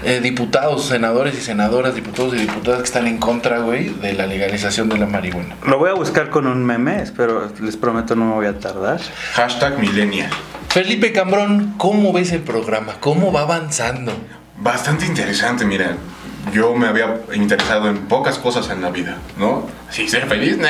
eh, 0.06 0.20
diputados, 0.22 0.86
senadores 0.86 1.36
y 1.36 1.42
senadoras, 1.42 1.96
diputados 1.96 2.36
y 2.36 2.38
diputadas 2.38 2.80
que 2.80 2.86
están 2.86 3.08
en 3.08 3.18
contra, 3.18 3.60
güey, 3.60 3.90
de 3.90 4.14
la 4.14 4.28
legalización 4.28 4.88
de 4.88 4.98
la 4.98 5.08
marihuana? 5.08 5.56
Lo 5.66 5.80
voy 5.80 5.90
a 5.90 5.94
buscar 5.94 6.30
con 6.30 6.46
un 6.48 6.64
meme, 6.64 7.02
espero, 7.02 7.52
les 7.60 7.76
prometo 7.76 8.16
no 8.16 8.26
me 8.26 8.34
voy 8.34 8.46
a 8.46 8.60
tardar. 8.60 9.02
Hashtag 9.34 9.80
millennial. 9.80 10.30
Felipe 10.70 11.12
Cambrón, 11.12 11.74
¿cómo 11.78 12.14
ves 12.14 12.32
el 12.32 12.42
programa? 12.42 12.94
¿Cómo 13.00 13.32
va 13.32 13.42
avanzando? 13.42 14.14
Bastante 14.58 15.06
interesante, 15.06 15.66
mira. 15.66 15.98
Yo 16.54 16.76
me 16.76 16.88
había 16.88 17.22
interesado 17.34 17.90
en 17.90 18.06
pocas 18.08 18.38
cosas 18.38 18.70
en 18.70 18.82
la 18.82 18.92
vida, 18.92 19.18
¿no? 19.38 19.68
Sí, 19.90 20.08
ser 20.08 20.28
feliz, 20.28 20.58
nah. 20.58 20.70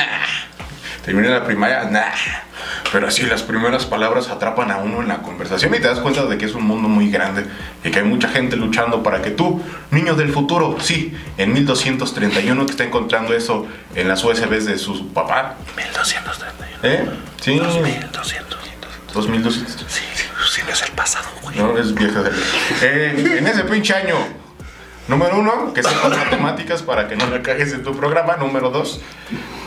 Terminé 1.06 1.28
la 1.28 1.44
primaria, 1.44 1.84
nah. 1.84 2.12
Pero 2.90 3.06
así 3.06 3.22
las 3.22 3.42
primeras 3.42 3.86
palabras 3.86 4.28
atrapan 4.28 4.72
a 4.72 4.78
uno 4.78 5.02
en 5.02 5.08
la 5.08 5.22
conversación 5.22 5.72
y 5.72 5.78
te 5.78 5.86
das 5.86 6.00
cuenta 6.00 6.26
de 6.26 6.36
que 6.36 6.46
es 6.46 6.54
un 6.54 6.64
mundo 6.64 6.88
muy 6.88 7.12
grande 7.12 7.46
y 7.84 7.92
que 7.92 8.00
hay 8.00 8.04
mucha 8.04 8.28
gente 8.28 8.56
luchando 8.56 9.04
para 9.04 9.22
que 9.22 9.30
tú, 9.30 9.62
niño 9.92 10.16
del 10.16 10.32
futuro, 10.32 10.78
sí, 10.80 11.16
en 11.38 11.52
1231 11.52 12.66
que 12.66 12.72
está 12.72 12.82
encontrando 12.82 13.34
eso 13.34 13.68
en 13.94 14.08
las 14.08 14.24
USBs 14.24 14.66
de 14.66 14.78
su 14.78 15.12
papá, 15.12 15.54
1231. 15.76 16.78
¿eh? 16.82 17.08
Sí, 17.40 17.52
1200. 17.52 18.34
2200. 19.14 19.86
Sí, 19.88 20.02
sí, 20.50 20.62
es 20.68 20.82
el 20.82 20.90
pasado, 20.90 21.28
güey. 21.42 21.56
No, 21.56 21.78
es 21.78 21.94
vieja 21.94 22.20
de... 22.20 22.30
Eh, 22.82 23.36
en 23.38 23.46
ese 23.46 23.62
pinche 23.62 23.94
año, 23.94 24.16
número 25.08 25.38
uno, 25.38 25.72
que 25.72 25.82
sepas 25.82 26.16
matemáticas 26.16 26.82
para 26.82 27.08
que 27.08 27.16
no 27.16 27.26
la 27.28 27.42
cagues 27.42 27.72
en 27.72 27.82
tu 27.82 27.96
programa. 27.96 28.36
Número 28.36 28.70
dos, 28.70 29.00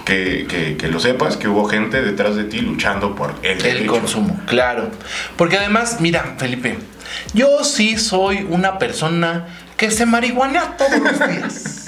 que, 0.05 0.45
que- 0.49 0.77
que 0.77 0.87
lo 0.87 0.99
sepas, 0.99 1.37
que 1.37 1.47
hubo 1.47 1.65
gente 1.65 2.01
detrás 2.01 2.35
de 2.35 2.43
ti 2.45 2.59
luchando 2.61 3.15
por 3.15 3.33
el, 3.43 3.63
El 3.65 3.85
consumo, 3.87 4.39
claro. 4.45 4.89
Porque 5.37 5.57
además, 5.57 5.97
mira, 5.99 6.35
Felipe, 6.37 6.77
yo 7.33 7.63
sí 7.63 7.97
soy 7.97 8.45
una 8.49 8.77
persona 8.79 9.47
que 9.77 9.91
se 9.91 10.05
marihuanea 10.05 10.77
todos 10.77 10.99
los 10.99 11.19
días. 11.29 11.85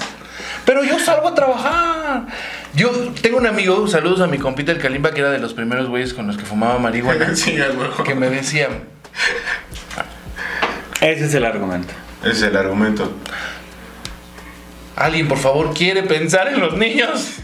Pero 0.66 0.84
yo 0.84 1.00
salgo 1.00 1.30
a 1.30 1.36
trabajar. 1.36 2.28
Yo 2.74 2.90
tengo 3.22 3.38
un 3.38 3.48
amigo, 3.48 3.88
saludos 3.88 4.22
a 4.22 4.28
mi 4.28 4.38
compita 4.38 4.72
el 4.72 4.78
Kalimba, 4.78 5.12
que 5.12 5.20
era 5.22 5.32
de 5.32 5.40
los 5.40 5.54
primeros 5.54 5.90
güeyes 5.90 6.14
con 6.14 6.28
los 6.28 6.38
que 6.38 6.46
fumaba 6.46 6.78
marihuana, 6.80 7.36
Sí, 7.36 7.58
que 8.06 8.16
me 8.16 8.30
decía, 8.30 8.70
Ese 11.02 11.26
es 11.26 11.34
el 11.34 11.46
argumento. 11.46 11.94
Ese 12.22 12.32
es 12.32 12.42
el 12.44 12.56
argumento. 12.56 13.12
alguien 14.96 15.28
por 15.28 15.40
favor 15.40 15.74
quiere 15.74 16.04
pensar 16.04 16.48
en 16.48 16.60
los 16.60 16.78
niños. 16.78 17.38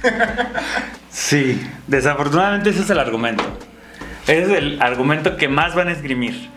Sí, 1.09 1.67
desafortunadamente 1.87 2.69
ese 2.69 2.81
es 2.81 2.89
el 2.91 2.99
argumento. 2.99 3.43
Ese 4.27 4.43
es 4.43 4.49
el 4.49 4.81
argumento 4.81 5.35
que 5.35 5.47
más 5.47 5.73
van 5.73 5.87
a 5.87 5.93
esgrimir. 5.93 6.51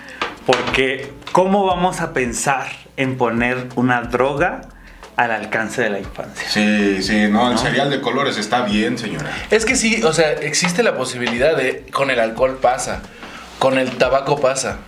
Porque 0.44 1.10
¿cómo 1.32 1.64
vamos 1.64 2.02
a 2.02 2.12
pensar 2.12 2.66
en 2.98 3.16
poner 3.16 3.68
una 3.76 4.02
droga 4.02 4.60
al 5.16 5.30
alcance 5.30 5.80
de 5.80 5.88
la 5.88 5.98
infancia? 5.98 6.46
Sí, 6.46 7.02
sí, 7.02 7.28
no, 7.28 7.50
el 7.50 7.58
cereal 7.58 7.88
de 7.88 8.02
colores 8.02 8.36
está 8.36 8.62
bien, 8.62 8.98
señora. 8.98 9.30
Es 9.50 9.64
que 9.64 9.76
sí, 9.76 10.02
o 10.02 10.12
sea, 10.12 10.32
existe 10.32 10.82
la 10.82 10.94
posibilidad 10.94 11.56
de, 11.56 11.86
con 11.90 12.10
el 12.10 12.20
alcohol 12.20 12.58
pasa, 12.60 13.00
con 13.58 13.78
el 13.78 13.90
tabaco 13.92 14.40
pasa, 14.40 14.78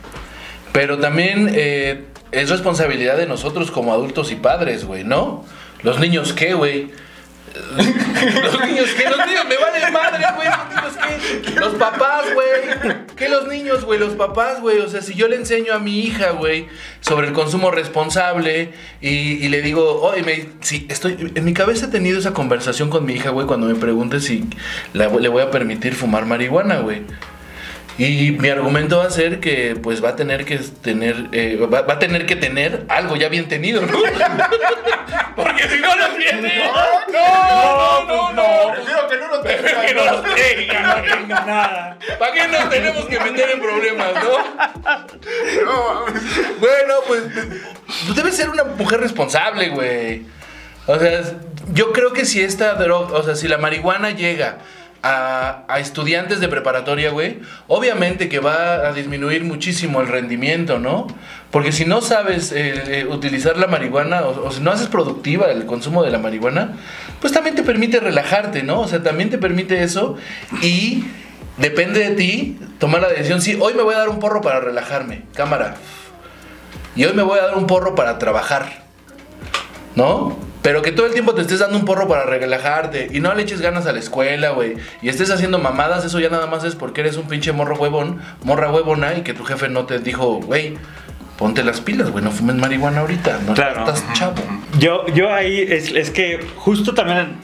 pero 0.73 0.99
también 0.99 1.51
eh, 1.55 2.12
es 2.33 2.51
responsabilidad 2.51 3.17
de 3.17 3.27
nosotros 3.27 3.71
como 3.71 3.93
adultos 3.93 4.33
y 4.33 4.37
padres, 4.37 4.85
güey, 4.85 5.05
¿no? 5.05 5.45
Los 5.83 6.01
niños, 6.01 6.33
¿qué, 6.33 6.55
güey? 6.55 6.91
Los 7.77 8.67
niños, 8.67 8.89
¿qué? 8.97 9.11
Los 9.11 9.27
niños, 9.27 9.45
me 9.47 9.57
vale 9.59 9.91
madre, 9.91 10.25
güey. 10.37 10.49
Los 10.49 10.97
niños, 10.97 11.47
¿qué? 11.47 11.61
Los 11.61 11.75
papás, 11.75 12.25
güey. 12.33 12.97
¿Qué 13.15 13.29
los 13.29 13.47
niños, 13.47 13.85
güey? 13.85 13.99
Los 13.99 14.15
papás, 14.15 14.61
güey. 14.61 14.79
O 14.79 14.89
sea, 14.89 15.03
si 15.03 15.15
yo 15.15 15.29
le 15.29 15.37
enseño 15.37 15.75
a 15.75 15.79
mi 15.79 16.01
hija, 16.01 16.31
güey, 16.31 16.69
sobre 17.01 17.29
el 17.29 17.35
consumo 17.35 17.71
responsable 17.71 18.73
y, 19.01 19.47
le 19.49 19.61
digo, 19.61 20.01
oye, 20.01 20.23
me, 20.23 20.49
sí, 20.61 20.87
estoy. 20.89 21.33
En 21.35 21.45
mi 21.45 21.53
cabeza 21.53 21.87
he 21.87 21.89
tenido 21.91 22.19
esa 22.19 22.33
conversación 22.33 22.89
con 22.89 23.05
mi 23.05 23.15
hija, 23.15 23.31
güey, 23.31 23.47
cuando 23.47 23.67
me 23.67 23.75
pregunte 23.75 24.21
si 24.21 24.45
le 24.95 25.07
voy 25.07 25.43
a 25.43 25.51
permitir 25.51 25.95
fumar 25.95 26.25
marihuana, 26.25 26.79
güey. 26.79 27.03
Y 27.99 28.33
mi 28.33 28.49
argumento 28.49 28.99
va 28.99 29.05
a 29.05 29.11
ser 29.11 29.41
que 29.41 29.77
pues 29.81 30.03
va 30.03 30.11
a 30.11 30.17
tener 30.17 30.45
que 30.45 30.59
tener 30.59 31.29
eh, 31.33 31.57
va, 31.57 31.83
va 31.83 31.95
a 31.95 31.99
tener 31.99 32.25
que 32.25 32.37
tener 32.37 32.85
algo 32.89 33.17
ya 33.17 33.29
bien 33.29 33.49
tenido, 33.49 33.83
¿no? 33.83 33.99
Porque 35.37 35.69
si 35.69 35.79
no 35.79 35.95
lo 35.95 36.09
tiene, 36.17 36.63
no, 37.13 38.05
no, 38.05 38.05
no, 38.07 38.33
no. 38.33 38.73
Prefiero 38.73 39.09
que 39.09 39.17
no 39.17 39.29
lo 39.29 39.41
tenga. 39.43 39.87
Que 39.87 39.95
no 39.95 40.05
lo 40.05 40.23
tenga. 40.23 40.97
No 40.97 41.03
tengo 41.03 41.27
nada. 41.29 41.99
¿Para 42.19 42.33
qué 42.33 42.49
nos 42.49 42.71
tenemos 42.71 43.05
que 43.07 43.21
meter 43.21 43.51
en 43.51 43.61
problemas, 43.61 44.09
no? 44.15 44.39
No, 45.65 45.95
mames. 45.95 46.23
Bueno, 46.61 46.95
pues, 47.07 47.23
pues 47.33 48.17
debe 48.17 48.33
ser 48.33 48.51
una 48.51 48.65
mujer 48.65 49.01
responsable, 49.01 49.71
güey. 49.71 50.27
O 50.87 50.99
sea, 50.99 51.23
yo 51.73 51.93
creo 51.93 52.13
que 52.13 52.25
si 52.25 52.43
esta 52.43 52.75
droga, 52.75 53.17
o 53.17 53.23
sea, 53.23 53.37
si 53.37 53.49
la 53.49 53.59
marihuana 53.59 54.11
llega 54.11 54.59
a, 55.03 55.65
estudiantes 55.79 56.41
de 56.41 56.49
preparatoria, 56.49 57.11
güey, 57.11 57.41
obviamente 57.69 58.29
que 58.29 58.39
va 58.39 58.89
a 58.89 58.93
disminuir 58.93 59.45
muchísimo 59.45 60.01
el 60.01 60.09
rendimiento, 60.09 60.79
¿no? 60.79 61.07
Porque 61.51 61.73
si 61.73 61.85
no 61.85 62.01
sabes 62.01 62.53
eh, 62.53 63.01
eh, 63.01 63.07
utilizar 63.07 63.59
la 63.59 63.67
marihuana 63.67 64.23
o, 64.23 64.47
o 64.47 64.51
si 64.53 64.61
no 64.61 64.71
haces 64.71 64.89
productiva 64.89 65.51
el 65.51 65.67
consumo 65.67 66.03
de 66.05 66.11
la 66.11 66.19
marihuana, 66.19 66.77
pues 67.21 67.33
también 67.33 67.57
te 67.57 67.63
permite 67.63 68.01
relajarte, 68.01 68.63
¿no? 68.63 68.81
O 68.81 68.89
sea, 68.89 69.03
también 69.03 69.31
te 69.31 69.39
permite 69.39 69.83
eso 69.83 70.17
y 70.63 71.05
depende 71.59 72.01
de 72.09 72.15
ti 72.15 72.59
tomar 72.79 73.03
la 73.03 73.09
decisión, 73.09 73.41
sí, 73.43 73.57
hoy 73.61 73.75
me 73.75 73.83
voy 73.83 73.95
a 73.95 73.99
dar 73.99 74.09
un 74.09 74.19
porro 74.19 74.41
para 74.41 74.61
relajarme, 74.61 75.23
cámara. 75.35 75.77
Y 76.95 77.05
hoy 77.05 77.15
me 77.15 77.23
voy 77.23 77.39
a 77.39 77.47
dar 77.47 77.57
un 77.57 77.67
porro 77.67 77.95
para 77.95 78.19
trabajar. 78.19 78.83
¿No? 79.95 80.52
Pero 80.63 80.81
que 80.81 80.93
todo 80.93 81.07
el 81.07 81.13
tiempo 81.13 81.35
te 81.35 81.41
estés 81.43 81.59
dando 81.59 81.77
un 81.77 81.85
porro 81.85 82.07
para 82.07 82.25
relajarte 82.25 83.09
y 83.13 83.19
no 83.21 83.35
le 83.35 83.43
eches 83.43 83.61
ganas 83.61 83.87
a 83.87 83.93
la 83.93 83.99
escuela, 83.99 84.51
güey. 84.51 84.75
Y 85.03 85.09
estés 85.09 85.31
haciendo 85.33 85.59
mamadas, 85.59 86.05
eso 86.05 86.21
ya 86.21 86.29
nada 86.29 86.47
más 86.47 86.63
es 86.65 86.77
porque 86.77 87.01
eres 87.01 87.17
un 87.17 87.27
pinche 87.27 87.51
morro 87.53 87.75
huevón, 87.77 88.21
morra 88.45 88.71
huevona 88.71 89.15
y 89.17 89.23
que 89.23 89.35
tu 89.35 89.43
jefe 89.45 89.69
no 89.69 89.87
te 89.87 89.99
dijo, 89.99 90.35
güey, 90.41 90.75
ponte 91.37 91.65
las 91.65 91.81
pilas, 91.81 92.11
güey, 92.11 92.23
no 92.25 92.31
fumes 92.31 92.55
marihuana 92.57 93.01
ahorita, 93.01 93.41
no 93.45 93.55
Claro. 93.55 93.81
estás 93.81 94.05
chavo. 94.13 94.35
Yo, 94.79 95.05
yo 95.09 95.35
ahí 95.35 95.67
es, 95.69 95.91
es 95.91 96.11
que 96.11 96.39
justo 96.57 96.95
también 96.95 97.35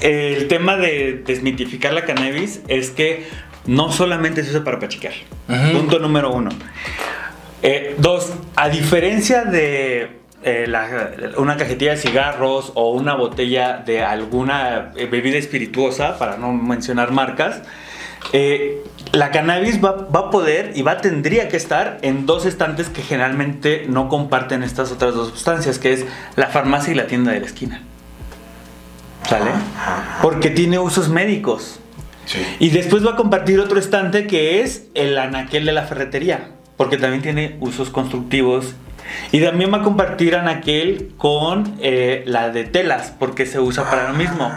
el 0.00 0.46
tema 0.48 0.76
de 0.76 1.22
desmitificar 1.24 1.94
la 1.94 2.04
cannabis 2.04 2.60
es 2.68 2.90
que 2.90 3.26
no 3.66 3.90
solamente 3.92 4.42
se 4.44 4.50
usa 4.50 4.62
para 4.64 4.78
pachicar. 4.78 5.12
Punto 5.72 5.98
número 6.00 6.30
uno. 6.32 6.50
Eh, 7.62 7.94
dos, 7.98 8.32
a 8.56 8.68
diferencia 8.68 9.44
de 9.44 10.18
eh, 10.44 10.66
la- 10.68 11.10
una 11.36 11.56
cajetilla 11.56 11.92
de 11.92 11.96
cigarros 11.98 12.72
o 12.74 12.90
una 12.92 13.14
botella 13.14 13.82
de 13.84 14.02
alguna 14.02 14.92
eh, 14.96 15.06
bebida 15.06 15.38
espirituosa, 15.38 16.18
para 16.18 16.36
no 16.36 16.52
mencionar 16.52 17.10
marcas, 17.12 17.62
eh, 18.32 18.82
la 19.12 19.30
cannabis 19.30 19.84
va, 19.84 19.92
va 20.14 20.20
a 20.20 20.30
poder 20.30 20.72
y 20.74 20.82
va 20.82 20.98
tendría 20.98 21.48
que 21.48 21.56
estar 21.56 21.98
en 22.02 22.24
dos 22.24 22.46
estantes 22.46 22.88
que 22.88 23.02
generalmente 23.02 23.84
no 23.88 24.08
comparten 24.08 24.62
estas 24.62 24.90
otras 24.92 25.14
dos 25.14 25.30
sustancias, 25.30 25.78
que 25.78 25.92
es 25.92 26.06
la 26.36 26.46
farmacia 26.46 26.92
y 26.92 26.96
la 26.96 27.06
tienda 27.06 27.32
de 27.32 27.40
la 27.40 27.46
esquina. 27.46 27.82
¿Sale? 29.28 29.50
Porque 30.20 30.50
tiene 30.50 30.78
usos 30.78 31.08
médicos. 31.08 31.78
Sí. 32.24 32.38
Y 32.60 32.70
después 32.70 33.04
va 33.06 33.12
a 33.12 33.16
compartir 33.16 33.58
otro 33.60 33.78
estante 33.78 34.26
que 34.26 34.62
es 34.62 34.86
el 34.94 35.18
anaquel 35.18 35.64
de 35.64 35.72
la 35.72 35.82
ferretería, 35.82 36.50
porque 36.76 36.96
también 36.96 37.22
tiene 37.22 37.56
usos 37.60 37.90
constructivos. 37.90 38.74
Y 39.32 39.40
también 39.40 39.72
va 39.72 39.78
a 39.78 39.82
compartir 39.82 40.36
anaquel 40.36 41.12
con 41.16 41.76
eh, 41.80 42.22
la 42.26 42.50
de 42.50 42.64
telas, 42.64 43.12
porque 43.18 43.46
se 43.46 43.60
usa 43.60 43.88
para 43.88 44.08
lo 44.08 44.14
mismo. 44.14 44.50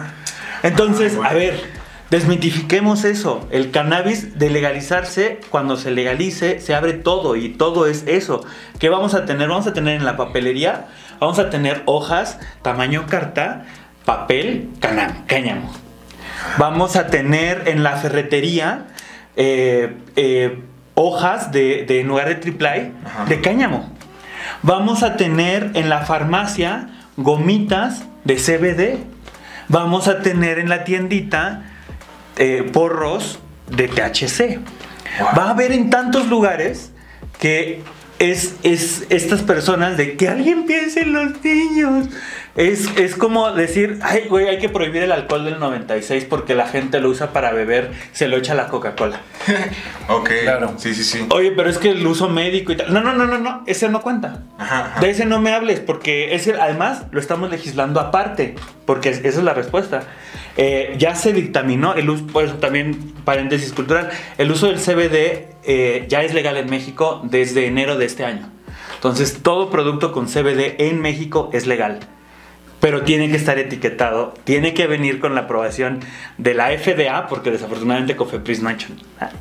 Entonces, 0.63 1.13
Ay, 1.13 1.17
bueno. 1.17 1.29
a 1.29 1.33
ver, 1.33 1.61
desmitifiquemos 2.09 3.03
eso. 3.03 3.47
El 3.51 3.71
cannabis 3.71 4.37
de 4.37 4.49
legalizarse, 4.49 5.39
cuando 5.49 5.77
se 5.77 5.91
legalice, 5.91 6.59
se 6.59 6.75
abre 6.75 6.93
todo 6.93 7.35
y 7.35 7.49
todo 7.49 7.87
es 7.87 8.03
eso. 8.07 8.43
¿Qué 8.79 8.89
vamos 8.89 9.13
a 9.13 9.25
tener? 9.25 9.47
Vamos 9.49 9.67
a 9.67 9.73
tener 9.73 9.95
en 9.95 10.05
la 10.05 10.17
papelería, 10.17 10.87
vamos 11.19 11.39
a 11.39 11.49
tener 11.49 11.81
hojas, 11.85 12.39
tamaño 12.61 13.05
carta, 13.07 13.65
papel, 14.05 14.69
cáñamo. 15.27 15.71
Vamos 16.57 16.95
a 16.95 17.07
tener 17.07 17.67
en 17.67 17.83
la 17.83 17.97
ferretería 17.97 18.85
eh, 19.35 19.95
eh, 20.15 20.59
hojas 20.93 21.51
de, 21.51 21.85
de 21.85 22.01
en 22.01 22.07
lugar 22.07 22.29
de 22.29 22.35
triple 22.35 22.91
de 23.27 23.41
cáñamo. 23.41 23.94
Vamos 24.61 25.03
a 25.03 25.15
tener 25.17 25.71
en 25.73 25.89
la 25.89 26.01
farmacia 26.01 26.89
gomitas 27.17 28.03
de 28.23 28.35
CBD. 28.35 28.97
Vamos 29.67 30.07
a 30.07 30.21
tener 30.21 30.59
en 30.59 30.69
la 30.69 30.83
tiendita 30.83 31.63
eh, 32.37 32.69
porros 32.71 33.39
de 33.69 33.87
THC. 33.87 34.59
Wow. 35.19 35.27
Va 35.37 35.43
a 35.45 35.49
haber 35.51 35.71
en 35.71 35.89
tantos 35.89 36.27
lugares 36.27 36.91
que 37.39 37.83
es, 38.19 38.55
es 38.63 39.05
estas 39.09 39.41
personas 39.41 39.97
de 39.97 40.15
que 40.17 40.27
alguien 40.29 40.65
piense 40.65 41.01
en 41.01 41.13
los 41.13 41.43
niños. 41.43 42.07
Es, 42.55 42.87
es 42.95 43.17
como 43.17 43.51
decir, 43.51 43.99
ay, 44.01 44.27
güey, 44.29 44.47
hay 44.47 44.59
que 44.59 44.69
prohibir 44.69 45.03
el 45.03 45.11
alcohol 45.11 45.43
del 45.43 45.59
96 45.59 46.23
porque 46.23 46.55
la 46.55 46.65
gente 46.69 47.01
lo 47.01 47.09
usa 47.09 47.33
para 47.33 47.51
beber, 47.51 47.91
se 48.13 48.29
lo 48.29 48.37
echa 48.37 48.53
la 48.55 48.67
Coca-Cola. 48.67 49.19
Ok. 50.07 50.29
Claro. 50.43 50.75
Sí, 50.77 50.93
sí, 50.93 51.03
sí. 51.03 51.25
Oye, 51.31 51.51
pero 51.51 51.67
es 51.67 51.79
que 51.79 51.89
el 51.89 52.05
uso 52.05 52.29
médico 52.29 52.71
y 52.71 52.77
tal. 52.77 52.93
No, 52.93 53.01
no, 53.01 53.13
no, 53.13 53.25
no, 53.25 53.39
no, 53.39 53.63
ese 53.65 53.89
no 53.89 54.01
cuenta. 54.01 54.43
Ajá, 54.59 54.85
ajá. 54.85 54.99
De 55.01 55.09
ese 55.09 55.25
no 55.25 55.41
me 55.41 55.51
hables, 55.51 55.79
porque 55.79 56.35
ese, 56.35 56.53
además 56.53 57.05
lo 57.11 57.19
estamos 57.19 57.49
legislando 57.49 57.99
aparte, 57.99 58.53
porque 58.85 59.09
es- 59.09 59.17
esa 59.25 59.39
es 59.39 59.43
la 59.43 59.55
respuesta. 59.55 60.03
Eh, 60.57 60.95
ya 60.99 61.15
se 61.15 61.33
dictaminó 61.33 61.95
el 61.95 62.07
uso, 62.09 62.27
por 62.27 62.45
eso 62.45 62.53
también 62.55 63.13
paréntesis 63.25 63.73
cultural, 63.73 64.09
el 64.37 64.51
uso 64.51 64.67
del 64.67 64.77
CBD 64.79 65.54
eh, 65.67 66.05
ya 66.07 66.23
es 66.23 66.33
legal 66.33 66.57
en 66.57 66.69
México 66.69 67.21
desde 67.23 67.67
enero 67.67 67.97
de 67.97 68.05
este 68.05 68.25
año. 68.25 68.49
Entonces, 68.95 69.39
todo 69.43 69.69
producto 69.69 70.11
con 70.11 70.27
CBD 70.27 70.75
en 70.79 71.01
México 71.01 71.49
es 71.53 71.67
legal. 71.67 71.99
Pero 72.79 73.03
tiene 73.03 73.29
que 73.29 73.37
estar 73.37 73.57
etiquetado, 73.57 74.33
tiene 74.43 74.73
que 74.73 74.85
venir 74.85 75.19
con 75.19 75.33
la 75.33 75.41
aprobación 75.41 76.01
de 76.37 76.53
la 76.53 76.69
FDA, 76.77 77.27
porque 77.27 77.49
desafortunadamente 77.49 78.15
Cofepris 78.15 78.61
no 78.61 78.69
ha 78.69 78.73
hecho 78.73 78.89
nada. 79.19 79.31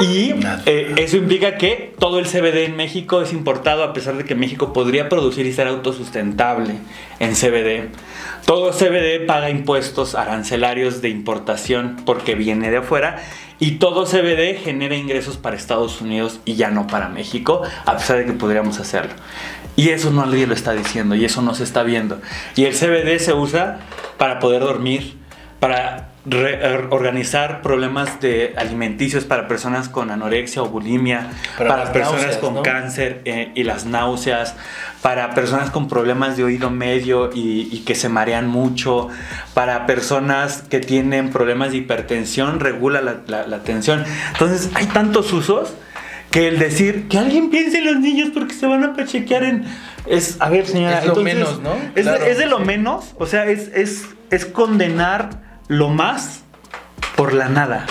Y 0.00 0.34
eh, 0.66 0.94
eso 0.96 1.16
implica 1.16 1.58
que 1.58 1.94
todo 1.98 2.18
el 2.18 2.26
CBD 2.26 2.64
en 2.64 2.76
México 2.76 3.22
es 3.22 3.32
importado, 3.32 3.84
a 3.84 3.92
pesar 3.92 4.16
de 4.16 4.24
que 4.24 4.34
México 4.34 4.72
podría 4.72 5.08
producir 5.08 5.46
y 5.46 5.52
ser 5.52 5.68
autosustentable 5.68 6.74
en 7.20 7.34
CBD. 7.34 7.88
Todo 8.46 8.72
CBD 8.72 9.26
paga 9.26 9.50
impuestos 9.50 10.14
arancelarios 10.14 11.02
de 11.02 11.08
importación 11.08 11.96
porque 12.04 12.34
viene 12.34 12.70
de 12.70 12.78
afuera. 12.78 13.22
Y 13.62 13.76
todo 13.76 14.06
CBD 14.06 14.58
genera 14.58 14.96
ingresos 14.96 15.36
para 15.36 15.54
Estados 15.54 16.00
Unidos 16.00 16.40
y 16.44 16.54
ya 16.54 16.72
no 16.72 16.88
para 16.88 17.08
México, 17.08 17.62
a 17.86 17.96
pesar 17.96 18.18
de 18.18 18.26
que 18.26 18.32
podríamos 18.32 18.80
hacerlo. 18.80 19.12
Y 19.76 19.90
eso 19.90 20.10
no 20.10 20.26
nadie 20.26 20.48
lo 20.48 20.54
está 20.54 20.72
diciendo 20.72 21.14
y 21.14 21.24
eso 21.24 21.42
no 21.42 21.54
se 21.54 21.62
está 21.62 21.84
viendo. 21.84 22.20
Y 22.56 22.64
el 22.64 22.74
CBD 22.74 23.20
se 23.20 23.34
usa 23.34 23.78
para 24.18 24.40
poder 24.40 24.62
dormir, 24.62 25.16
para 25.60 26.08
organizar 26.90 27.62
problemas 27.62 28.20
de 28.20 28.54
alimenticios 28.56 29.24
para 29.24 29.48
personas 29.48 29.88
con 29.88 30.10
anorexia 30.10 30.62
o 30.62 30.68
bulimia, 30.68 31.28
Para 31.58 31.92
personas 31.92 32.22
náuseas, 32.22 32.36
con 32.38 32.54
¿no? 32.54 32.62
cáncer 32.62 33.20
eh, 33.24 33.50
y 33.54 33.64
las 33.64 33.86
náuseas, 33.86 34.54
para 35.02 35.34
personas 35.34 35.70
con 35.70 35.88
problemas 35.88 36.36
de 36.36 36.44
oído 36.44 36.70
medio 36.70 37.30
y, 37.34 37.68
y 37.72 37.80
que 37.84 37.94
se 37.94 38.08
marean 38.08 38.46
mucho, 38.48 39.08
para 39.54 39.86
personas 39.86 40.62
que 40.68 40.78
tienen 40.80 41.30
problemas 41.30 41.72
de 41.72 41.78
hipertensión, 41.78 42.60
regula 42.60 43.00
la, 43.00 43.16
la- 43.26 43.46
la 43.46 43.58
tensión. 43.64 44.04
Entonces 44.32 44.70
hay 44.74 44.86
tantos 44.86 45.32
usos 45.32 45.72
que 46.30 46.48
el 46.48 46.58
decir 46.58 47.08
que 47.08 47.18
alguien 47.18 47.50
piense 47.50 47.78
en 47.78 47.86
los 47.86 47.96
niños 48.00 48.30
porque 48.32 48.54
se 48.54 48.66
van 48.66 48.84
a 48.84 48.94
pachequear 48.94 49.42
en... 49.44 49.64
Es, 50.06 50.36
a 50.40 50.48
ver, 50.48 50.66
señora, 50.66 51.00
Es 51.00 51.04
lo 51.06 51.10
entonces, 51.18 51.34
menos, 51.34 51.60
¿no? 51.60 51.74
Es, 51.94 52.02
Claro. 52.04 52.24
es 52.24 52.38
de 52.38 52.46
lo 52.46 52.58
menos, 52.60 53.12
o 53.18 53.26
sea, 53.26 53.44
es, 53.46 53.70
es, 53.74 54.04
es 54.30 54.46
condenar 54.46 55.51
lo 55.68 55.88
más 55.88 56.42
por 57.16 57.32
la 57.32 57.48
nada, 57.48 57.86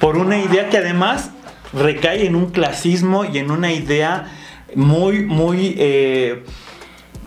por 0.00 0.16
una 0.16 0.38
idea 0.38 0.68
que 0.68 0.78
además 0.78 1.30
recae 1.72 2.26
en 2.26 2.36
un 2.36 2.50
clasismo 2.50 3.24
y 3.24 3.38
en 3.38 3.50
una 3.50 3.72
idea 3.72 4.26
muy, 4.74 5.24
muy, 5.24 5.74
eh, 5.78 6.44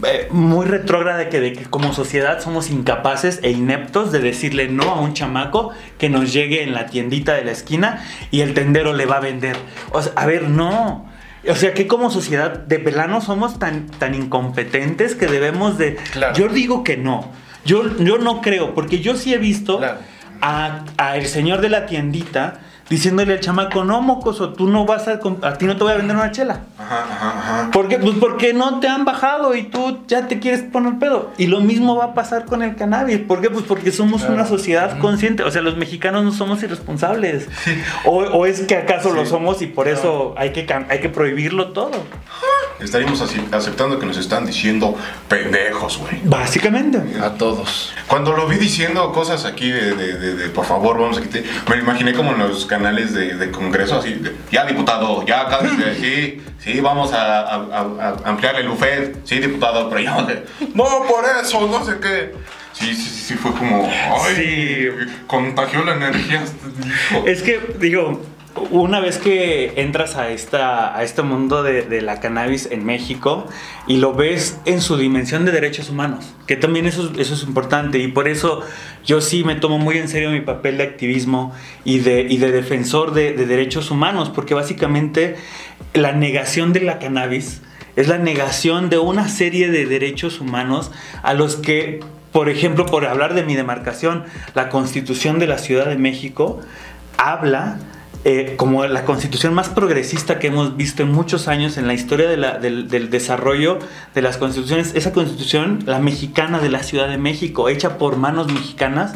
eh, 0.04 0.28
muy 0.32 0.66
retrógrada 0.66 1.18
de 1.18 1.30
que, 1.30 1.40
de 1.40 1.54
que 1.54 1.66
como 1.66 1.94
sociedad 1.94 2.42
somos 2.42 2.70
incapaces 2.70 3.40
e 3.44 3.52
ineptos 3.52 4.12
de 4.12 4.20
decirle 4.20 4.68
no 4.68 4.84
a 4.84 5.00
un 5.00 5.14
chamaco 5.14 5.72
que 5.98 6.10
nos 6.10 6.34
llegue 6.34 6.64
en 6.64 6.74
la 6.74 6.88
tiendita 6.88 7.34
de 7.34 7.44
la 7.44 7.52
esquina 7.52 8.04
y 8.32 8.42
el 8.42 8.54
tendero 8.54 8.94
le 8.94 9.06
va 9.06 9.18
a 9.18 9.22
vender. 9.22 9.56
O 9.92 10.02
sea, 10.02 10.14
a 10.16 10.26
ver, 10.26 10.50
no. 10.50 11.10
O 11.48 11.56
sea, 11.56 11.74
que 11.74 11.86
como 11.86 12.10
sociedad 12.10 12.52
de 12.52 12.80
pelano 12.80 13.22
somos 13.22 13.60
tan, 13.60 13.88
tan 13.88 14.16
incompetentes 14.16 15.14
que 15.14 15.28
debemos 15.28 15.78
de... 15.78 15.96
Claro. 16.12 16.36
Yo 16.36 16.50
digo 16.50 16.84
que 16.84 16.98
no. 16.98 17.32
Yo, 17.66 17.98
yo 17.98 18.18
no 18.18 18.42
creo, 18.42 18.74
porque 18.76 19.00
yo 19.00 19.16
sí 19.16 19.34
he 19.34 19.38
visto 19.38 19.78
Claro. 19.80 19.98
a, 20.42 20.84
a 20.98 21.18
el 21.18 21.26
señor 21.28 21.62
de 21.62 21.70
la 21.70 21.86
tiendita 21.86 22.60
diciéndole 22.88 23.34
al 23.34 23.40
chamaco, 23.40 23.84
no, 23.84 24.00
mocoso, 24.04 24.54
tú 24.54 24.68
no 24.68 24.86
vas 24.86 25.08
a... 25.08 25.20
A 25.42 25.54
ti 25.58 25.66
no 25.66 25.76
te 25.76 25.84
voy 25.84 25.94
a 25.94 25.96
vender 25.96 26.16
una 26.16 26.30
chela. 26.32 26.60
Ajá, 26.78 27.00
ajá, 27.10 27.30
ajá. 27.40 27.72
¿Por 27.72 27.88
qué? 27.88 27.98
Pues 27.98 28.16
porque 28.20 28.54
no 28.54 28.80
te 28.80 28.88
han 28.88 29.06
bajado 29.06 29.56
y 29.56 29.64
tú 29.64 30.02
ya 30.08 30.28
te 30.28 30.40
quieres 30.40 30.62
poner 30.62 31.00
pedo. 31.00 31.32
Y 31.40 31.48
lo 31.48 31.62
mismo 31.62 31.96
va 31.96 32.06
a 32.06 32.14
pasar 32.14 32.46
con 32.46 32.62
el 32.62 32.76
cannabis. 32.76 33.18
¿Por 33.18 33.42
qué? 33.42 33.50
Pues 33.50 33.66
porque 33.66 33.92
somos 33.92 34.22
Claro. 34.22 34.36
una 34.36 34.46
sociedad 34.46 35.00
consciente. 35.00 35.42
O 35.42 35.50
sea, 35.50 35.64
los 35.64 35.78
mexicanos 35.78 36.24
no 36.24 36.32
somos 36.32 36.62
irresponsables. 36.62 37.50
O, 38.06 38.18
o 38.20 38.46
es 38.46 38.62
que 38.62 38.76
acaso 38.76 39.12
lo 39.16 39.24
Sí. 39.26 39.32
somos 39.32 39.64
y 39.64 39.66
por 39.66 39.88
eso 39.88 40.36
hay 40.38 40.52
que, 40.52 40.72
hay 40.88 41.00
que 41.00 41.10
prohibirlo 41.10 41.70
todo. 41.72 41.90
Estaríamos 42.80 43.22
aceptando 43.52 43.98
que 44.00 44.06
nos 44.06 44.18
están 44.18 44.46
diciendo 44.46 44.96
pendejos, 45.30 45.98
güey. 45.98 46.20
Básicamente. 46.26 47.00
A 47.22 47.32
todos. 47.36 47.94
Cuando 48.08 48.34
lo 48.36 48.48
vi 48.48 48.58
diciendo 48.58 49.12
cosas 49.14 49.46
aquí 49.46 49.70
de, 49.72 49.96
de- 49.96 50.18
de- 50.20 50.36
de, 50.36 50.50
por 50.50 50.66
favor, 50.66 51.00
vamos 51.00 51.18
a 51.18 51.22
quitar, 51.22 51.42
me 51.70 51.76
lo 51.78 51.82
imaginé 51.84 52.14
como 52.14 52.32
en 52.34 52.40
los 52.40 52.66
canales 52.66 53.14
de, 53.14 53.36
de 53.36 53.52
congreso, 53.52 53.98
así, 54.00 54.14
de, 54.16 54.36
ya 54.52 54.66
diputado, 54.66 55.26
ya 55.26 55.48
cállese, 55.48 55.96
sí, 55.96 56.42
sí, 56.60 56.80
vamos 56.82 57.14
a, 57.14 57.40
a- 57.42 57.56
a- 57.56 58.16
a 58.26 58.30
ampliar 58.30 58.56
el 58.58 58.68
buffet, 58.70 59.20
sí, 59.26 59.40
diputado, 59.40 59.90
pero 59.90 60.02
ya, 60.02 60.18
no, 60.74 60.84
por 61.08 61.24
eso, 61.42 61.68
no 61.68 61.84
sé 61.86 61.98
qué. 62.02 62.34
Sí, 62.74 62.94
sí, 62.94 63.04
sí, 63.10 63.22
sí, 63.28 63.34
fue 63.36 63.54
como, 63.54 63.90
ay, 63.90 64.36
Sí. 64.36 64.88
contagió 65.28 65.86
la 65.86 65.94
energía. 65.96 66.44
Es 67.26 67.42
que, 67.42 67.62
digo, 67.80 68.22
una 68.72 69.00
vez 69.00 69.18
que 69.18 69.74
entras 69.76 70.16
a, 70.16 70.30
esta, 70.30 70.96
a 70.96 71.04
este 71.04 71.22
mundo 71.22 71.64
de, 71.64 72.02
la 72.02 72.20
cannabis 72.20 72.68
en 72.72 72.86
México 72.86 73.48
y 73.88 73.98
lo 73.98 74.14
ves 74.14 74.60
en 74.66 74.82
su 74.82 74.98
dimensión 74.98 75.46
de 75.46 75.52
derechos 75.52 75.90
humanos, 75.90 76.34
que 76.48 76.56
también 76.56 76.86
eso, 76.86 77.12
eso 77.18 77.34
es 77.34 77.44
importante. 77.44 78.00
Y 78.00 78.08
por 78.08 78.28
eso 78.28 78.62
yo 79.06 79.22
sí 79.22 79.44
me 79.44 79.56
tomo 79.56 79.78
muy 79.78 79.98
en 79.98 80.08
serio 80.08 80.32
mi 80.32 80.42
papel 80.42 80.78
de 80.78 80.84
activismo 80.84 81.54
y 81.84 82.00
de, 82.00 82.22
y 82.22 82.38
de 82.38 82.52
defensor 82.52 83.14
de, 83.14 83.34
de 83.34 83.46
derechos 83.46 83.92
humanos, 83.92 84.30
porque 84.30 84.54
básicamente 84.54 85.36
la 85.94 86.12
negación 86.12 86.74
de 86.74 86.82
la 86.82 87.00
cannabis 87.00 87.62
es 87.96 88.08
la 88.08 88.18
negación 88.18 88.90
de 88.90 88.98
una 88.98 89.30
serie 89.30 89.70
de 89.70 89.86
derechos 89.86 90.42
humanos 90.42 90.92
a 91.24 91.34
los 91.34 91.56
que, 91.56 92.02
por 92.32 92.50
ejemplo, 92.50 92.86
por 92.86 93.06
hablar 93.06 93.34
de 93.34 93.44
mi 93.44 93.56
demarcación, 93.56 94.26
la 94.54 94.70
constitución 94.70 95.40
de 95.40 95.48
la 95.48 95.58
Ciudad 95.58 95.88
de 95.88 95.98
México 95.98 96.62
habla 97.18 97.80
eh, 98.28 98.56
como 98.58 98.86
la 98.88 99.06
constitución 99.06 99.54
más 99.54 99.70
progresista 99.70 100.40
que 100.40 100.48
hemos 100.48 100.76
visto 100.76 101.04
en 101.04 101.12
muchos 101.12 101.48
años 101.48 101.78
en 101.78 101.86
la 101.88 101.94
historia 101.94 102.28
de 102.28 102.38
la- 102.38 102.58
del, 102.58 102.88
del 102.90 103.10
desarrollo 103.10 103.78
de 104.16 104.22
las 104.22 104.38
constituciones. 104.38 104.94
Esa 104.96 105.14
constitución, 105.14 105.80
la 105.86 106.00
mexicana 106.00 106.60
de 106.60 106.70
la 106.70 106.82
Ciudad 106.84 107.08
de 107.08 107.18
México, 107.20 107.70
hecha 107.70 107.98
por 107.98 108.18
manos 108.18 108.52
mexicanas, 108.52 109.14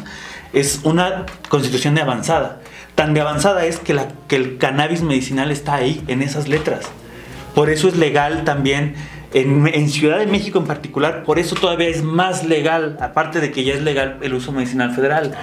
es 0.52 0.80
una 0.84 1.26
constitución 1.48 1.94
de 1.96 2.02
avanzada. 2.02 2.60
Tan 2.94 3.12
de 3.14 3.20
avanzada 3.20 3.66
es 3.66 3.78
que, 3.78 3.94
la, 3.94 4.08
que 4.28 4.36
el 4.36 4.58
cannabis 4.58 5.02
medicinal 5.02 5.50
está 5.50 5.74
ahí, 5.74 6.02
en 6.06 6.22
esas 6.22 6.48
letras. 6.48 6.86
Por 7.54 7.68
eso 7.68 7.88
es 7.88 7.96
legal 7.96 8.44
también 8.44 8.94
en, 9.34 9.66
en 9.66 9.88
Ciudad 9.88 10.18
de 10.18 10.26
México 10.26 10.58
en 10.60 10.66
particular, 10.66 11.24
por 11.24 11.38
eso 11.38 11.54
todavía 11.56 11.88
es 11.88 12.02
más 12.02 12.44
legal, 12.44 12.96
aparte 13.00 13.40
de 13.40 13.50
que 13.50 13.64
ya 13.64 13.74
es 13.74 13.82
legal 13.82 14.18
el 14.22 14.34
uso 14.34 14.52
medicinal 14.52 14.94
federal. 14.94 15.34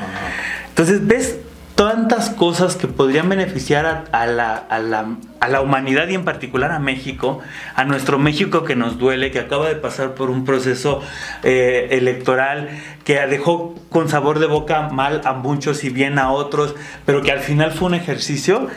Entonces, 0.70 1.06
¿ves? 1.06 1.38
Tantas 1.78 2.32
cosas 2.32 2.76
que 2.76 2.88
podrían 2.88 3.30
beneficiar 3.30 4.06
a, 4.12 4.26
la, 4.26 4.56
a 4.56 4.80
la- 4.80 5.16
a 5.40 5.48
la 5.48 5.62
humanidad 5.62 6.08
y 6.08 6.16
en 6.16 6.26
particular 6.26 6.72
a 6.72 6.80
México, 6.80 7.40
a 7.76 7.84
nuestro 7.86 8.18
México 8.18 8.64
que 8.64 8.76
nos 8.76 8.98
duele, 8.98 9.30
que 9.30 9.38
acaba 9.40 9.70
de 9.70 9.76
pasar 9.76 10.16
por 10.16 10.32
un 10.32 10.44
proceso 10.44 11.04
eh, 11.44 11.90
electoral 11.92 12.70
que 13.06 13.20
dejó 13.28 13.76
con 13.90 14.10
sabor 14.10 14.40
de 14.40 14.48
boca 14.48 14.90
mal 14.90 15.22
a 15.24 15.34
muchos 15.34 15.84
y 15.84 15.90
bien 15.90 16.18
a 16.18 16.32
otros, 16.32 16.74
pero 17.06 17.22
que 17.22 17.32
al 17.32 17.40
final 17.42 17.72
fue 17.72 17.88
un 17.90 17.94
ejercicio. 17.94 18.68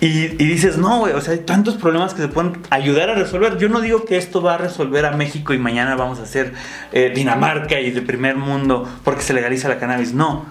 Y, 0.00 0.26
dices, 0.28 0.76
no, 0.78 1.02
o 1.02 1.20
sea, 1.20 1.32
hay 1.34 1.40
tantos 1.40 1.76
problemas 1.76 2.12
que 2.12 2.20
se 2.22 2.28
pueden 2.28 2.58
ayudar 2.70 3.08
a 3.08 3.14
resolver. 3.14 3.56
Yo 3.56 3.68
no 3.70 3.80
digo 3.80 4.04
que 4.04 4.16
esto 4.18 4.42
va 4.42 4.56
a 4.56 4.58
resolver 4.58 5.06
a 5.06 5.12
México 5.12 5.54
y 5.54 5.58
mañana 5.58 5.94
vamos 5.94 6.18
a 6.18 6.26
ser 6.26 6.52
eh, 6.92 7.12
Dinamarca 7.14 7.80
y 7.80 7.92
de 7.92 8.02
primer 8.02 8.36
mundo 8.36 8.86
porque 9.04 9.22
se 9.22 9.32
legaliza 9.32 9.68
la 9.68 9.78
cannabis. 9.78 10.12
No, 10.12 10.44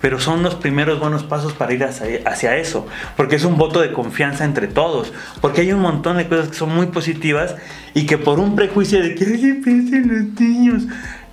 pero 0.00 0.20
son 0.20 0.42
los 0.42 0.54
primeros 0.54 1.00
buenos 1.00 1.24
pasos 1.24 1.52
para 1.52 1.72
ir 1.72 1.84
hacia, 1.84 2.20
hacia 2.26 2.56
eso, 2.56 2.86
porque 3.16 3.36
es 3.36 3.44
un 3.44 3.56
voto 3.56 3.80
de 3.80 3.92
confianza 3.92 4.44
entre 4.44 4.68
todos, 4.68 5.12
porque 5.40 5.62
hay 5.62 5.72
un 5.72 5.80
montón 5.80 6.16
de 6.16 6.28
cosas 6.28 6.48
que 6.48 6.54
son 6.54 6.74
muy 6.74 6.86
positivas 6.86 7.56
y 7.94 8.06
que 8.06 8.18
por 8.18 8.38
un 8.38 8.54
prejuicio 8.54 9.02
de 9.02 9.14
que, 9.14 9.24
oye, 9.24 9.54
piensen 9.54 10.08
los 10.08 10.40
niños, 10.40 10.82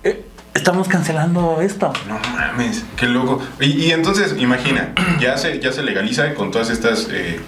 eh, 0.02 0.24
estamos 0.54 0.88
cancelando 0.88 1.60
esto. 1.60 1.92
No 2.08 2.18
mames, 2.34 2.84
qué 2.96 3.06
loco. 3.06 3.40
Y, 3.60 3.84
y 3.84 3.90
entonces, 3.92 4.34
imagina, 4.38 4.92
ya 5.20 5.36
se, 5.36 5.60
ya 5.60 5.72
se 5.72 5.82
legaliza 5.82 6.34
con 6.34 6.50
todas 6.50 6.70
estas 6.70 7.08
eh, 7.10 7.40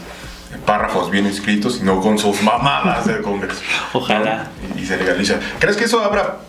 párrafos 0.65 1.11
bien 1.11 1.27
escritos 1.27 1.81
y 1.81 1.85
no 1.85 2.01
con 2.01 2.19
sus 2.19 2.43
mamadas 2.43 3.07
del 3.07 3.23
Congreso. 3.23 3.61
Ojalá. 3.93 4.51
¿no? 4.69 4.79
Y, 4.79 4.83
y 4.83 4.87
se 4.87 4.97
legaliza. 4.97 5.41
¿Crees 5.59 5.77
que 5.77 5.85
eso 5.85 6.03
abra 6.05 6.39
mm, 6.39 6.48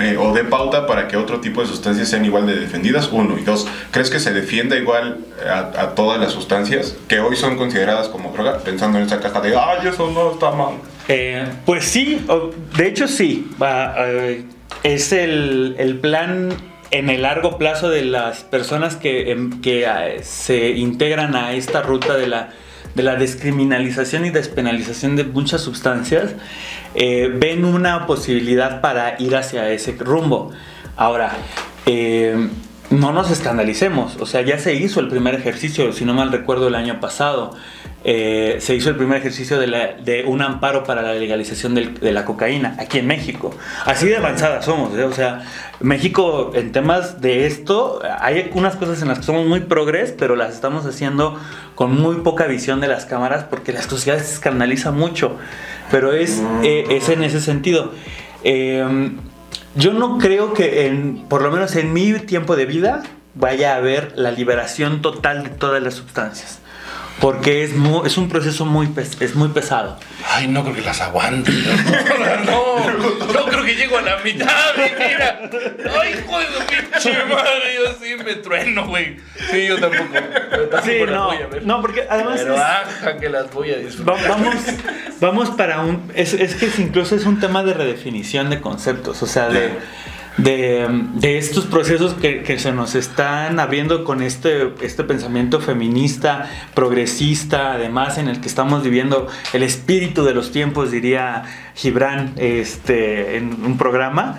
eh, 0.00 0.16
o 0.18 0.32
dé 0.32 0.44
pauta 0.44 0.86
para 0.86 1.08
que 1.08 1.16
otro 1.16 1.40
tipo 1.40 1.60
de 1.60 1.66
sustancias 1.66 2.08
sean 2.08 2.24
igual 2.24 2.46
de 2.46 2.56
defendidas? 2.56 3.08
Uno. 3.12 3.38
Y 3.38 3.42
dos, 3.42 3.66
¿crees 3.90 4.10
que 4.10 4.18
se 4.18 4.32
defienda 4.32 4.76
igual 4.76 5.18
a, 5.48 5.58
a 5.80 5.94
todas 5.94 6.20
las 6.20 6.32
sustancias 6.32 6.96
que 7.08 7.20
hoy 7.20 7.36
son 7.36 7.56
consideradas 7.56 8.08
como 8.08 8.32
droga? 8.32 8.58
Pensando 8.58 8.98
en 8.98 9.04
esa 9.04 9.20
caja 9.20 9.40
de, 9.40 9.56
ay, 9.56 9.88
eso 9.88 10.10
no 10.10 10.32
está 10.32 10.50
mal. 10.50 10.74
Eh, 11.08 11.44
pues 11.66 11.84
sí, 11.84 12.24
de 12.76 12.86
hecho 12.86 13.08
sí. 13.08 13.50
Eh, 13.60 14.44
es 14.82 15.12
el, 15.12 15.74
el 15.78 15.98
plan 15.98 16.50
en 16.90 17.10
el 17.10 17.22
largo 17.22 17.58
plazo 17.58 17.88
de 17.88 18.04
las 18.04 18.44
personas 18.44 18.96
que, 18.96 19.30
em, 19.30 19.60
que 19.60 19.84
eh, 19.84 20.22
se 20.22 20.70
integran 20.70 21.34
a 21.34 21.52
esta 21.52 21.82
ruta 21.82 22.16
de 22.16 22.26
la, 22.26 22.50
de 22.94 23.02
la 23.02 23.16
descriminalización 23.16 24.26
y 24.26 24.30
despenalización 24.30 25.16
de 25.16 25.24
muchas 25.24 25.60
sustancias, 25.60 26.34
eh, 26.94 27.30
ven 27.32 27.64
una 27.64 28.06
posibilidad 28.06 28.80
para 28.80 29.20
ir 29.20 29.36
hacia 29.36 29.70
ese 29.70 29.96
rumbo. 29.98 30.52
Ahora, 30.96 31.32
eh, 31.86 32.48
no 32.90 33.12
nos 33.12 33.30
escandalicemos, 33.30 34.16
o 34.16 34.26
sea, 34.26 34.42
ya 34.42 34.58
se 34.58 34.74
hizo 34.74 34.98
el 35.00 35.08
primer 35.08 35.34
ejercicio, 35.34 35.92
si 35.92 36.04
no 36.04 36.12
mal 36.12 36.32
recuerdo, 36.32 36.68
el 36.68 36.74
año 36.74 37.00
pasado. 37.00 37.54
Eh, 38.02 38.56
se 38.60 38.74
hizo 38.74 38.88
el 38.88 38.96
primer 38.96 39.18
ejercicio 39.18 39.58
de, 39.58 40.24
un 40.26 40.40
amparo 40.40 40.84
para 40.84 41.02
la 41.02 41.12
legalización 41.12 41.74
de 41.74 42.12
la 42.12 42.24
cocaína 42.24 42.74
aquí 42.78 42.98
en 42.98 43.06
México. 43.06 43.54
Así 43.84 44.06
de 44.06 44.16
avanzada 44.16 44.62
somos, 44.62 44.96
¿eh? 44.96 45.04
o 45.04 45.12
sea, 45.12 45.44
México 45.80 46.52
en 46.54 46.72
temas 46.72 47.20
de 47.20 47.46
esto, 47.46 48.00
hay 48.20 48.50
unas 48.54 48.76
cosas 48.76 49.02
en 49.02 49.08
las 49.08 49.18
que 49.18 49.24
somos 49.24 49.46
muy 49.46 49.60
progres, 49.60 50.14
pero 50.16 50.34
las 50.34 50.54
estamos 50.54 50.86
haciendo 50.86 51.38
con 51.74 52.00
muy 52.00 52.16
poca 52.16 52.46
visión 52.46 52.80
de 52.80 52.88
las 52.88 53.04
cámaras 53.04 53.44
porque 53.44 53.72
la 53.72 53.82
sociedad 53.82 54.18
se 54.18 54.32
escandaliza 54.32 54.92
mucho, 54.92 55.36
pero 55.90 56.12
es, 56.12 56.42
eh, 56.62 56.84
es 56.90 57.10
en 57.10 57.22
ese 57.22 57.40
sentido. 57.40 57.92
Eh, 58.44 59.12
yo 59.76 59.92
no 59.92 60.18
creo 60.18 60.52
que, 60.52 60.86
en, 60.86 61.24
por 61.28 61.42
lo 61.42 61.50
menos 61.50 61.76
en 61.76 61.92
mi 61.92 62.12
tiempo 62.14 62.56
de 62.56 62.66
vida, 62.66 63.02
vaya 63.34 63.74
a 63.74 63.76
haber 63.76 64.12
la 64.16 64.30
liberación 64.30 65.00
total 65.02 65.44
de 65.44 65.50
todas 65.50 65.82
las 65.82 65.94
sustancias. 65.94 66.60
Porque 67.20 67.64
es, 67.64 67.74
mu- 67.74 68.04
es 68.06 68.16
un 68.16 68.28
proceso 68.30 68.64
muy, 68.64 68.86
pes- 68.86 69.20
es 69.20 69.34
muy 69.34 69.48
pesado. 69.48 69.98
Ay, 70.26 70.48
no 70.48 70.62
creo 70.62 70.74
que 70.74 70.80
las 70.80 71.00
aguante. 71.02 71.50
No, 72.46 72.84
no, 72.86 73.26
no 73.32 73.44
creo 73.46 73.64
que 73.64 73.74
llego 73.74 73.98
a 73.98 74.02
la 74.02 74.16
mitad, 74.18 74.46
mira. 74.98 75.40
Ay, 76.00 76.14
hijo 76.18 76.38
de 76.38 76.46
su 76.46 76.66
pinche 76.66 77.24
madre, 77.26 77.74
yo 77.76 77.92
sí 78.02 78.14
me 78.24 78.34
trueno, 78.36 78.86
güey. 78.86 79.18
Sí, 79.50 79.66
yo 79.66 79.78
tampoco. 79.78 80.14
Yo 80.14 80.68
tampoco 80.68 80.82
Sí, 80.86 80.98
las 81.00 81.10
no, 81.10 81.26
voy 81.26 81.36
a 81.36 81.46
ver. 81.48 81.66
no, 81.66 81.80
porque 81.82 82.06
además 82.08 82.40
Pero 82.40 82.54
es- 82.56 83.16
que 83.20 83.28
las 83.28 83.50
voy 83.52 83.70
a 83.70 83.76
Va- 83.76 83.82
disfrutar. 83.82 84.28
vamos, 84.28 84.54
vamos 85.20 85.50
para 85.50 85.80
un... 85.80 86.10
Es, 86.14 86.32
es 86.32 86.54
que 86.54 86.70
incluso 86.80 87.16
es 87.16 87.26
un 87.26 87.38
tema 87.38 87.62
de 87.62 87.74
redefinición 87.74 88.48
de 88.48 88.60
conceptos, 88.62 89.22
o 89.22 89.26
sea, 89.26 89.48
de, 89.50 89.72
de, 90.36 90.86
de 91.14 91.38
estos 91.38 91.66
procesos 91.66 92.14
que, 92.14 92.42
que 92.42 92.58
se 92.58 92.72
nos 92.72 92.94
están 92.94 93.58
abriendo 93.60 94.04
con 94.04 94.22
este, 94.22 94.72
este 94.80 95.04
pensamiento 95.04 95.60
feminista, 95.60 96.48
progresista, 96.74 97.72
además 97.72 98.16
en 98.18 98.28
el 98.28 98.40
que 98.40 98.48
estamos 98.48 98.82
viviendo 98.82 99.26
el 99.52 99.62
espíritu 99.62 100.24
de 100.24 100.32
los 100.34 100.50
tiempos, 100.52 100.90
diría 100.90 101.42
Gibran 101.74 102.32
este, 102.36 103.36
en 103.36 103.64
un 103.64 103.76
programa. 103.78 104.38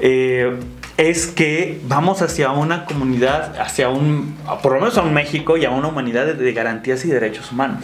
eh, 0.00 0.56
es 0.96 1.26
que 1.28 1.80
vamos 1.88 2.20
hacia 2.20 2.50
una 2.50 2.84
comunidad, 2.84 3.58
hacia 3.58 3.88
un, 3.88 4.36
por 4.62 4.72
lo 4.74 4.80
menos 4.80 4.98
a 4.98 5.02
un 5.02 5.14
México 5.14 5.56
y 5.56 5.64
a 5.64 5.70
una 5.70 5.88
humanidad 5.88 6.26
de- 6.26 6.34
de 6.34 6.52
garantías 6.52 7.06
y 7.06 7.08
derechos 7.08 7.50
humanos. 7.52 7.82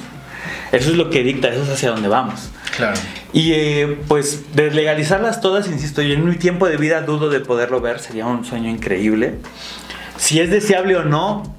Eso 0.71 0.91
es 0.91 0.97
lo 0.97 1.09
que 1.09 1.23
dicta, 1.23 1.49
eso 1.49 1.63
es 1.63 1.71
hacia 1.71 1.91
donde 1.93 2.09
vamos. 2.09 2.51
Claro. 2.77 2.99
Y 3.33 3.53
eh, 3.53 3.99
pues 4.09 4.55
deslegalizarlas 4.55 5.41
todas, 5.41 5.67
insisto, 5.69 6.03
yo 6.03 6.15
en 6.15 6.29
mi 6.29 6.37
tiempo 6.37 6.69
de 6.69 6.77
vida 6.77 7.03
dudo 7.03 7.29
de 7.31 7.41
poderlo 7.41 7.81
ver, 7.81 8.01
sería 8.01 8.27
un 8.27 8.45
sueño 8.45 8.69
increíble. 8.71 9.35
Si 10.19 10.41
es 10.41 10.51
deseable 10.51 10.97
o 10.97 11.03
no, 11.05 11.55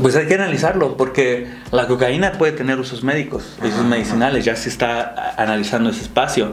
pues 0.00 0.16
hay 0.16 0.26
que 0.26 0.34
analizarlo, 0.34 0.96
porque 0.96 1.48
la 1.70 1.86
cocaína 1.86 2.32
puede 2.32 2.52
tener 2.52 2.78
usos 2.78 3.02
médicos, 3.04 3.56
usos 3.62 3.84
medicinales, 3.84 4.44
ya 4.44 4.56
se 4.56 4.68
está 4.70 5.34
analizando 5.36 5.90
ese 5.90 6.00
espacio. 6.02 6.52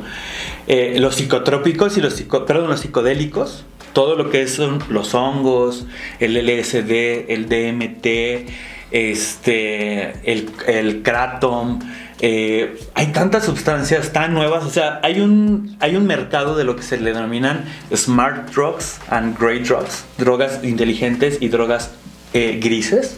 Eh, 0.68 0.98
los 1.00 1.16
psicotrópicos 1.16 1.98
y 1.98 2.02
los, 2.02 2.20
psico- 2.20 2.46
perdón, 2.46 2.70
los 2.70 2.82
psicodélicos, 2.82 3.64
todo 3.94 4.16
lo 4.16 4.30
que 4.30 4.48
son 4.48 4.84
los 4.90 5.14
hongos, 5.16 5.86
el 6.20 6.36
LSD, 6.38 7.32
el 7.32 7.48
DMT, 7.50 8.50
este, 8.92 10.32
el, 10.32 10.50
el 10.68 11.02
kratom, 11.02 11.80
eh, 12.22 12.80
hay 12.96 13.08
tantas 13.08 13.46
sustancias 13.46 14.12
tan 14.12 14.34
nuevas, 14.34 14.66
o 14.66 14.70
sea, 14.70 15.00
hay 15.04 15.22
un, 15.22 15.78
hay 15.80 15.96
un 15.96 16.06
mercado 16.06 16.56
de 16.56 16.64
lo 16.64 16.76
que 16.76 16.84
se 16.84 16.98
le 16.98 17.14
denominan 17.14 17.66
smart 17.96 18.50
drugs 18.54 19.00
and 19.10 19.38
grey 19.40 19.60
drugs, 19.60 20.06
drogas 20.18 20.64
inteligentes 20.64 21.38
y 21.40 21.48
drogas 21.48 21.92
eh, 22.34 22.60
grises. 22.62 23.18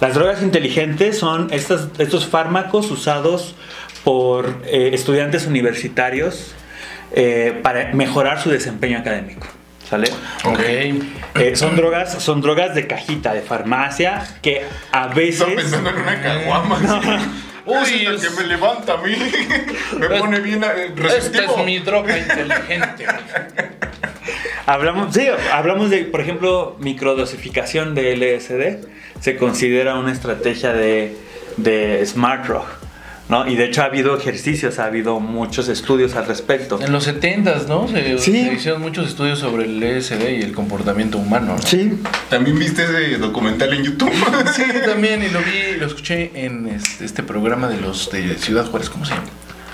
Las 0.00 0.14
drogas 0.14 0.42
inteligentes 0.42 1.18
son 1.18 1.48
estas, 1.52 1.88
estos 1.98 2.26
fármacos 2.26 2.90
usados 2.90 3.54
por 4.04 4.62
eh, 4.64 4.90
estudiantes 4.92 5.46
universitarios 5.46 6.52
eh, 7.12 7.58
para 7.62 7.92
mejorar 7.94 8.40
su 8.40 8.50
desempeño 8.50 8.98
académico. 8.98 9.46
¿Sale? 9.88 10.10
Ok. 10.44 10.60
Eh, 10.60 11.56
son 11.56 11.74
drogas, 11.74 12.22
son 12.22 12.42
drogas 12.42 12.74
de 12.74 12.86
cajita, 12.86 13.32
de 13.32 13.40
farmacia, 13.40 14.26
que 14.42 14.66
a 14.92 15.08
veces. 15.08 15.40
Estaba 15.40 15.54
pensando 15.56 15.90
en 15.90 15.96
una 15.96 16.20
caguama. 16.20 16.78
Uy, 17.68 18.06
es 18.06 18.22
es- 18.22 18.28
que 18.30 18.42
me 18.42 18.48
levanta 18.48 18.94
a 18.94 18.96
mí. 18.98 19.16
me 19.98 20.08
pone 20.08 20.40
bien 20.40 20.64
eh, 20.64 20.92
Esta 21.16 21.44
es 21.44 21.56
mi 21.64 21.78
droga 21.80 22.16
inteligente. 22.18 23.06
Hablamos, 24.66 25.14
sí, 25.14 25.26
hablamos 25.52 25.90
de, 25.90 26.04
por 26.04 26.20
ejemplo, 26.20 26.76
microdosificación 26.80 27.94
de 27.94 28.16
LSD. 28.16 28.86
Se 29.20 29.36
considera 29.36 29.94
una 29.98 30.12
estrategia 30.12 30.72
de, 30.72 31.16
de 31.56 32.04
smart 32.06 32.46
drug. 32.46 32.64
¿No? 33.28 33.46
Y 33.46 33.56
de 33.56 33.64
hecho 33.66 33.82
ha 33.82 33.86
habido 33.86 34.16
ejercicios, 34.16 34.78
ha 34.78 34.84
habido 34.86 35.20
muchos 35.20 35.68
estudios 35.68 36.14
al 36.14 36.26
respecto. 36.26 36.78
En 36.80 36.92
los 36.92 37.06
70s, 37.08 37.66
¿no? 37.66 37.86
Se, 37.88 38.18
Sí. 38.18 38.32
se 38.32 38.52
hicieron 38.54 38.80
muchos 38.82 39.08
estudios 39.08 39.38
sobre 39.38 39.64
el 39.64 39.82
LSD 39.82 40.38
y 40.38 40.42
el 40.42 40.52
comportamiento 40.54 41.18
humano. 41.18 41.54
¿no? 41.56 41.58
Sí, 41.62 41.92
También 42.30 42.58
viste 42.58 42.84
ese 42.84 43.18
documental 43.18 43.72
en 43.74 43.84
YouTube. 43.84 44.12
Sí, 44.54 44.62
también, 44.86 45.22
y 45.22 45.28
lo 45.28 45.40
vi, 45.40 45.78
lo 45.78 45.86
escuché 45.86 46.30
en 46.34 46.68
este, 46.68 47.04
este 47.04 47.22
programa 47.22 47.68
de 47.68 47.80
los 47.80 48.10
de 48.10 48.36
Ciudad 48.38 48.66
Juárez, 48.66 48.88
¿cómo 48.90 49.04
se 49.04 49.12
llama? 49.14 49.26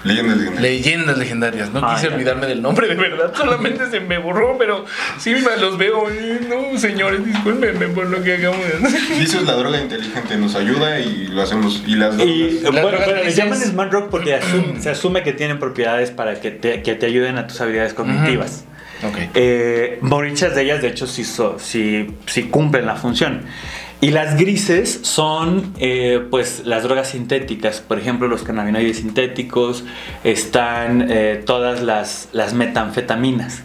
Leyendas 0.04 0.36
legendarias. 0.36 0.62
Leyendas 0.62 1.18
legendarias. 1.18 1.70
No 1.72 1.80
Ah, 1.82 1.94
quise 1.94 2.08
ya. 2.08 2.14
olvidarme 2.14 2.46
del 2.46 2.60
nombre, 2.62 2.86
de 2.88 2.94
verdad. 2.94 3.32
Solamente 3.34 3.88
se 3.90 4.00
me 4.00 4.18
borró, 4.18 4.56
pero 4.58 4.84
sí 5.18 5.30
me 5.30 5.56
los 5.60 5.78
veo. 5.78 6.04
y 6.12 6.46
No, 6.46 6.78
señores, 6.78 7.24
discúlpenme 7.24 7.88
por 7.88 8.06
lo 8.06 8.22
que 8.22 8.34
acabo 8.34 8.56
de 8.56 8.86
hacer. 8.86 9.18
Dices 9.18 9.42
la 9.44 9.54
droga 9.54 9.80
inteligente 9.80 10.36
nos 10.36 10.54
ayuda 10.54 11.00
y 11.00 11.28
lo 11.28 11.42
hacemos. 11.42 11.82
Y 11.86 11.94
las 11.96 12.16
drogas. 12.16 12.34
Y 12.34 12.50
Las 12.60 12.72
bueno, 12.72 12.88
drogas 12.88 13.00
pero 13.06 13.16
le 13.16 13.22
grises- 13.24 13.36
llaman 13.36 13.60
smart 13.60 13.90
drug 13.90 14.10
porque 14.10 14.38
asum- 14.40 14.78
se 14.80 14.90
asume 14.90 15.22
que 15.22 15.32
tienen 15.32 15.58
propiedades 15.58 16.10
para 16.10 16.40
que 16.40 16.50
te, 16.50 16.82
que 16.82 16.94
te 16.94 17.06
ayuden 17.06 17.38
a 17.38 17.46
tus 17.46 17.60
habilidades 17.60 17.94
cognitivas. 17.94 18.64
Ok. 19.02 19.16
Eh, 19.34 19.98
muchas 20.02 20.54
de 20.54 20.62
ellas, 20.62 20.80
de 20.82 20.88
hecho, 20.88 21.06
sí, 21.06 21.24
so- 21.24 21.58
sí- 21.58 22.14
sí 22.26 22.44
cumplen 22.44 22.86
la 22.86 22.96
función. 22.96 23.42
Y 24.00 24.10
las 24.10 24.36
grises 24.36 25.00
son, 25.02 25.72
eh, 25.78 26.26
pues, 26.30 26.62
las 26.66 26.82
drogas 26.82 27.08
sintéticas. 27.08 27.80
Por 27.80 27.98
ejemplo, 27.98 28.28
los 28.28 28.42
cannabinoides 28.42 28.98
sintéticos. 28.98 29.84
Están 30.24 31.10
eh, 31.10 31.42
todas 31.44 31.82
las, 31.82 32.28
las 32.32 32.52
metanfetaminas. 32.52 33.62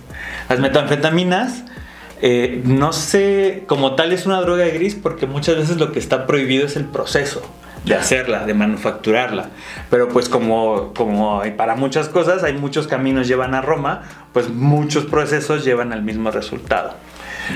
Las 0.48 0.60
metanfetaminas 0.60 1.64
eh, 2.22 2.62
no 2.66 2.92
sé, 2.92 3.64
como 3.66 3.96
tal 3.96 4.12
es 4.12 4.26
una 4.26 4.42
droga 4.42 4.66
gris 4.68 4.96
porque 4.96 5.26
muchas 5.26 5.56
veces 5.56 5.78
lo 5.78 5.92
que 5.94 6.00
está 6.00 6.28
prohibido 6.28 6.66
es 6.66 6.76
el 6.76 6.86
proceso 6.86 7.42
de 7.86 7.96
hacerla, 7.96 8.46
de 8.46 8.54
manufacturarla. 8.54 9.50
Pero 9.90 10.10
pues 10.10 10.28
como, 10.28 10.94
como 10.94 11.42
para 11.56 11.76
muchas 11.76 12.10
cosas, 12.10 12.44
hay 12.44 12.54
muchos 12.54 12.88
caminos 12.88 13.28
llevan 13.28 13.56
a 13.56 13.62
Roma, 13.62 14.04
pues 14.34 14.50
muchos 14.50 15.06
procesos 15.06 15.64
llevan 15.64 15.94
al 15.94 16.02
mismo 16.02 16.30
resultado. 16.32 16.96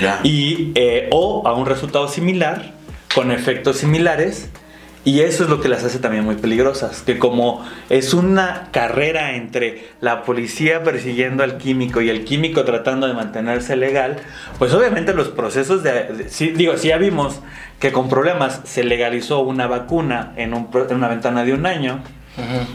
Ya. 0.00 0.20
Y, 0.22 0.72
eh, 0.74 1.08
o 1.12 1.46
a 1.46 1.52
un 1.54 1.66
resultado 1.66 2.08
similar, 2.08 2.72
con 3.14 3.30
efectos 3.30 3.78
similares. 3.78 4.50
Y 5.06 5.20
eso 5.20 5.44
es 5.44 5.50
lo 5.50 5.60
que 5.60 5.68
las 5.68 5.84
hace 5.84 5.98
también 5.98 6.24
muy 6.24 6.36
peligrosas, 6.36 7.02
que 7.02 7.18
como 7.18 7.62
es 7.90 8.14
una 8.14 8.68
carrera 8.72 9.36
entre 9.36 9.88
la 10.00 10.22
policía 10.22 10.82
persiguiendo 10.82 11.42
al 11.44 11.58
químico 11.58 12.00
y 12.00 12.08
el 12.08 12.24
químico 12.24 12.64
tratando 12.64 13.06
de 13.06 13.12
mantenerse 13.12 13.76
legal, 13.76 14.16
pues 14.58 14.72
obviamente 14.72 15.12
los 15.12 15.28
procesos 15.28 15.82
de... 15.82 16.04
de- 16.04 16.28
sí, 16.30 16.52
digo, 16.56 16.78
si 16.78 16.88
ya 16.88 16.96
vimos 16.96 17.40
que 17.80 17.92
con 17.92 18.08
problemas 18.08 18.62
se 18.64 18.82
legalizó 18.82 19.40
una 19.40 19.66
vacuna 19.66 20.32
en, 20.36 20.54
un 20.54 20.70
pro- 20.70 20.88
en 20.88 20.96
una 20.96 21.08
ventana 21.08 21.44
de 21.44 21.52
un 21.52 21.66
año, 21.66 22.02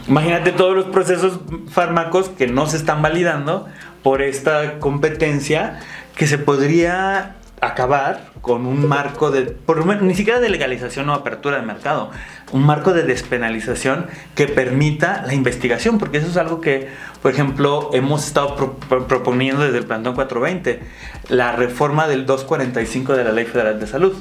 imagínate 0.06 0.52
todos 0.52 0.76
los 0.76 0.84
procesos 0.84 1.40
fármacos 1.68 2.28
que 2.28 2.46
no 2.46 2.66
se 2.68 2.76
están 2.76 3.02
validando 3.02 3.66
por 4.04 4.22
esta 4.22 4.78
competencia 4.78 5.80
que 6.16 6.26
se 6.26 6.38
podría 6.38 7.36
acabar 7.62 8.30
con 8.40 8.64
un 8.66 8.88
marco 8.88 9.30
de, 9.30 9.42
por 9.42 9.84
ni 10.02 10.14
siquiera 10.14 10.40
de 10.40 10.48
legalización 10.48 11.08
o 11.10 11.12
apertura 11.14 11.56
de 11.60 11.62
mercado, 11.66 12.10
un 12.52 12.64
marco 12.64 12.94
de 12.94 13.02
despenalización 13.02 14.06
que 14.34 14.46
permita 14.46 15.22
la 15.26 15.34
investigación, 15.34 15.98
porque 15.98 16.18
eso 16.18 16.28
es 16.28 16.38
algo 16.38 16.62
que, 16.62 16.88
por 17.20 17.30
ejemplo, 17.32 17.90
hemos 17.92 18.26
estado 18.26 18.56
pro- 18.56 18.72
pro- 18.88 19.06
proponiendo 19.06 19.62
desde 19.62 19.76
el 19.78 19.84
Plantón 19.84 20.14
420, 20.14 20.80
la 21.28 21.52
reforma 21.52 22.08
del 22.08 22.24
245 22.24 23.14
de 23.14 23.24
la 23.24 23.32
Ley 23.32 23.44
Federal 23.44 23.78
de 23.78 23.86
Salud, 23.86 24.14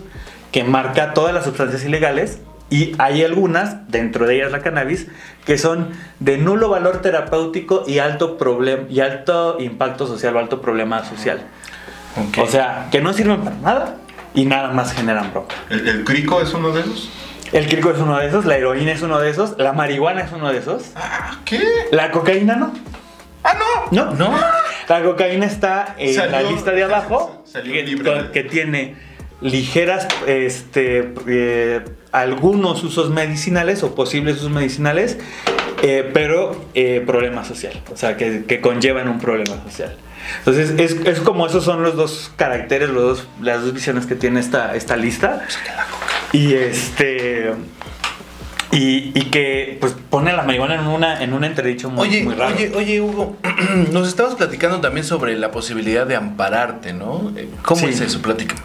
que 0.51 0.65
marca 0.65 1.13
todas 1.13 1.33
las 1.33 1.45
sustancias 1.45 1.85
ilegales 1.85 2.39
y 2.69 2.93
hay 2.99 3.23
algunas, 3.23 3.89
dentro 3.89 4.27
de 4.27 4.35
ellas 4.35 4.51
la 4.51 4.59
cannabis, 4.59 5.07
que 5.45 5.57
son 5.57 5.89
de 6.19 6.37
nulo 6.37 6.69
valor 6.69 7.01
terapéutico 7.01 7.83
y 7.87 7.99
alto, 7.99 8.37
problem- 8.37 8.85
y 8.89 8.99
alto 8.99 9.57
impacto 9.61 10.05
social 10.07 10.35
o 10.35 10.39
alto 10.39 10.61
problema 10.61 11.05
social. 11.05 11.41
O 12.41 12.47
sea, 12.47 12.87
que 12.91 13.01
no 13.01 13.13
sirven 13.13 13.41
para 13.41 13.55
nada 13.57 13.97
y 14.33 14.45
nada 14.45 14.71
más 14.71 14.93
generan 14.93 15.31
bronca. 15.31 15.55
¿El, 15.69 15.87
el 15.87 16.03
crico 16.03 16.41
es 16.41 16.53
uno 16.53 16.71
de 16.71 16.81
esos? 16.81 17.09
El 17.51 17.67
crico 17.67 17.89
es 17.91 17.97
uno 17.99 18.17
de 18.17 18.27
esos, 18.27 18.45
la 18.45 18.57
heroína 18.57 18.91
es 18.91 19.01
uno 19.01 19.19
de 19.19 19.29
esos, 19.29 19.55
la 19.57 19.73
marihuana 19.73 20.21
es 20.21 20.31
uno 20.31 20.51
de 20.51 20.59
esos, 20.59 20.91
Ah, 20.95 21.39
¿Qué? 21.45 21.59
la 21.91 22.11
cocaína 22.11 22.55
no. 22.55 22.73
Ah, 23.43 23.53
no. 23.91 24.05
No, 24.05 24.13
no. 24.15 24.37
La 24.87 25.01
cocaína 25.01 25.45
está 25.47 25.95
en 25.97 26.31
la 26.31 26.41
lista 26.43 26.71
de 26.71 26.83
abajo, 26.83 27.43
salió 27.51 27.73
que, 27.73 28.31
que 28.31 28.43
tiene 28.43 28.95
ligeras, 29.41 30.07
este, 30.27 31.13
eh, 31.27 31.85
algunos 32.11 32.83
usos 32.83 33.09
medicinales 33.09 33.81
o 33.83 33.95
posibles 33.95 34.37
usos 34.37 34.51
medicinales, 34.51 35.17
eh, 35.81 36.09
pero 36.13 36.65
eh, 36.75 37.01
problema 37.05 37.45
social, 37.45 37.81
o 37.91 37.97
sea, 37.97 38.17
que, 38.17 38.43
que 38.45 38.61
conllevan 38.61 39.07
un 39.07 39.19
problema 39.19 39.55
social. 39.63 39.95
Entonces, 40.39 40.71
es, 40.77 41.05
es 41.05 41.19
como 41.19 41.47
esos 41.47 41.63
son 41.65 41.83
los 41.83 41.95
dos 41.95 42.31
caracteres, 42.35 42.89
los 42.89 43.03
dos, 43.03 43.27
las 43.41 43.61
dos 43.63 43.73
visiones 43.73 44.05
que 44.05 44.15
tiene 44.15 44.39
esta, 44.39 44.75
esta 44.75 44.95
lista. 44.95 45.45
Y 46.31 46.53
este. 46.53 47.53
Y, 48.71 49.11
y 49.19 49.31
que 49.31 49.77
pues 49.81 49.95
pone 50.11 50.31
la 50.31 50.43
marihuana 50.43 50.75
en 50.75 50.85
una 50.85 51.23
en 51.23 51.33
un 51.33 51.43
entredicho 51.43 51.89
muy, 51.89 52.07
Oye, 52.07 52.23
muy 52.23 52.35
raro. 52.35 52.53
oye, 52.55 52.71
oye, 52.75 53.01
Hugo, 53.01 53.35
nos 53.91 54.07
estabas 54.07 54.35
platicando 54.35 54.79
también 54.79 55.03
sobre 55.07 55.35
la 55.39 55.49
posibilidad 55.49 56.05
de 56.05 56.15
ampararte, 56.15 56.93
¿no? 56.93 57.33
Eh, 57.35 57.49
¿Cómo 57.63 57.81
Sí. 57.81 57.87
es 57.87 57.99
eso? 58.01 58.21
Platícame. 58.21 58.61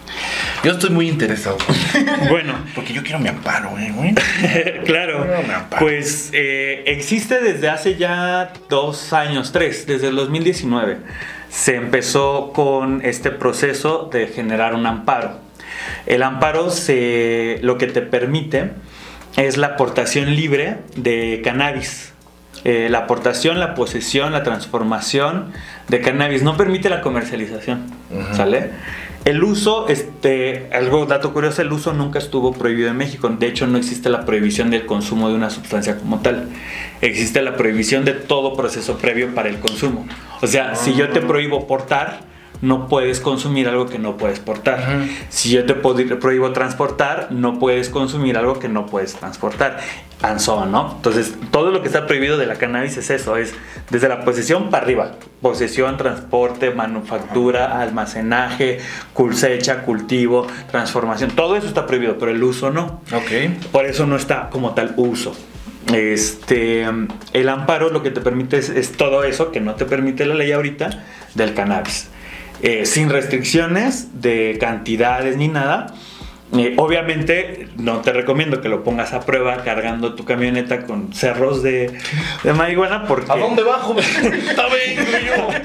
Yo 0.63 0.73
estoy 0.73 0.91
muy 0.91 1.09
interesado. 1.09 1.57
Bueno, 2.29 2.55
Porque 2.75 2.93
yo 2.93 3.03
quiero 3.03 3.19
mi 3.19 3.29
amparo, 3.29 3.79
eh, 3.79 3.93
güey. 3.95 4.15
claro. 4.85 5.25
Amparo. 5.57 5.83
Pues 5.87 6.29
eh, 6.35 6.83
existe 6.87 7.41
desde 7.41 7.71
hace 7.71 7.97
ya 7.97 8.53
dos 8.69 9.15
años, 9.15 9.53
tres, 9.53 9.87
desde 9.87 10.09
el 10.09 10.17
2019. 10.17 10.99
Se 11.55 11.77
empezó 11.77 12.53
con 12.53 13.01
este 13.05 13.31
proceso 13.31 14.11
de 14.13 14.27
generar 14.27 14.75
un 14.75 14.87
amparo. 14.87 15.39
El 16.05 16.25
amparo 16.25 16.69
se, 16.71 17.61
lo 17.63 17.79
que 17.79 17.87
te 17.87 18.03
permite 18.03 18.73
es 19.37 19.57
la 19.57 19.69
aportación 19.69 20.35
libre 20.35 20.79
de 20.97 21.43
cannabis. 21.45 22.13
Eh, 22.65 22.89
la 22.91 22.99
aportación, 23.01 23.61
la 23.61 23.77
posesión, 23.77 24.33
la 24.33 24.43
transformación 24.43 25.53
de 25.89 26.01
cannabis 26.01 26.43
no 26.43 26.57
permite 26.57 26.91
la 26.91 27.01
comercialización, 27.03 27.87
¿sale? 28.33 28.71
El 29.25 29.43
uso, 29.43 29.89
este, 29.89 30.69
algo 30.71 31.07
dato 31.07 31.33
curioso, 31.33 31.63
el 31.63 31.73
uso 31.73 31.95
nunca 31.95 32.19
estuvo 32.19 32.53
prohibido 32.53 32.91
en 32.91 32.99
México. 32.99 33.27
De 33.31 33.47
hecho, 33.47 33.67
no 33.67 33.79
existe 33.79 34.11
la 34.11 34.27
prohibición 34.27 34.69
del 34.69 34.85
consumo 34.85 35.31
de 35.31 35.35
una 35.35 35.49
sustancia 35.49 35.97
como 35.99 36.21
tal. 36.21 36.51
Existe 37.01 37.41
la 37.41 37.57
prohibición 37.57 38.05
de 38.05 38.13
todo 38.13 38.55
proceso 38.55 38.99
previo 38.99 39.35
para 39.35 39.49
el 39.49 39.61
consumo. 39.61 40.07
O 40.43 40.47
sea, 40.47 40.75
si 40.75 40.95
yo 40.95 41.09
te 41.09 41.23
prohíbo 41.23 41.67
portar, 41.67 42.21
no 42.61 42.89
puedes 42.89 43.21
consumir 43.21 43.69
algo 43.69 43.87
que 43.87 43.99
no 43.99 44.17
puedes 44.17 44.41
portar. 44.41 45.07
Si 45.29 45.51
yo 45.51 45.65
te 45.67 45.75
prohíbo 45.75 46.53
transportar, 46.53 47.29
no 47.31 47.59
puedes 47.59 47.89
consumir 47.89 48.37
algo 48.37 48.59
que 48.59 48.69
no 48.69 48.87
puedes 48.87 49.15
transportar. 49.15 49.79
And 50.23 50.39
so 50.39 50.55
on, 50.55 50.73
¿no? 50.73 50.93
Entonces, 50.97 51.35
todo 51.51 51.71
lo 51.71 51.83
que 51.83 51.89
está 51.89 52.07
prohibido 52.07 52.39
de 52.39 52.47
la 52.47 52.55
cannabis 52.55 52.97
es 52.97 53.11
eso, 53.11 53.37
es 53.37 53.53
desde 53.91 54.09
la 54.09 54.25
posesión 54.25 54.71
para 54.71 54.85
arriba. 54.85 55.13
Posesión, 55.43 55.99
transporte, 55.99 56.71
manufactura, 56.71 57.81
almacenaje, 57.83 58.79
cosecha, 59.13 59.83
cultivo, 59.83 60.47
transformación. 60.71 61.33
Todo 61.33 61.57
eso 61.57 61.67
está 61.67 61.87
prohibido, 61.87 62.17
pero 62.19 62.31
el 62.31 62.43
uso 62.43 62.71
no. 62.71 63.03
Ok. 63.13 63.71
Por 63.71 63.85
eso 63.85 64.07
no 64.07 64.17
está 64.17 64.49
como 64.49 64.73
tal 64.73 64.95
uso. 64.97 65.37
Este, 65.93 66.87
el 67.35 67.49
amparo 67.51 67.91
lo 67.91 68.03
que 68.03 68.11
te 68.11 68.23
permite 68.23 68.57
es, 68.57 68.71
es 68.71 68.93
todo 68.93 69.25
eso 69.25 69.53
que 69.53 69.61
no 69.61 69.75
te 69.75 69.85
permite 69.85 70.25
la 70.25 70.35
ley 70.35 70.53
ahorita 70.53 71.05
del 71.35 71.53
cannabis. 71.53 72.09
Eh, 72.63 72.87
sin 72.87 73.11
restricciones 73.11 74.21
de 74.21 74.57
cantidades 74.61 75.37
ni 75.37 75.49
nada. 75.49 75.95
Eh, 76.57 76.75
obviamente 76.77 77.69
no 77.77 78.01
te 78.01 78.13
recomiendo 78.13 78.61
que 78.61 78.69
lo 78.69 78.85
pongas 78.85 79.13
a 79.13 79.21
prueba 79.21 79.65
cargando 79.65 80.15
tu 80.15 80.25
camioneta 80.25 80.85
con 80.85 81.13
cerros 81.13 81.63
de, 81.63 81.99
de 82.45 82.53
marihuana 82.53 83.07
porque... 83.07 83.33
¿A 83.33 83.37
dónde 83.37 83.63
yo. 83.63 85.49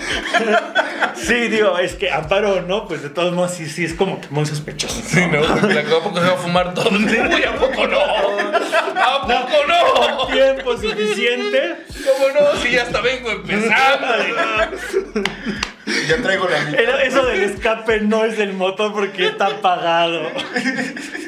Sí, 1.16 1.48
digo, 1.50 1.78
es 1.78 1.96
que 1.96 2.10
amparo 2.10 2.62
no, 2.62 2.88
pues 2.88 3.04
de 3.04 3.10
todos 3.10 3.34
modos 3.34 3.52
sí, 3.52 3.68
sí 3.68 3.84
es 3.84 3.94
como 3.94 4.22
que 4.22 4.28
muy 4.30 4.46
sospechoso. 4.46 5.02
Sí, 5.06 5.22
¿no? 5.28 5.42
Porque 5.42 5.80
¿A 5.80 6.00
poco 6.02 6.20
se 6.20 6.28
va 6.28 6.34
a 6.34 6.38
fumar 6.38 6.74
todo? 6.74 6.90
Uy, 6.92 7.44
¿a 7.44 7.56
poco 7.56 7.88
no? 7.88 8.00
¿A 8.00 9.22
poco 9.22 9.58
no? 9.68 10.28
Tiempo 10.28 10.78
suficiente. 10.78 11.76
¿Cómo 11.88 12.30
no? 12.34 12.62
Si 12.62 12.72
ya 12.72 12.84
hasta 12.84 13.02
vengo 13.02 13.32
empezando. 13.32 14.08
Ya 16.08 16.22
traigo 16.22 16.48
la 16.48 16.60
mitad. 16.62 17.02
Eso 17.04 17.26
del 17.26 17.44
escape 17.44 18.02
no 18.02 18.26
es 18.26 18.38
del 18.38 18.54
motor 18.54 18.94
porque 18.94 19.28
está 19.28 19.48
apagado. 19.48 20.22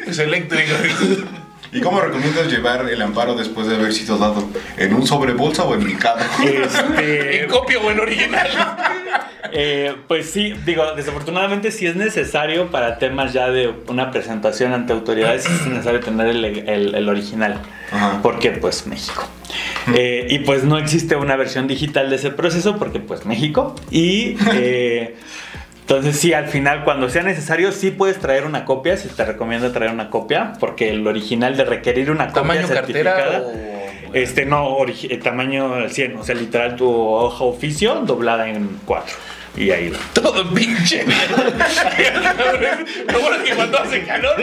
Es 0.07 0.19
eléctrico. 0.19 0.73
¿Y 1.73 1.79
cómo 1.79 2.01
recomiendas 2.01 2.47
llevar 2.51 2.89
el 2.89 3.01
amparo 3.01 3.35
después 3.35 3.67
de 3.67 3.75
haber 3.75 3.93
sido 3.93 4.17
dado? 4.17 4.43
¿En 4.77 4.93
un 4.93 5.07
sobrebolsa 5.07 5.63
o 5.63 5.73
en 5.73 5.85
picado? 5.85 6.19
Este, 6.43 7.43
¿En 7.43 7.49
copia 7.49 7.79
o 7.79 7.89
en 7.89 7.99
original? 7.99 8.47
eh, 9.53 9.95
pues 10.07 10.29
sí, 10.29 10.53
digo, 10.65 10.83
desafortunadamente 10.95 11.71
si 11.71 11.85
es 11.87 11.95
necesario 11.95 12.71
para 12.71 12.97
temas 12.99 13.31
ya 13.33 13.49
de 13.49 13.73
una 13.87 14.11
presentación 14.11 14.73
ante 14.73 14.91
autoridades, 14.93 15.45
es 15.45 15.65
necesario 15.67 16.01
tener 16.01 16.27
el, 16.27 16.43
el- 16.45 16.95
el 16.95 17.09
original. 17.09 17.61
Ajá. 17.91 18.19
Porque 18.21 18.51
pues 18.51 18.85
México. 18.87 19.27
Eh, 19.95 20.27
y 20.29 20.39
pues 20.39 20.63
no 20.63 20.77
existe 20.77 21.15
una 21.15 21.35
versión 21.35 21.67
digital 21.67 22.09
de 22.09 22.17
ese 22.17 22.31
proceso 22.31 22.77
porque 22.77 22.99
pues 22.99 23.25
México. 23.25 23.75
Y 23.89 24.35
eh, 24.53 25.15
entonces 25.81 26.17
sí, 26.17 26.33
al 26.33 26.47
final 26.47 26.83
cuando 26.83 27.09
sea 27.09 27.23
necesario 27.23 27.71
sí 27.71 27.91
puedes 27.91 28.19
traer 28.19 28.45
una 28.45 28.65
copia, 28.65 28.95
si 28.97 29.09
te 29.09 29.25
recomiendo 29.25 29.71
traer 29.71 29.91
una 29.91 30.09
copia, 30.09 30.53
porque 30.59 30.89
el 30.89 31.05
original 31.05 31.57
de 31.57 31.65
requerir 31.65 32.09
una 32.11 32.27
copia 32.27 32.41
¿Tamaño 32.41 32.67
cartera 32.67 33.15
certificada... 33.15 33.41
o...? 33.41 33.81
Este, 34.13 34.45
no, 34.45 34.77
tamaño 35.23 35.73
al 35.73 35.91
100, 35.91 36.17
o 36.17 36.23
sea, 36.23 36.35
literal 36.35 36.75
tu 36.75 36.89
hoja 36.89 37.43
oficio 37.45 37.95
doblada 38.01 38.49
en 38.49 38.79
cuatro. 38.85 39.15
Y 39.57 39.71
ahí 39.71 39.89
va. 39.89 39.97
Todo 40.13 40.49
pinche. 40.53 41.03
Lo 43.07 43.19
bueno 43.19 43.35
es 43.37 43.43
que 43.49 43.55
cuando 43.55 43.79
hace 43.79 44.03
calor. 44.05 44.35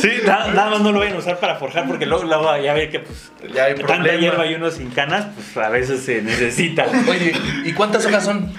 Sí, 0.00 0.10
nada, 0.24 0.52
nada 0.52 0.70
más 0.70 0.80
no 0.80 0.92
lo 0.92 1.00
vayan 1.00 1.16
a 1.16 1.18
usar 1.18 1.38
para 1.38 1.56
forjar 1.56 1.86
porque 1.86 2.06
luego, 2.06 2.24
luego 2.24 2.56
ya 2.58 2.74
ve 2.74 2.90
que 2.90 3.00
pues 3.00 3.30
Ya 3.54 3.64
hay 3.64 3.74
tanta 3.74 3.94
problema. 3.94 4.18
hierba 4.20 4.46
y 4.46 4.54
uno 4.54 4.70
sin 4.70 4.90
canas, 4.90 5.26
pues 5.34 5.56
a 5.66 5.70
veces 5.70 6.04
se 6.04 6.22
necesita. 6.22 6.86
Oye, 7.08 7.32
¿y 7.64 7.72
cuántas 7.72 8.04
hojas 8.06 8.24
son? 8.24 8.52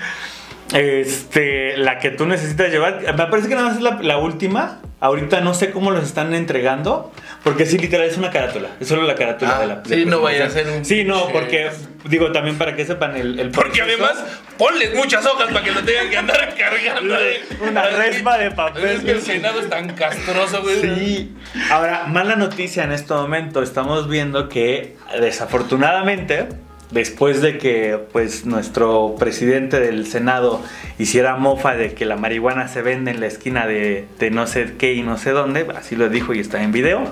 Este, 0.74 1.78
la 1.78 2.00
que 2.00 2.10
tú 2.12 2.26
necesitas 2.26 2.70
llevar. 2.72 3.02
Me 3.02 3.26
parece 3.28 3.48
que 3.48 3.56
nada 3.56 3.68
más 3.68 3.78
es 3.78 3.84
la, 3.84 4.00
la 4.02 4.18
última. 4.18 4.82
Ahorita 5.00 5.42
no 5.42 5.54
sé 5.54 5.70
cómo 5.72 5.92
los 5.92 6.04
están 6.04 6.34
entregando. 6.34 7.12
Porque 7.44 7.66
sí, 7.66 7.78
literal, 7.78 8.08
es 8.08 8.18
una 8.18 8.32
carátula. 8.32 8.70
Es 8.80 8.88
solo 8.88 9.04
la 9.04 9.16
carátula 9.16 9.58
Ah, 9.58 9.60
de 9.62 9.68
la. 9.68 9.84
sí, 9.86 9.92
de 9.92 10.06
no 10.06 10.22
vaya 10.22 10.46
a 10.48 10.50
ser 10.50 10.68
un 10.68 10.84
Sí, 10.84 11.04
no, 11.04 11.28
porque. 11.30 11.70
Digo, 12.06 12.32
también 12.32 12.58
para 12.58 12.76
que 12.76 12.86
sepan 12.86 13.16
el. 13.16 13.40
el 13.40 13.52
Porque 13.52 13.82
además, 13.84 14.16
ponles 14.58 14.94
muchas 14.96 15.26
hojas 15.26 15.52
para 15.54 15.64
que 15.64 15.72
lo 15.72 15.82
tengan 15.84 16.10
que 16.10 16.18
andar 16.18 16.56
cargando. 16.58 17.16
Una 17.70 17.90
resma 17.90 18.38
de 18.38 18.52
papel. 18.52 18.86
Es 18.88 19.02
que 19.02 19.12
el 19.12 19.22
Senado 19.22 19.60
es 19.60 19.70
tan 19.70 19.90
castroso, 19.94 20.64
güey. 20.64 20.82
Sí. 20.82 21.36
Ahora, 21.72 22.06
mala 22.08 22.36
noticia 22.36 22.84
en 22.84 22.92
este 22.92 23.14
momento. 23.14 23.62
Estamos 23.62 24.10
viendo 24.10 24.50
que 24.50 24.96
desafortunadamente, 25.20 26.48
después 26.92 27.42
de 27.42 27.58
que 27.58 28.00
pues 28.12 28.46
nuestro 28.46 29.16
presidente 29.20 29.80
del 29.80 30.08
Senado 30.08 30.62
hiciera 30.98 31.36
mofa 31.36 31.76
de 31.76 31.94
que 31.94 32.06
la 32.06 32.16
marihuana 32.16 32.68
se 32.68 32.82
vende 32.82 33.12
en 33.12 33.20
la 33.20 33.28
esquina 33.28 33.68
de, 33.68 34.06
de 34.20 34.32
no 34.32 34.48
sé 34.48 34.76
qué 34.78 34.94
y 34.94 35.02
no 35.04 35.18
sé 35.18 35.32
dónde, 35.32 35.66
así 35.76 35.96
lo 35.96 36.10
dijo 36.10 36.34
y 36.34 36.40
está 36.40 36.64
en 36.64 36.72
video. 36.72 37.04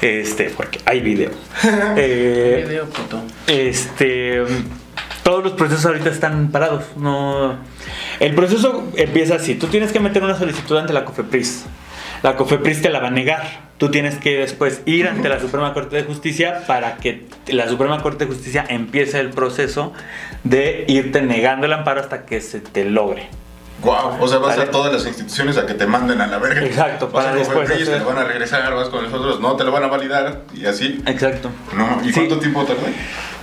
Este, 0.00 0.50
porque 0.56 0.80
hay 0.84 1.00
video. 1.00 1.30
Eh, 1.96 2.64
Video, 2.66 2.86
puto. 2.86 3.22
este 3.46 4.42
todos 5.22 5.44
los 5.44 5.52
procesos 5.52 5.86
ahorita 5.86 6.10
están 6.10 6.50
parados 6.50 6.84
no 6.96 7.56
el 8.18 8.34
proceso 8.34 8.88
empieza 8.96 9.36
así 9.36 9.54
tú 9.54 9.66
tienes 9.68 9.92
que 9.92 10.00
meter 10.00 10.22
una 10.22 10.36
solicitud 10.36 10.76
ante 10.78 10.92
la 10.92 11.04
COFEPRIS 11.04 11.64
la 12.22 12.36
COFEPRIS 12.36 12.82
te 12.82 12.90
la 12.90 13.00
va 13.00 13.08
a 13.08 13.10
negar 13.10 13.42
tú 13.82 13.90
tienes 13.90 14.14
que 14.14 14.36
después 14.38 14.80
ir 14.86 15.08
ante 15.08 15.28
la 15.28 15.40
Suprema 15.40 15.74
Corte 15.74 15.96
de 15.96 16.04
Justicia 16.04 16.62
para 16.68 16.98
que 16.98 17.26
la 17.48 17.68
Suprema 17.68 18.00
Corte 18.00 18.26
de 18.26 18.32
Justicia 18.32 18.64
empiece 18.68 19.18
el 19.18 19.30
proceso 19.30 19.92
de 20.44 20.84
irte 20.86 21.20
negando 21.20 21.66
el 21.66 21.72
amparo 21.72 22.00
hasta 22.00 22.24
que 22.24 22.40
se 22.40 22.60
te 22.60 22.84
logre 22.84 23.26
Guau, 23.82 24.22
o 24.22 24.28
sea, 24.28 24.38
vas 24.38 24.56
Vale. 24.56 24.68
a 24.68 24.70
todas 24.70 24.92
las 24.92 25.04
instituciones 25.04 25.56
a 25.58 25.66
que 25.66 25.74
te 25.74 25.84
manden 25.84 26.20
a 26.20 26.28
la 26.28 26.38
verga. 26.38 26.64
Exacto, 26.64 27.06
Vas 27.08 27.24
para 27.24 27.34
a 27.34 27.38
después 27.40 27.68
hacer- 27.68 27.84
te 27.88 27.98
lo 27.98 28.04
van 28.06 28.18
a 28.18 28.22
regresar, 28.24 28.72
vas 28.72 28.88
con 28.88 29.02
nosotros, 29.02 29.40
no 29.40 29.56
te 29.56 29.64
lo 29.64 29.72
van 29.72 29.82
a 29.82 29.88
validar 29.88 30.42
y 30.54 30.64
así. 30.66 31.02
exacto 31.04 31.50
No, 31.76 32.00
¿y 32.04 32.10
Sí. 32.10 32.12
cuánto 32.14 32.38
tiempo 32.38 32.62
tarda? 32.64 32.82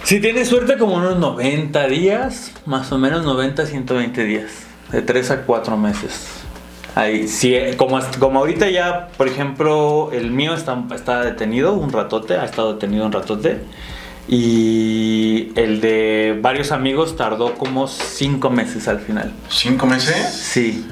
Si 0.05 0.21
tienes 0.21 0.47
suerte, 0.47 0.77
como 0.77 0.95
unos 0.95 1.17
90 1.17 1.85
días, 1.87 2.53
más 2.65 2.89
o 2.93 2.97
menos 2.97 3.25
90 3.25 3.65
120 3.65 4.23
días, 4.23 4.49
de 4.93 5.01
3 5.01 5.31
a 5.31 5.41
4 5.41 5.75
meses. 5.75 6.45
Ahí, 6.99 7.27
sí, 7.27 7.55
como, 7.77 7.99
como 8.19 8.39
ahorita 8.39 8.69
ya, 8.69 9.07
por 9.17 9.27
ejemplo, 9.27 10.09
el 10.11 10.31
mío 10.31 10.53
está, 10.53 10.77
está 10.93 11.21
detenido 11.23 11.73
un 11.73 11.91
ratote, 11.93 12.35
ha 12.35 12.43
estado 12.45 12.73
detenido 12.73 13.05
un 13.05 13.11
ratote. 13.11 13.59
Y 14.27 15.51
el 15.55 15.81
de 15.81 16.37
varios 16.41 16.71
amigos 16.71 17.15
tardó 17.17 17.55
como 17.55 17.87
5 17.87 18.49
meses 18.49 18.87
al 18.87 18.99
final. 18.99 19.31
¿Cinco 19.49 19.85
meses? 19.87 20.15
Sí. 20.33 20.85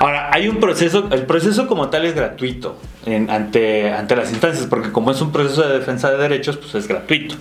Ahora, 0.00 0.30
hay 0.32 0.48
un 0.48 0.56
proceso, 0.58 1.08
el 1.12 1.22
proceso 1.26 1.66
como 1.68 1.88
tal 1.88 2.04
es 2.04 2.14
gratuito 2.14 2.76
en- 3.06 3.30
ante, 3.30 3.92
ante 3.92 4.16
las 4.16 4.30
instancias, 4.30 4.66
porque 4.66 4.90
como 4.90 5.12
es 5.12 5.20
un 5.20 5.30
proceso 5.30 5.62
de 5.66 5.78
defensa 5.78 6.10
de 6.10 6.18
derechos, 6.18 6.56
pues 6.56 6.74
es 6.74 6.88
gratuito. 6.88 7.36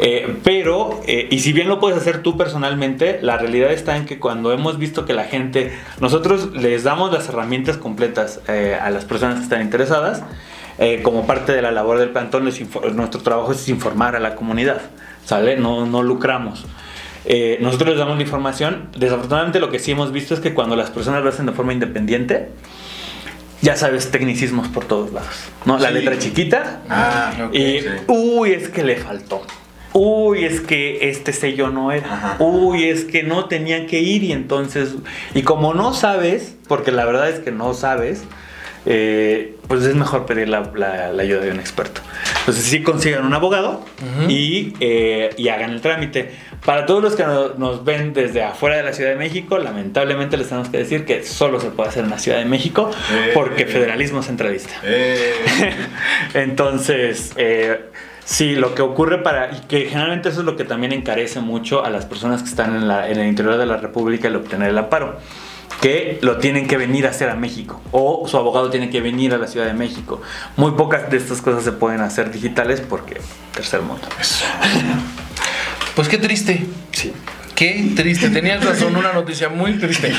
Eh, 0.00 0.36
pero, 0.44 1.00
eh, 1.06 1.26
y 1.30 1.40
si 1.40 1.52
bien 1.52 1.68
lo 1.68 1.80
puedes 1.80 1.98
hacer 1.98 2.22
tú 2.22 2.36
personalmente, 2.36 3.18
la 3.20 3.36
realidad 3.36 3.72
está 3.72 3.96
en 3.96 4.06
que 4.06 4.18
cuando 4.18 4.52
hemos 4.52 4.78
visto 4.78 5.04
que 5.04 5.12
la 5.12 5.24
gente, 5.24 5.72
nosotros 6.00 6.52
les 6.54 6.84
damos 6.84 7.12
las 7.12 7.28
herramientas 7.28 7.76
completas 7.78 8.40
eh, 8.48 8.78
a 8.80 8.90
las 8.90 9.04
personas 9.04 9.38
que 9.38 9.42
están 9.44 9.60
interesadas, 9.62 10.22
eh, 10.78 11.00
como 11.02 11.26
parte 11.26 11.52
de 11.52 11.62
la 11.62 11.72
labor 11.72 11.98
del 11.98 12.10
plantón, 12.10 12.44
nuestro 12.44 13.20
trabajo 13.22 13.50
es 13.50 13.68
informar 13.68 14.14
a 14.14 14.20
la 14.20 14.36
comunidad, 14.36 14.80
¿sale? 15.24 15.56
No, 15.56 15.84
no 15.86 16.04
lucramos. 16.04 16.64
Eh, 17.24 17.58
nosotros 17.60 17.90
les 17.90 17.98
damos 17.98 18.16
la 18.16 18.22
información. 18.22 18.88
Desafortunadamente 18.96 19.58
lo 19.58 19.70
que 19.70 19.80
sí 19.80 19.90
hemos 19.90 20.12
visto 20.12 20.32
es 20.34 20.40
que 20.40 20.54
cuando 20.54 20.76
las 20.76 20.90
personas 20.90 21.22
lo 21.24 21.28
hacen 21.28 21.46
de 21.46 21.52
forma 21.52 21.72
independiente, 21.72 22.50
ya 23.60 23.74
sabes, 23.74 24.12
tecnicismos 24.12 24.68
por 24.68 24.84
todos 24.84 25.12
lados. 25.12 25.28
¿no? 25.64 25.78
La 25.78 25.88
Sí. 25.88 25.94
letra 25.94 26.18
chiquita. 26.18 26.80
Ah, 26.88 27.32
y, 27.52 27.80
sí. 27.80 27.86
uy, 28.06 28.52
es 28.52 28.68
que 28.68 28.84
le 28.84 28.96
faltó. 28.96 29.42
Uy, 29.92 30.44
es 30.44 30.60
que 30.60 31.08
este 31.10 31.32
sello 31.32 31.68
no 31.70 31.90
era. 31.92 32.12
Ajá. 32.12 32.36
Uy, 32.38 32.84
es 32.84 33.04
que 33.04 33.22
no 33.22 33.46
tenía 33.46 33.86
que 33.86 34.00
ir 34.00 34.22
y 34.22 34.32
entonces... 34.32 34.94
Y 35.34 35.42
como 35.42 35.74
no 35.74 35.94
sabes, 35.94 36.56
porque 36.68 36.92
la 36.92 37.04
verdad 37.04 37.28
es 37.30 37.40
que 37.40 37.50
no 37.50 37.72
sabes, 37.74 38.24
eh, 38.86 39.56
pues 39.66 39.84
es 39.84 39.94
mejor 39.94 40.24
pedir 40.26 40.48
la, 40.48 40.70
la- 40.74 41.12
la 41.12 41.22
ayuda 41.22 41.40
de 41.40 41.50
un 41.50 41.58
experto. 41.60 42.00
Entonces 42.40 42.64
sí 42.64 42.82
consigan 42.82 43.26
un 43.26 43.34
abogado 43.34 43.84
y, 44.28 44.74
eh, 44.80 45.30
y 45.36 45.48
hagan 45.48 45.70
el 45.70 45.80
trámite. 45.80 46.30
Para 46.64 46.86
todos 46.86 47.02
los 47.02 47.14
que 47.16 47.24
no- 47.24 47.54
nos 47.54 47.84
ven 47.84 48.12
desde 48.12 48.42
afuera 48.42 48.76
de 48.76 48.82
la 48.82 48.92
Ciudad 48.92 49.10
de 49.10 49.16
México, 49.16 49.58
lamentablemente 49.58 50.36
les 50.36 50.48
tenemos 50.48 50.68
que 50.68 50.78
decir 50.78 51.04
que 51.04 51.22
solo 51.24 51.60
se 51.60 51.70
puede 51.70 51.88
hacer 51.90 52.04
en 52.04 52.10
la 52.10 52.18
Ciudad 52.18 52.38
de 52.38 52.44
México 52.46 52.90
Eh. 53.12 53.30
porque 53.34 53.66
federalismo 53.66 54.22
centralista. 54.22 54.74
Eh, 54.84 55.32
Entonces, 56.34 57.32
eh, 57.36 57.80
sí, 58.30 58.54
lo 58.56 58.74
que 58.74 58.82
ocurre 58.82 59.18
para. 59.22 59.50
Y 59.56 59.60
que 59.68 59.86
generalmente 59.86 60.28
eso 60.28 60.40
es 60.40 60.46
lo 60.46 60.56
que 60.56 60.64
también 60.64 60.92
encarece 60.92 61.40
mucho 61.40 61.84
a 61.84 61.88
las 61.90 62.04
personas 62.04 62.42
que 62.42 62.48
están 62.50 62.76
en, 62.76 62.86
la- 62.86 63.08
en 63.08 63.18
el 63.18 63.26
interior 63.26 63.56
de 63.56 63.64
la 63.66 63.76
República 63.78 64.28
el 64.28 64.36
obtener 64.36 64.68
el 64.68 64.78
amparo. 64.78 65.18
Que 65.80 66.18
lo 66.22 66.38
tienen 66.38 66.66
que 66.66 66.76
venir 66.76 67.06
a 67.06 67.10
hacer 67.10 67.28
a 67.30 67.34
México. 67.36 67.80
O 67.92 68.26
su 68.28 68.36
abogado 68.36 68.68
tiene 68.70 68.90
que 68.90 69.00
venir 69.00 69.32
a 69.34 69.38
la 69.38 69.46
Ciudad 69.46 69.66
de 69.66 69.74
México. 69.74 70.20
Muy 70.56 70.72
pocas 70.72 71.08
de 71.10 71.16
estas 71.16 71.40
cosas 71.40 71.62
se 71.64 71.72
pueden 71.72 72.00
hacer 72.00 72.30
digitales 72.32 72.80
porque 72.80 73.20
tercer 73.54 73.82
mundo. 73.82 74.06
Pues 75.94 76.08
qué 76.08 76.18
triste. 76.18 76.66
Sí. 76.92 77.12
Qué 77.58 77.90
triste. 77.96 78.30
Tenías 78.30 78.64
razón, 78.64 78.94
una 78.94 79.12
noticia 79.12 79.48
muy 79.48 79.72
triste. 79.78 80.12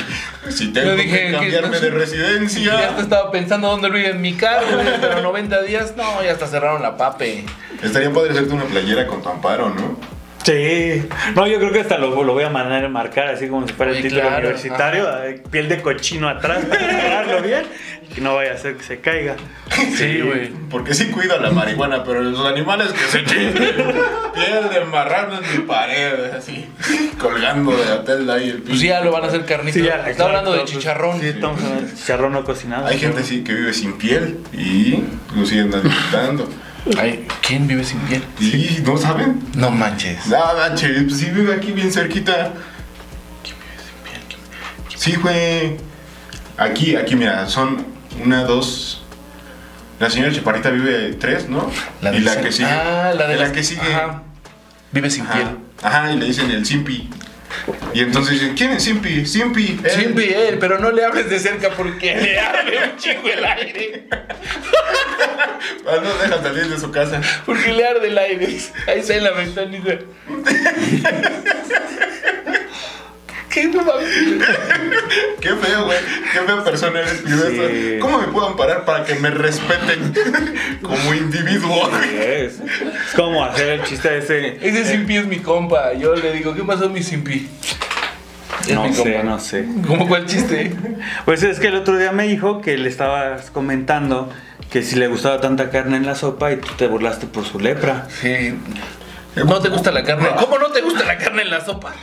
si 0.50 0.74
tengo 0.74 0.88
Yo 0.92 0.96
dije 0.98 1.10
que 1.20 1.26
que- 1.28 1.32
cambiarme 1.32 1.80
de 1.80 1.90
Ya 1.90 1.96
residencia. 1.96 2.96
te 2.98 3.02
estaba 3.02 3.32
pensando 3.32 3.70
dónde 3.70 3.90
vive 3.90 4.10
en 4.10 4.20
mi 4.20 4.34
carro, 4.34 4.66
güey, 4.74 4.88
pero 5.00 5.22
90 5.22 5.62
días, 5.62 5.94
no, 5.96 6.22
ya 6.22 6.34
hasta 6.34 6.48
cerraron 6.48 6.82
la 6.82 6.98
pape. 6.98 7.46
Estaría 7.82 8.12
padre 8.12 8.32
hacerte 8.32 8.54
una 8.54 8.66
playera 8.66 9.08
con 9.08 9.22
tu 9.24 9.30
amparo, 9.30 9.70
¿no? 9.70 9.98
Sí. 10.44 11.08
No, 11.36 11.48
yo 11.48 11.60
creo 11.60 11.72
que 11.72 11.82
hasta 11.82 11.98
lo, 11.98 12.24
lo 12.24 12.34
voy 12.34 12.44
a 12.44 12.50
mandar 12.50 12.84
a 12.84 12.90
marcar 12.90 13.28
así 13.28 13.48
como 13.48 13.68
si 13.68 13.74
fuera 13.74 13.92
el 13.92 14.02
título 14.02 14.22
claro, 14.22 14.38
universitario. 14.40 15.08
ajá. 15.08 15.28
eh, 15.28 15.42
Piel 15.52 15.70
de 15.70 15.82
cochino 15.82 16.28
atrás 16.28 16.66
para 16.66 17.42
bien. 17.42 17.64
Y 18.10 18.14
que 18.14 18.22
no 18.22 18.36
vaya 18.36 18.54
a 18.54 18.58
ser 18.58 18.76
que 18.76 18.84
se 18.84 19.00
caiga. 19.00 19.36
Sí, 19.98 20.22
güey. 20.22 20.50
Porque 20.70 20.94
sí 20.94 21.06
cuido 21.08 21.40
la 21.40 21.52
marihuana, 21.52 22.04
pero 22.04 22.22
los 22.22 22.46
animales 22.46 22.92
que 22.92 23.00
se 23.00 23.20
piel 23.20 23.54
de 23.54 24.86
marrano 24.92 25.40
en 25.40 25.52
mi 25.52 25.66
pared, 25.66 26.32
así, 26.34 26.66
colgando 27.20 27.76
de 27.76 27.86
la 27.86 28.04
tela 28.04 28.36
ahí 28.36 28.50
el 28.50 28.62
Pues 28.62 28.80
ya 28.82 29.02
lo 29.02 29.12
van 29.12 29.24
a 29.24 29.28
hacer 29.28 29.46
carnita. 29.46 29.78
Sí, 29.78 29.84
ya, 29.84 29.96
Está 29.96 30.10
exacto, 30.10 30.26
hablando 30.26 30.52
de 30.54 30.60
pues, 30.60 30.72
chicharrón. 30.72 31.20
Sí, 31.20 31.28
estamos 31.28 31.62
hablando 31.62 31.88
de 31.88 31.96
chicharrón 31.96 32.34
no 32.34 32.44
cocinado. 32.44 32.88
Hay 32.88 33.00
gente 33.00 33.22
así 33.22 33.44
que 33.44 33.54
vive 33.54 33.74
sin 33.74 33.94
piel 33.94 34.40
y 34.54 35.04
lo 35.36 35.46
siguen 35.46 35.72
disfrutando. 35.72 36.50
Ay, 36.98 37.28
¿quién 37.46 37.68
vive 37.68 37.84
sin 37.84 38.00
piel? 38.02 38.24
Y 38.40 38.82
no 38.84 38.98
saben. 38.98 39.40
No 39.56 39.70
manches. 39.70 40.28
Nada, 40.28 40.74
che, 40.76 40.90
pues 41.04 41.18
sí 41.18 41.30
vive 41.30 41.54
aquí 41.54 41.72
bien 41.72 41.92
cerquita. 41.92 42.54
Sí, 44.96 45.16
güey. 45.16 45.78
Aquí, 46.58 46.96
aquí, 46.96 47.16
mira, 47.16 47.48
son 47.48 47.99
una, 48.24 48.44
dos. 48.44 49.04
La 50.00 50.10
señora 50.10 50.32
Chaparrita 50.34 50.70
vive 50.70 51.14
tres, 51.20 51.50
¿no? 51.50 51.70
y 52.02 52.06
del 52.06 52.26
la 52.26 52.40
que 52.42 52.52
sigue. 52.52 52.70
Ah, 52.70 53.14
la 53.16 53.28
de 53.28 53.36
la 53.36 53.42
las- 53.44 53.52
que 53.52 53.64
sigue. 53.64 53.82
Ajá. 53.82 54.24
Vive 54.92 55.10
sin 55.10 55.24
Ajá. 55.26 55.34
piel. 55.34 55.48
Ajá, 55.84 56.12
y 56.12 56.18
le 56.18 56.26
dicen 56.26 56.50
el 56.52 56.66
Simpi. 56.66 57.10
Y 57.94 58.02
entonces 58.02 58.34
dicen, 58.40 58.56
¿quién 58.56 58.72
es 58.72 58.84
Simpi? 58.84 59.26
Simpi. 59.26 59.80
él". 59.84 59.90
Siempre 59.92 60.48
él, 60.50 60.58
pero 60.60 60.80
no 60.80 60.92
le 60.92 61.04
hables 61.04 61.30
de 61.30 61.40
cerca 61.40 61.70
porque 61.72 62.16
le 62.22 62.40
abre 62.40 62.92
un 62.92 62.98
chingo 62.98 63.28
el 63.28 63.44
aire. 63.44 64.08
Ah, 64.12 65.98
no 66.02 66.14
deja 66.16 66.42
salir 66.42 66.68
de 66.70 66.80
su 66.80 66.92
casa. 66.92 67.20
Porque 67.46 67.74
le 67.74 67.86
arde 67.88 68.08
el 68.08 68.18
aire. 68.18 68.58
Ahí 68.88 69.00
está 69.00 69.16
en 69.16 69.24
la 69.24 69.32
ventanita. 69.32 69.90
¿Qué 73.50 73.68
no 73.68 73.84
mames? 73.84 74.08
Qué 75.42 75.50
feo, 75.50 75.86
güey. 75.86 75.98
Qué 76.34 76.40
fea 76.42 76.64
persona 76.64 77.00
eres. 77.00 77.24
Sí. 77.26 77.98
¿Cómo 78.00 78.20
me 78.20 78.28
puedo 78.28 78.48
amparar 78.48 78.86
para 78.86 79.04
que 79.06 79.16
me 79.16 79.30
respeten 79.32 80.14
como 80.82 81.14
individuo? 81.14 81.90
Es, 82.04 82.60
es 82.60 83.16
como 83.16 83.44
hacer 83.44 83.70
el 83.70 83.84
chiste 83.84 84.10
de 84.10 84.18
ese. 84.20 84.68
Ese 84.68 84.86
Simpi 84.86 85.18
es 85.18 85.26
mi 85.26 85.40
compa. 85.40 85.94
Yo 85.94 86.16
le 86.16 86.34
digo, 86.34 86.54
¿qué 86.54 86.64
pasó 86.64 86.90
mi 86.90 87.02
Simpi? 87.04 87.50
No 88.74 88.84
mi 88.84 88.94
sé, 88.94 89.04
compa. 89.04 89.24
no 89.24 89.40
sé. 89.40 89.66
¿Cómo 89.88 90.08
cuál 90.08 90.26
chiste? 90.26 90.76
Pues 91.26 91.42
es 91.44 91.60
que 91.60 91.68
el 91.68 91.76
otro 91.76 91.98
día 91.98 92.12
me 92.12 92.28
dijo 92.28 92.62
que 92.62 92.78
le 92.78 92.90
estabas 92.90 93.50
comentando 93.52 94.32
que 94.70 94.84
si 94.84 94.96
le 94.96 95.08
gustaba 95.08 95.42
tanta 95.42 95.72
carne 95.72 95.98
en 95.98 96.06
la 96.06 96.14
sopa 96.14 96.52
y 96.52 96.58
tú 96.58 96.68
te 96.78 96.86
burlaste 96.88 97.26
por 97.26 97.46
su 97.46 97.60
lepra. 97.60 98.08
Sí. 98.22 98.54
¿No 99.36 99.60
te 99.60 99.70
gusta 99.70 99.92
la 99.92 100.04
carne? 100.04 100.28
¿Cómo 100.40 100.60
no 100.60 100.68
te 100.68 100.82
gusta 100.82 101.06
la 101.06 101.18
carne 101.18 101.42
en 101.44 101.50
la 101.50 101.64
sopa? 101.66 101.94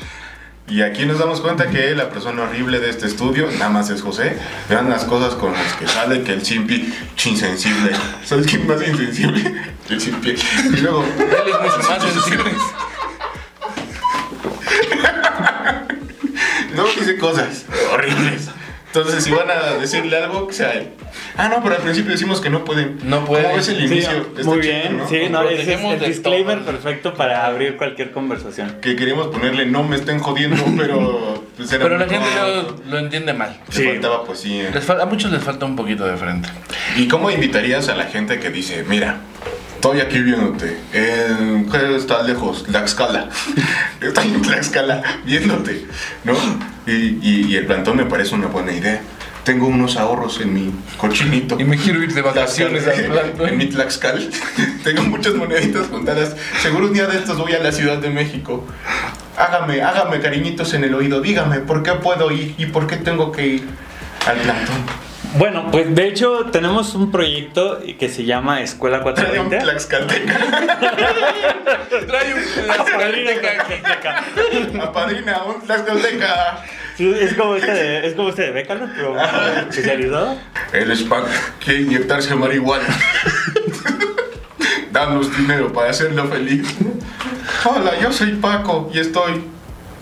Y 0.68 0.82
aquí 0.82 1.06
nos 1.06 1.20
damos 1.20 1.40
cuenta 1.40 1.70
que 1.70 1.94
la 1.94 2.10
persona 2.10 2.42
horrible 2.42 2.80
de 2.80 2.90
este 2.90 3.06
estudio 3.06 3.48
nada 3.52 3.68
más 3.68 3.88
es 3.90 4.02
José. 4.02 4.36
Vean 4.68 4.90
las 4.90 5.04
cosas 5.04 5.34
con 5.34 5.52
las 5.52 5.74
que 5.74 5.86
sale 5.86 6.24
que 6.24 6.32
el 6.32 6.44
Simpi 6.44 6.92
insensible. 7.24 7.92
¿Sabes 8.24 8.46
quién 8.46 8.66
más 8.66 8.84
insensible? 8.86 9.62
El 9.88 10.00
Simpi. 10.00 10.34
Y 10.74 10.78
luego, 10.78 11.04
Él 11.04 11.12
es 11.46 11.60
mucho 11.60 11.78
más 11.88 12.02
sensible. 12.02 12.50
no, 16.74 16.84
dice 16.84 17.16
cosas 17.16 17.64
horribles. 17.92 18.48
Entonces, 18.88 19.22
si 19.22 19.30
van 19.30 19.48
a 19.50 19.74
decirle 19.78 20.16
algo, 20.16 20.48
que 20.48 20.54
sea 20.54 20.72
él. 20.72 20.90
Ah, 21.38 21.48
no, 21.48 21.62
pero 21.62 21.76
al 21.76 21.82
principio 21.82 22.12
decimos 22.12 22.40
que 22.40 22.48
no 22.50 22.64
pueden. 22.64 22.98
No 23.04 23.24
pueden. 23.24 23.46
¿Cómo 23.46 23.58
es 23.58 23.68
el 23.68 23.76
Sí, 23.76 23.84
inicio? 23.84 24.10
Está 24.36 24.42
muy 24.44 24.60
chido, 24.60 24.74
bien, 24.74 24.96
¿no? 24.98 25.08
sí, 25.08 25.16
no, 25.30 25.42
ese 25.42 25.74
es 25.74 25.80
el 25.84 26.00
disclaimer 26.00 26.58
todo. 26.60 26.66
perfecto 26.66 27.14
para 27.14 27.44
abrir 27.46 27.76
cualquier 27.76 28.10
conversación. 28.12 28.76
Que 28.80 28.96
queríamos 28.96 29.28
ponerle 29.28 29.66
no 29.66 29.82
me 29.82 29.96
estén 29.96 30.18
jodiendo, 30.18 30.62
pero. 30.76 31.44
Pues 31.56 31.72
era 31.72 31.84
Pero 31.84 31.98
la 31.98 32.06
gente 32.08 32.26
lo, 32.38 32.90
lo 32.90 32.98
entiende 32.98 33.32
mal. 33.32 33.58
Le 33.68 33.74
Sí. 33.74 33.84
faltaba 33.84 34.24
poesía. 34.24 34.70
Les 34.72 34.86
fal- 34.86 35.00
a 35.00 35.06
muchos 35.06 35.30
les 35.32 35.42
falta 35.42 35.64
un 35.66 35.74
poquito 35.76 36.06
de 36.06 36.16
frente. 36.16 36.48
¿Y 36.96 37.08
cómo 37.08 37.30
invitarías 37.30 37.88
a 37.88 37.96
la 37.96 38.04
gente 38.04 38.38
que 38.40 38.50
dice, 38.50 38.84
mira, 38.88 39.16
estoy 39.74 40.00
aquí 40.00 40.18
viéndote, 40.20 40.76
en, 40.92 41.68
¿qué 41.70 41.96
está 41.96 42.22
lejos? 42.22 42.64
Tlaxcala. 42.64 43.28
Estoy 44.02 44.28
en 44.28 44.42
Tlaxcala 44.42 45.02
viéndote, 45.24 45.86
¿no? 46.24 46.34
Y, 46.86 46.92
y- 46.92 47.46
y 47.48 47.56
el 47.56 47.66
plantón 47.66 47.96
me 47.96 48.04
parece 48.04 48.34
una 48.34 48.48
buena 48.48 48.72
idea. 48.72 49.00
Tengo 49.46 49.68
unos 49.68 49.96
ahorros 49.96 50.40
en 50.40 50.52
mi 50.52 50.72
cochinito. 50.98 51.56
Y 51.60 51.64
me 51.64 51.78
quiero 51.78 52.02
ir 52.02 52.12
de 52.12 52.20
vacaciones 52.20 52.84
al 52.88 53.04
plantón. 53.04 53.48
En 53.48 53.56
mi 53.56 53.66
Tlaxcal. 53.66 54.28
Tengo 54.84 55.02
muchas 55.02 55.34
moneditas 55.34 55.86
juntadas. 55.86 56.34
Seguro 56.60 56.86
un 56.88 56.92
día 56.92 57.06
de 57.06 57.18
estos 57.18 57.38
voy 57.38 57.52
a 57.52 57.60
la 57.60 57.70
Ciudad 57.70 57.98
de 57.98 58.10
México. 58.10 58.66
Hágame, 59.36 59.82
hágame 59.82 60.18
cariñitos 60.18 60.74
en 60.74 60.82
el 60.82 60.94
oído. 60.94 61.20
Dígame, 61.20 61.60
¿por 61.60 61.84
qué 61.84 61.92
puedo 61.92 62.32
ir 62.32 62.56
y 62.58 62.66
por 62.66 62.88
qué 62.88 62.96
tengo 62.96 63.30
que 63.30 63.46
ir 63.46 63.68
al 64.26 64.36
plantón? 64.38 65.06
Bueno, 65.38 65.70
pues 65.70 65.94
de 65.94 66.08
hecho 66.08 66.46
tenemos 66.50 66.96
un 66.96 67.12
proyecto 67.12 67.78
que 68.00 68.08
se 68.08 68.24
llama 68.24 68.62
Escuela 68.62 68.98
Trae 69.14 69.38
un 69.38 69.48
420. 69.48 69.58
Tlaxcalteca. 69.58 70.38
Trae 72.08 72.34
un 74.72 74.80
Apadrina, 74.80 75.44
un 75.44 75.60
Tlaxcalteca. 75.60 76.64
Es 76.98 77.34
como 77.34 77.56
este 77.56 77.72
de, 77.72 78.06
es 78.06 78.14
como 78.14 78.30
este 78.30 78.42
de 78.42 78.50
Bécano, 78.52 78.88
pero 78.96 79.16
especializado. 79.68 80.38
El 80.72 80.96
SPAC 80.96 81.24
quiere 81.62 81.82
inyectarse 81.82 82.34
marihuana. 82.34 82.86
Danos 84.92 85.36
dinero 85.36 85.72
para 85.72 85.90
hacerlo 85.90 86.26
feliz. 86.28 86.66
Hola, 87.64 87.92
yo 88.00 88.10
soy 88.12 88.32
Paco 88.36 88.90
y 88.94 89.00
estoy 89.00 89.44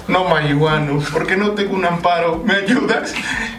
no 0.07 0.25
marihuano 0.25 1.03
porque 1.13 1.37
no 1.37 1.51
tengo 1.53 1.75
un 1.75 1.85
amparo. 1.85 2.43
¿Me 2.45 2.55
ayudas? 2.55 3.13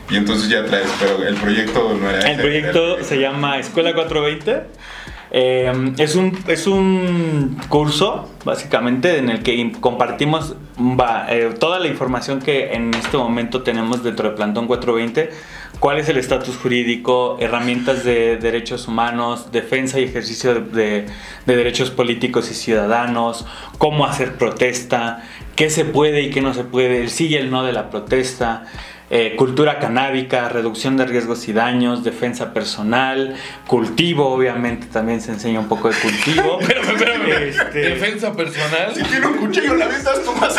Y 0.09 0.15
entonces 0.15 0.47
ya 0.47 0.63
traes, 0.65 0.87
pero 0.99 1.27
el 1.27 1.35
proyecto 1.35 1.97
no 1.99 2.09
era 2.09 2.31
El 2.31 2.37
proyecto 2.39 2.95
era- 2.95 3.03
se 3.03 3.19
llama 3.19 3.59
Escuela 3.59 3.93
420. 3.93 4.63
Eh, 5.31 5.71
es, 5.97 6.15
un, 6.15 6.37
es 6.47 6.67
un 6.67 7.57
curso, 7.69 8.29
básicamente, 8.45 9.17
en 9.17 9.29
el 9.29 9.43
que 9.43 9.71
compartimos 9.81 10.55
eh, 11.29 11.53
toda 11.59 11.79
la 11.79 11.87
información 11.87 12.39
que 12.39 12.73
en 12.73 12.93
este 12.93 13.17
momento 13.17 13.63
tenemos 13.63 14.03
dentro 14.03 14.29
de 14.29 14.35
Plantón 14.35 14.67
420. 14.67 15.29
Cuál 15.79 15.97
es 15.99 16.07
el 16.07 16.17
estatus 16.17 16.55
jurídico, 16.55 17.35
herramientas 17.41 18.05
de 18.05 18.37
derechos 18.37 18.87
humanos, 18.87 19.51
defensa 19.51 19.99
y 19.99 20.03
ejercicio 20.05 20.53
de, 20.53 20.61
de- 20.61 21.05
de 21.45 21.55
derechos 21.55 21.91
políticos 21.91 22.49
y 22.49 22.53
ciudadanos, 22.53 23.45
cómo 23.77 24.05
hacer 24.05 24.35
protesta, 24.37 25.23
qué 25.57 25.69
se 25.69 25.83
puede 25.83 26.21
y 26.21 26.29
qué 26.29 26.39
no 26.41 26.53
se 26.53 26.63
puede, 26.63 27.01
el 27.01 27.09
sí 27.09 27.27
y 27.27 27.35
el 27.35 27.51
no 27.51 27.63
de 27.63 27.73
la 27.73 27.89
protesta, 27.89 28.63
eh, 29.17 29.35
cultura 29.37 29.79
canábica, 29.79 30.49
reducción 30.49 30.97
de 30.97 31.05
riesgos 31.05 31.47
y 31.47 31.53
daños, 31.53 32.03
defensa 32.03 32.51
personal, 32.53 33.33
cultivo, 33.65 34.27
obviamente 34.33 34.87
también 34.87 35.21
se 35.21 35.31
enseña 35.31 35.59
un 35.61 35.69
poco 35.69 35.89
de 35.89 35.95
cultivo. 35.95 36.59
Espérame, 36.61 36.89
espérame. 36.89 37.31
Este- 37.47 37.79
Defensa 37.79 38.33
personal. 38.33 38.93
Si 38.93 39.03
tiene 39.03 39.27
un 39.27 39.37
cuchillo, 39.37 39.75
la 39.75 39.87
vez 39.87 40.03
tú 40.25 40.31
más 40.33 40.53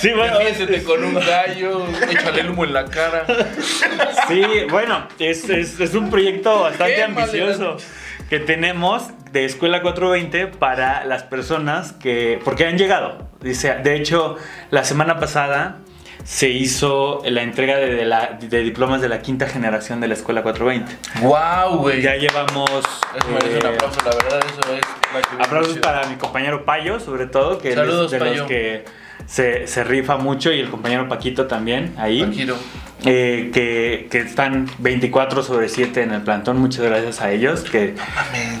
Sí, 0.00 0.10
bueno, 0.14 0.38
Defiéndete 0.38 0.84
con 0.84 1.02
un 1.04 1.14
gallo, 1.14 1.86
échale 2.10 2.40
el 2.42 2.50
humo 2.50 2.64
en 2.64 2.74
la 2.74 2.84
cara. 2.84 3.24
Sí, 4.28 4.42
bueno, 4.70 5.08
es, 5.18 5.48
es- 5.48 5.80
es 5.80 5.94
un 5.94 6.10
proyecto 6.10 6.60
bastante 6.60 6.94
Qué 6.96 7.02
ambicioso 7.02 7.76
que 8.28 8.38
tenemos 8.40 9.04
de 9.32 9.46
Escuela 9.46 9.80
420 9.80 10.48
para 10.48 11.04
las 11.06 11.22
personas 11.22 11.92
que, 11.92 12.38
porque 12.44 12.66
han 12.66 12.76
llegado. 12.76 13.26
Dice, 13.40 13.74
de 13.82 13.96
hecho, 13.96 14.36
la 14.70 14.84
semana 14.84 15.18
pasada 15.18 15.78
se 16.30 16.50
hizo 16.50 17.22
la 17.24 17.42
entrega 17.42 17.76
de, 17.78 17.94
de 17.94 18.04
la- 18.04 18.38
de 18.38 18.60
diplomas 18.60 19.00
de 19.00 19.08
la 19.08 19.22
quinta 19.22 19.46
generación 19.46 19.98
de 20.00 20.08
la 20.08 20.14
Escuela 20.14 20.42
420. 20.42 21.26
Wow, 21.26 21.78
güey. 21.78 22.02
Ya 22.02 22.16
llevamos... 22.16 22.68
Eso 23.16 23.28
merece 23.32 23.58
un 23.58 23.64
eh, 23.66 23.74
aplauso, 23.74 23.98
la 24.04 24.10
verdad, 24.14 24.40
eso 24.46 24.74
es. 24.74 24.80
Aplausos 25.46 25.78
para 25.78 26.06
mi 26.06 26.16
compañero 26.16 26.66
Payo, 26.66 27.00
sobre 27.00 27.26
todo, 27.26 27.58
que 27.58 27.74
Saludos, 27.74 28.06
es 28.06 28.10
de 28.12 28.18
Payo. 28.18 28.38
los 28.40 28.46
que 28.48 28.84
se, 29.26 29.66
se 29.66 29.84
rifa 29.84 30.18
mucho, 30.18 30.52
y 30.52 30.60
el 30.60 30.68
compañero 30.68 31.08
Paquito 31.08 31.46
también, 31.46 31.94
ahí. 31.96 32.22
Paquiro. 32.22 32.56
Eh, 33.04 33.50
que, 33.52 34.08
que 34.10 34.18
están 34.18 34.68
24 34.78 35.42
sobre 35.42 35.68
7 35.68 36.02
en 36.02 36.12
el 36.12 36.22
plantón, 36.22 36.58
muchas 36.58 36.84
gracias 36.84 37.20
a 37.20 37.30
ellos, 37.30 37.62
que 37.62 37.94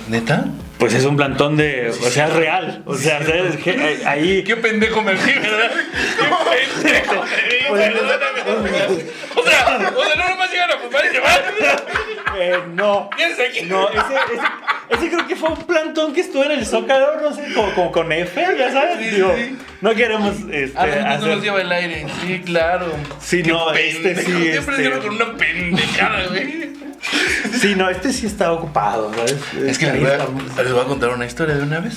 ¿Neta? 0.08 0.46
pues 0.78 0.94
es 0.94 1.04
un 1.04 1.16
plantón 1.16 1.56
de, 1.56 1.90
o 1.90 2.10
sea, 2.10 2.28
es 2.28 2.32
real, 2.34 2.82
o 2.86 2.94
sea, 2.94 3.18
¿sabes? 3.24 3.56
Eh, 3.66 4.02
ahí... 4.06 4.44
Qué 4.44 4.56
pendejo 4.56 5.02
me 5.02 5.14
vi, 5.14 5.32
¿verdad? 5.32 5.70
Qué 6.16 6.24
pendejo 6.82 7.24
me 7.24 8.70
vi. 8.70 9.02
O 9.34 9.42
sea, 9.42 9.92
o 9.96 10.04
sea, 10.04 10.16
no 10.16 10.28
nomás 10.28 10.50
llegan 10.50 10.70
a 10.70 10.78
fumar 10.78 11.04
y 11.04 11.08
se 11.14 11.20
van. 11.20 11.40
eh, 12.40 12.58
no, 12.74 13.10
aquí. 13.12 13.62
no, 13.66 13.88
ese, 13.88 14.14
ese, 14.34 14.42
ese 14.90 15.08
creo 15.08 15.26
que 15.26 15.36
fue 15.36 15.48
un 15.50 15.56
plantón 15.64 16.12
que 16.14 16.20
estuvo 16.20 16.44
en 16.44 16.52
el 16.52 16.64
Zócalo, 16.64 17.20
no 17.20 17.34
sé, 17.34 17.52
como, 17.54 17.74
como 17.74 17.92
con 17.92 18.12
F, 18.12 18.40
ya 18.56 18.70
sabes, 18.72 18.98
Sí, 18.98 19.04
digo, 19.16 19.34
sí. 19.36 19.58
No 19.80 19.94
queremos 19.94 20.36
este, 20.50 20.78
A 20.78 20.86
nosotros 20.86 21.04
no 21.04 21.10
hacer- 21.14 21.28
nos 21.36 21.42
lleva 21.42 21.60
el 21.60 21.72
aire. 21.72 22.06
Sí, 22.26 22.40
claro. 22.44 22.86
Sí, 23.20 23.42
Qué 23.42 23.48
no, 23.50 23.72
este 23.72 24.16
sí, 24.16 24.22
Siempre 24.52 24.84
este- 24.86 24.98
con 24.98 25.14
una 25.16 25.36
pendejada, 25.36 26.26
güey. 26.28 26.68
Sí, 27.60 27.74
no, 27.76 27.88
este 27.88 28.12
sí 28.12 28.26
está 28.26 28.52
ocupado, 28.52 29.12
¿sabes? 29.14 29.36
Es 29.66 29.78
que 29.78 29.86
les 29.86 30.00
voy, 30.00 30.10
a, 30.10 30.62
les 30.62 30.72
voy 30.72 30.82
a 30.82 30.84
contar 30.84 31.10
una 31.10 31.26
historia 31.26 31.54
de 31.54 31.62
una 31.62 31.80
vez. 31.80 31.94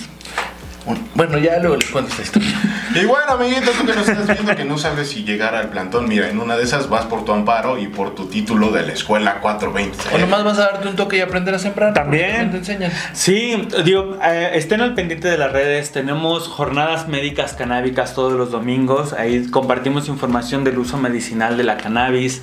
Bueno, 1.13 1.37
ya 1.37 1.59
luego 1.59 1.75
les 1.75 1.89
cuento 1.89 2.09
esta 2.11 2.23
historia. 2.23 2.49
Y 2.93 3.05
bueno, 3.05 3.31
amiguito, 3.31 3.71
tú 3.71 3.85
que 3.85 3.93
nos 3.93 4.09
estás 4.09 4.27
viendo 4.27 4.53
que 4.53 4.65
no 4.65 4.77
sabes 4.77 5.09
si 5.09 5.23
llegar 5.23 5.55
al 5.55 5.69
plantón, 5.69 6.09
mira, 6.09 6.27
en 6.27 6.39
una 6.39 6.57
de 6.57 6.63
esas 6.63 6.89
vas 6.89 7.05
por 7.05 7.23
tu 7.23 7.31
amparo 7.31 7.77
y 7.77 7.87
por 7.87 8.15
tu 8.15 8.25
título 8.25 8.69
de 8.71 8.81
la 8.81 8.91
escuela 8.91 9.39
420. 9.39 10.13
O 10.13 10.17
nomás 10.17 10.43
vas 10.43 10.59
a 10.59 10.63
darte 10.63 10.89
un 10.89 10.97
toque 10.97 11.15
y 11.15 11.21
aprender 11.21 11.55
a 11.55 11.59
sembrar. 11.59 11.93
También. 11.93 12.51
Te 12.51 12.57
enseñan. 12.57 12.91
Sí, 13.13 13.65
digo, 13.85 14.17
eh, 14.21 14.51
estén 14.55 14.81
al 14.81 14.93
pendiente 14.93 15.29
de 15.29 15.37
las 15.37 15.53
redes. 15.53 15.93
Tenemos 15.93 16.49
jornadas 16.49 17.07
médicas 17.07 17.53
canábicas 17.53 18.13
todos 18.13 18.33
los 18.33 18.51
domingos. 18.51 19.13
Ahí 19.13 19.47
compartimos 19.47 20.09
información 20.09 20.65
del 20.65 20.77
uso 20.77 20.97
medicinal 20.97 21.55
de 21.55 21.63
la 21.63 21.77
cannabis. 21.77 22.41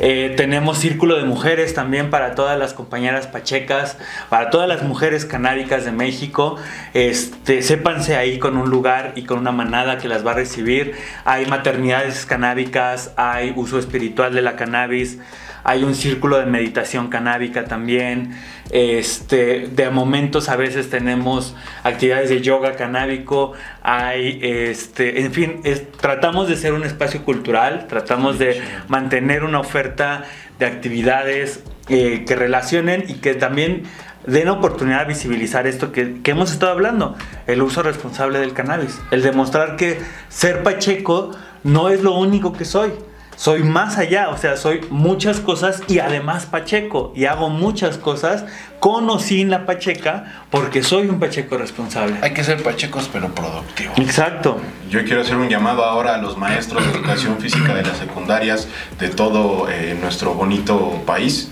Eh, 0.00 0.34
tenemos 0.36 0.78
círculo 0.78 1.16
de 1.16 1.24
mujeres 1.24 1.72
también 1.72 2.10
para 2.10 2.34
todas 2.34 2.58
las 2.58 2.74
compañeras 2.74 3.28
pachecas, 3.28 3.96
para 4.28 4.50
todas 4.50 4.68
las 4.68 4.82
mujeres 4.82 5.24
canábicas 5.24 5.84
de 5.84 5.92
México. 5.92 6.56
Este, 6.94 7.62
sépanse 7.74 8.14
ahí 8.14 8.38
con 8.38 8.56
un 8.56 8.70
lugar 8.70 9.14
y 9.16 9.24
con 9.24 9.38
una 9.38 9.50
manada 9.50 9.98
que 9.98 10.06
las 10.06 10.24
va 10.24 10.30
a 10.30 10.34
recibir. 10.34 10.94
Hay 11.24 11.46
maternidades 11.46 12.24
canábicas, 12.24 13.12
hay 13.16 13.52
uso 13.56 13.80
espiritual 13.80 14.32
de 14.32 14.42
la 14.42 14.54
cannabis. 14.54 15.18
Hay 15.64 15.82
un 15.82 15.94
círculo 15.94 16.38
de 16.38 16.46
meditación 16.46 17.08
canábica 17.08 17.64
también. 17.64 18.36
Este, 18.70 19.68
de 19.68 19.90
momentos 19.90 20.48
a 20.48 20.56
veces 20.56 20.88
tenemos 20.88 21.56
actividades 21.82 22.28
de 22.28 22.42
yoga 22.42 22.76
canábico. 22.76 23.54
Hay, 23.82 24.38
este, 24.42 25.22
en 25.22 25.32
fin, 25.32 25.62
tratamos 26.00 26.48
de 26.48 26.56
ser 26.56 26.74
un 26.74 26.84
espacio 26.84 27.24
cultural, 27.24 27.86
tratamos 27.88 28.38
de 28.38 28.62
mantener 28.86 29.42
una 29.42 29.58
oferta 29.58 30.22
de 30.60 30.66
actividades 30.66 31.64
eh, 31.88 32.24
que 32.24 32.36
relacionen 32.36 33.04
y 33.08 33.14
que 33.14 33.34
también 33.34 33.82
den 34.26 34.48
oportunidad 34.48 35.00
a 35.00 35.04
visibilizar 35.04 35.66
esto 35.66 35.92
que, 35.92 36.22
que 36.22 36.30
hemos 36.30 36.52
estado 36.52 36.72
hablando, 36.72 37.16
el 37.46 37.62
uso 37.62 37.82
responsable 37.82 38.38
del 38.38 38.52
cannabis, 38.52 39.00
el 39.10 39.22
demostrar 39.22 39.76
que 39.76 40.00
ser 40.28 40.62
pacheco 40.62 41.32
no 41.62 41.88
es 41.88 42.02
lo 42.02 42.14
único 42.16 42.52
que 42.52 42.64
soy. 42.64 42.92
Soy 43.36 43.64
más 43.64 43.98
allá, 43.98 44.28
o 44.28 44.36
sea, 44.36 44.56
soy 44.56 44.82
muchas 44.90 45.40
cosas 45.40 45.82
y 45.88 45.98
además 45.98 46.46
pacheco. 46.46 47.12
Y 47.16 47.24
hago 47.24 47.50
muchas 47.50 47.98
cosas 47.98 48.44
con 48.78 49.10
o 49.10 49.18
sin 49.18 49.50
la 49.50 49.66
pacheca 49.66 50.44
porque 50.50 50.82
soy 50.82 51.08
un 51.08 51.18
pacheco 51.18 51.58
responsable. 51.58 52.16
Hay 52.22 52.32
que 52.32 52.44
ser 52.44 52.62
pachecos, 52.62 53.10
pero 53.12 53.34
productivos. 53.34 53.98
Exacto. 53.98 54.60
Yo 54.88 55.04
quiero 55.04 55.22
hacer 55.22 55.36
un 55.36 55.48
llamado 55.48 55.84
ahora 55.84 56.14
a 56.14 56.18
los 56.18 56.38
maestros 56.38 56.84
de 56.84 56.92
educación 56.92 57.38
física 57.38 57.74
de 57.74 57.82
las 57.82 57.98
secundarias 57.98 58.68
de 59.00 59.08
todo 59.08 59.68
eh, 59.68 59.96
nuestro 60.00 60.34
bonito 60.34 61.02
país, 61.04 61.50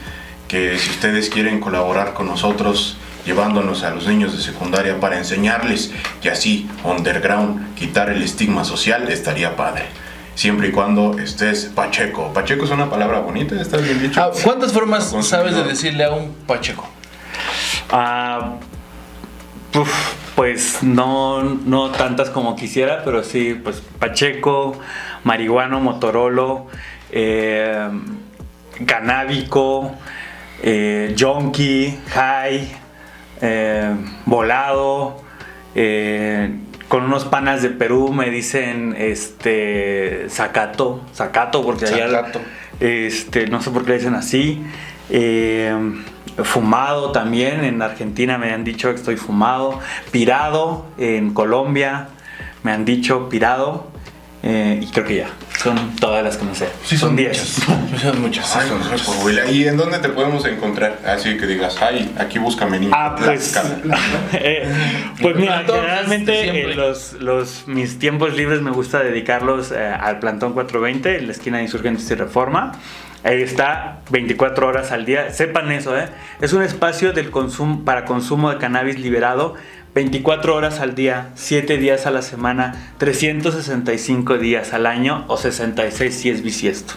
que 0.52 0.78
si 0.78 0.90
ustedes 0.90 1.30
quieren 1.30 1.60
colaborar 1.60 2.12
con 2.12 2.26
nosotros 2.26 2.98
llevándonos 3.24 3.84
a 3.84 3.90
los 3.94 4.06
niños 4.06 4.36
de 4.36 4.42
secundaria 4.42 5.00
para 5.00 5.16
enseñarles 5.16 5.90
y 6.22 6.28
así, 6.28 6.68
underground, 6.84 7.74
quitar 7.74 8.10
el 8.10 8.22
estigma 8.22 8.62
social, 8.62 9.08
estaría 9.08 9.56
padre. 9.56 9.86
Siempre 10.34 10.68
y 10.68 10.70
cuando 10.70 11.18
estés 11.18 11.70
pacheco. 11.74 12.34
Pacheco 12.34 12.66
es 12.66 12.70
una 12.70 12.90
palabra 12.90 13.20
bonita, 13.20 13.58
¿está 13.58 13.78
bien 13.78 14.02
dicho? 14.02 14.22
Ah, 14.22 14.30
¿Cuántas 14.44 14.74
formas 14.74 15.14
sabes 15.22 15.54
de 15.54 15.64
decirle 15.64 16.04
a 16.04 16.10
un 16.10 16.34
pacheco? 16.46 16.86
Ah, 17.90 18.56
uf, 19.74 20.14
pues 20.34 20.82
no, 20.82 21.42
no 21.42 21.92
tantas 21.92 22.28
como 22.28 22.56
quisiera, 22.56 23.04
pero 23.06 23.24
sí, 23.24 23.58
pues 23.64 23.82
Pacheco, 23.98 24.78
marihuano, 25.24 25.80
motorolo, 25.80 26.66
eh, 27.10 27.88
canábico, 28.84 29.96
eh, 30.62 31.14
junkie, 31.18 31.98
high, 32.14 32.68
eh, 33.40 33.94
volado, 34.24 35.20
eh, 35.74 36.50
con 36.88 37.04
unos 37.04 37.24
panas 37.24 37.62
de 37.62 37.70
Perú 37.70 38.12
me 38.12 38.30
dicen 38.30 38.94
este 38.98 40.26
sacato, 40.28 41.00
sacato 41.12 41.62
porque 41.62 41.86
allá 41.86 42.30
este 42.80 43.46
no 43.46 43.62
sé 43.62 43.70
por 43.70 43.84
qué 43.84 43.92
le 43.92 43.98
dicen 43.98 44.14
así. 44.14 44.62
Eh, 45.10 45.74
fumado 46.44 47.12
también 47.12 47.64
en 47.64 47.82
Argentina 47.82 48.38
me 48.38 48.52
han 48.52 48.64
dicho 48.64 48.88
que 48.90 48.96
estoy 48.96 49.16
fumado, 49.16 49.80
pirado 50.10 50.86
en 50.96 51.34
Colombia 51.34 52.08
me 52.62 52.72
han 52.72 52.84
dicho 52.84 53.28
pirado 53.28 53.91
eh, 54.42 54.80
y 54.82 54.86
creo 54.86 55.06
que 55.06 55.16
ya 55.16 55.30
son 55.62 55.94
todas 55.96 56.24
las 56.24 56.36
que 56.36 56.44
me 56.44 56.54
sé. 56.54 56.68
Sí, 56.84 56.96
son 56.96 57.14
10. 57.14 57.28
muchas. 57.28 57.62
Sí, 57.92 57.98
son 57.98 58.20
muchas. 58.22 58.56
Ay, 58.56 58.68
son 58.68 58.82
sé, 58.82 59.10
muchas. 59.22 59.52
¿Y 59.52 59.68
en 59.68 59.76
dónde 59.76 59.98
te 59.98 60.08
podemos 60.08 60.44
encontrar? 60.46 60.98
Así 61.06 61.36
que 61.36 61.46
digas, 61.46 61.80
ay, 61.80 62.12
aquí 62.18 62.38
búscame 62.38 62.80
niño. 62.80 62.92
Ah, 62.94 63.14
pues, 63.16 63.56
eh, 64.32 64.66
pues 65.20 65.36
mira, 65.36 65.62
generalmente 65.64 66.62
eh, 66.62 66.74
los, 66.74 67.12
los, 67.14 67.68
mis 67.68 67.98
tiempos 67.98 68.34
libres 68.34 68.60
me 68.60 68.70
gusta 68.70 69.00
dedicarlos 69.00 69.70
eh, 69.70 69.86
al 69.86 70.18
Plantón 70.18 70.54
420 70.54 71.18
en 71.18 71.26
la 71.26 71.32
esquina 71.32 71.58
de 71.58 71.64
Insurgentes 71.64 72.10
y 72.10 72.14
Reforma. 72.14 72.72
Ahí 73.24 73.40
está 73.40 74.00
24 74.10 74.66
horas 74.66 74.90
al 74.90 75.04
día. 75.04 75.30
Sepan 75.30 75.70
eso, 75.70 75.96
¿eh? 75.96 76.08
Es 76.40 76.52
un 76.52 76.62
espacio 76.62 77.12
del 77.12 77.30
consumo, 77.30 77.84
para 77.84 78.04
consumo 78.04 78.50
de 78.50 78.58
cannabis 78.58 78.98
liberado 78.98 79.54
24 79.94 80.56
horas 80.56 80.80
al 80.80 80.94
día, 80.94 81.32
7 81.34 81.76
días 81.76 82.06
a 82.06 82.10
la 82.10 82.22
semana, 82.22 82.94
365 82.96 84.38
días 84.38 84.72
al 84.72 84.86
año 84.86 85.26
o 85.28 85.36
66 85.36 86.14
si 86.14 86.30
es 86.30 86.42
bisiesto. 86.42 86.94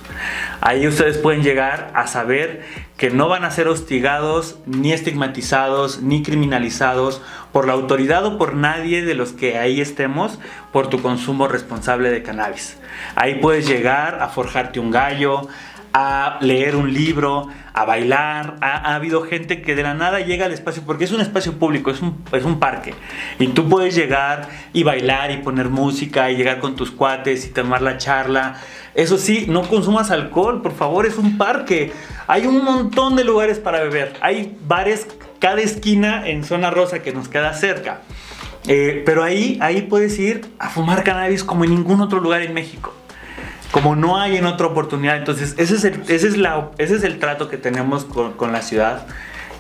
Ahí 0.62 0.88
ustedes 0.88 1.18
pueden 1.18 1.44
llegar 1.44 1.92
a 1.94 2.08
saber 2.08 2.64
que 2.96 3.10
no 3.10 3.28
van 3.28 3.44
a 3.44 3.52
ser 3.52 3.68
hostigados, 3.68 4.60
ni 4.66 4.94
estigmatizados, 4.94 6.02
ni 6.02 6.24
criminalizados 6.24 7.22
por 7.52 7.68
la 7.68 7.74
autoridad 7.74 8.26
o 8.26 8.38
por 8.38 8.56
nadie 8.56 9.04
de 9.04 9.14
los 9.14 9.34
que 9.34 9.58
ahí 9.58 9.82
estemos 9.82 10.40
por 10.72 10.88
tu 10.88 11.02
consumo 11.02 11.50
responsable 11.50 12.12
de 12.12 12.24
cannabis. 12.24 12.78
Ahí 13.16 13.40
puedes 13.42 13.68
llegar 13.68 14.20
a 14.22 14.30
forjarte 14.30 14.80
un 14.80 14.92
gallo, 14.92 15.50
a 15.98 16.40
leer 16.42 16.76
un 16.76 16.94
libro, 16.94 17.48
a 17.74 17.86
bailar. 17.86 18.58
Ha, 18.60 18.92
ha 18.92 18.96
habido 18.96 19.22
gente 19.22 19.62
que 19.62 19.76
de 19.76 19.84
la 19.84 19.94
nada 19.94 20.20
llega 20.20 20.46
al 20.46 20.52
espacio, 20.52 20.84
porque 20.86 21.06
es 21.06 21.14
un 21.14 21.22
espacio 21.22 21.54
público, 21.54 21.90
es 21.90 22.02
un, 22.02 22.22
es 22.34 22.44
un 22.44 22.60
parque. 22.60 22.94
Y 23.40 23.48
tú 23.48 23.70
puedes 23.70 23.96
llegar 23.96 24.50
y 24.74 24.84
bailar 24.84 25.32
y 25.32 25.38
poner 25.38 25.70
música 25.70 26.30
y 26.30 26.36
llegar 26.36 26.60
con 26.60 26.76
tus 26.76 26.92
cuates 26.92 27.46
y 27.46 27.50
tomar 27.52 27.82
la 27.82 27.98
charla. 27.98 28.58
Eso 28.94 29.18
sí, 29.18 29.46
no 29.48 29.62
consumas 29.62 30.12
alcohol, 30.12 30.62
por 30.62 30.74
favor, 30.74 31.06
es 31.06 31.18
un 31.18 31.38
parque. 31.38 31.94
Hay 32.28 32.46
un 32.46 32.62
montón 32.66 33.16
de 33.16 33.24
lugares 33.24 33.60
para 33.60 33.80
beber. 33.80 34.16
Hay 34.20 34.58
bares 34.68 35.08
cada 35.40 35.62
esquina 35.62 36.28
en 36.28 36.44
zona 36.44 36.72
rosa 36.72 37.00
que 37.00 37.14
nos 37.14 37.30
queda 37.30 37.54
cerca. 37.54 38.02
Eh, 38.68 39.02
pero 39.06 39.24
ahí, 39.24 39.58
ahí 39.62 39.84
puedes 39.84 40.20
ir 40.20 40.42
a 40.60 40.70
fumar 40.70 41.06
cannabis 41.06 41.46
como 41.46 41.64
en 41.64 41.70
ningún 41.70 42.02
otro 42.02 42.20
lugar 42.20 42.42
en 42.42 42.54
México 42.54 42.94
como 43.76 43.98
no 43.98 44.16
hay 44.18 44.38
en 44.38 44.46
otra 44.46 44.68
oportunidad. 44.68 45.18
Entonces, 45.18 45.54
ese 45.58 45.76
es 45.76 45.84
el, 45.84 46.02
ese 46.08 46.30
es 46.30 46.38
la, 46.38 46.70
ese 46.78 46.96
es 46.96 47.04
el 47.04 47.20
trato 47.20 47.50
que 47.50 47.58
tenemos 47.58 48.06
con, 48.06 48.32
con 48.32 48.54
la 48.54 48.62
ciudad. 48.62 49.06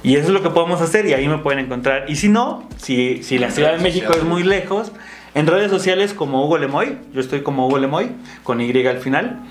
Y 0.03 0.16
eso 0.16 0.28
es 0.28 0.34
lo 0.34 0.41
que 0.41 0.51
podemos 0.51 0.80
hacer 0.80 1.05
y 1.05 1.11
ahí 1.11 1.28
me 1.28 1.39
pueden 1.39 1.66
encontrar. 1.66 2.05
Y 2.07 2.16
si 2.16 2.30
no, 2.30 2.66
si, 2.78 3.24
si 3.24 3.38
la 3.39 3.51
Ciudad 3.51 3.74
de 3.76 3.84
México 3.84 4.05
sociales. 4.05 4.24
es 4.24 4.30
muy 4.30 4.43
lejos, 4.43 4.93
en 5.34 5.47
redes 5.47 5.70
sociales 5.70 6.13
como 6.13 6.45
Hugo 6.45 6.57
Lemoy, 6.57 6.97
yo 7.13 7.20
estoy 7.20 7.41
como 7.41 7.68
Hugo 7.68 7.78
Lemoy, 7.78 8.09
con 8.43 8.61
Y 8.61 8.88
al 8.88 8.99
final, 8.99 9.41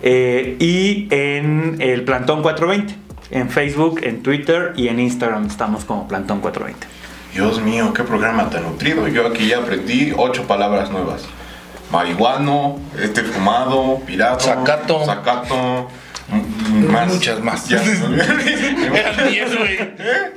eh, 0.00 0.56
y 0.60 1.08
en 1.10 1.76
el 1.80 2.02
Plantón 2.04 2.40
420, 2.40 2.94
en 3.32 3.50
Facebook, 3.50 4.00
en 4.02 4.22
Twitter 4.22 4.72
y 4.76 4.88
en 4.88 4.98
Instagram 4.98 5.44
estamos 5.44 5.84
como 5.84 6.08
Plantón 6.08 6.40
420. 6.40 6.86
Dios 7.34 7.60
mío, 7.60 7.92
qué 7.92 8.02
programa 8.02 8.48
tan 8.48 8.62
nutrido. 8.62 9.08
Yo 9.08 9.26
aquí 9.26 9.48
ya 9.48 9.58
aprendí 9.58 10.14
ocho 10.16 10.44
palabras 10.44 10.90
nuevas. 10.90 11.28
Marihuano, 11.90 12.76
este 12.98 13.22
fumado, 13.22 14.00
pirata, 14.04 14.40
Sacato. 14.40 15.04
sacato, 15.04 15.88
más. 16.28 17.08
Muchas 17.12 17.40
más. 17.40 17.68
Ya. 17.68 17.82
Eran 18.94 19.28
10, 19.30 19.58
güey. 19.58 19.78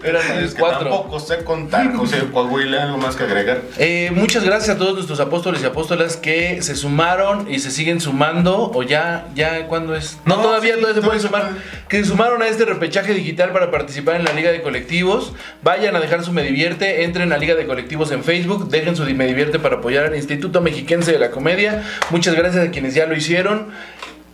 Eran 0.03 0.21
Es 0.31 0.39
10, 0.39 0.53
que 0.53 0.59
4. 0.59 0.79
Tampoco 0.79 1.19
sé 1.19 1.43
contar, 1.43 1.93
José 1.93 2.19
Coahuila, 2.31 2.83
algo 2.83 2.97
más 2.97 3.15
que 3.15 3.23
agregar. 3.23 3.61
Eh, 3.77 4.11
muchas 4.13 4.43
gracias 4.43 4.75
a 4.75 4.77
todos 4.77 4.93
nuestros 4.93 5.19
apóstoles 5.19 5.61
y 5.63 5.65
apóstolas 5.65 6.17
que 6.17 6.61
se 6.61 6.75
sumaron 6.75 7.51
y 7.51 7.59
se 7.59 7.71
siguen 7.71 7.99
sumando. 7.99 8.71
O 8.73 8.83
ya, 8.83 9.27
ya, 9.35 9.65
¿cuándo 9.67 9.95
es? 9.95 10.17
No, 10.25 10.37
No, 10.37 10.43
todavía, 10.43 10.75
sí, 10.75 10.81
todavía 10.81 11.01
se 11.01 11.05
pueden 11.05 11.21
sumar. 11.21 11.49
Que 11.87 12.03
se 12.03 12.05
sumaron 12.05 12.41
a 12.41 12.47
este 12.47 12.65
repechaje 12.65 13.13
digital 13.13 13.51
para 13.51 13.71
participar 13.71 14.15
en 14.15 14.25
la 14.25 14.33
Liga 14.33 14.51
de 14.51 14.61
Colectivos. 14.61 15.33
Vayan 15.63 15.95
a 15.95 15.99
dejar 15.99 16.23
su 16.23 16.31
Me 16.31 16.43
Divierte, 16.43 17.03
entren 17.03 17.33
a 17.33 17.37
Liga 17.37 17.55
de 17.55 17.65
Colectivos 17.65 18.11
en 18.11 18.23
Facebook, 18.23 18.69
dejen 18.69 18.95
su 18.95 19.03
Me 19.05 19.25
Divierte 19.25 19.59
para 19.59 19.77
apoyar 19.77 20.05
al 20.05 20.15
Instituto 20.15 20.61
Mexiquense 20.61 21.11
de 21.11 21.19
la 21.19 21.31
Comedia. 21.31 21.83
Muchas 22.11 22.35
gracias 22.35 22.67
a 22.67 22.71
quienes 22.71 22.93
ya 22.93 23.05
lo 23.05 23.15
hicieron. 23.15 23.67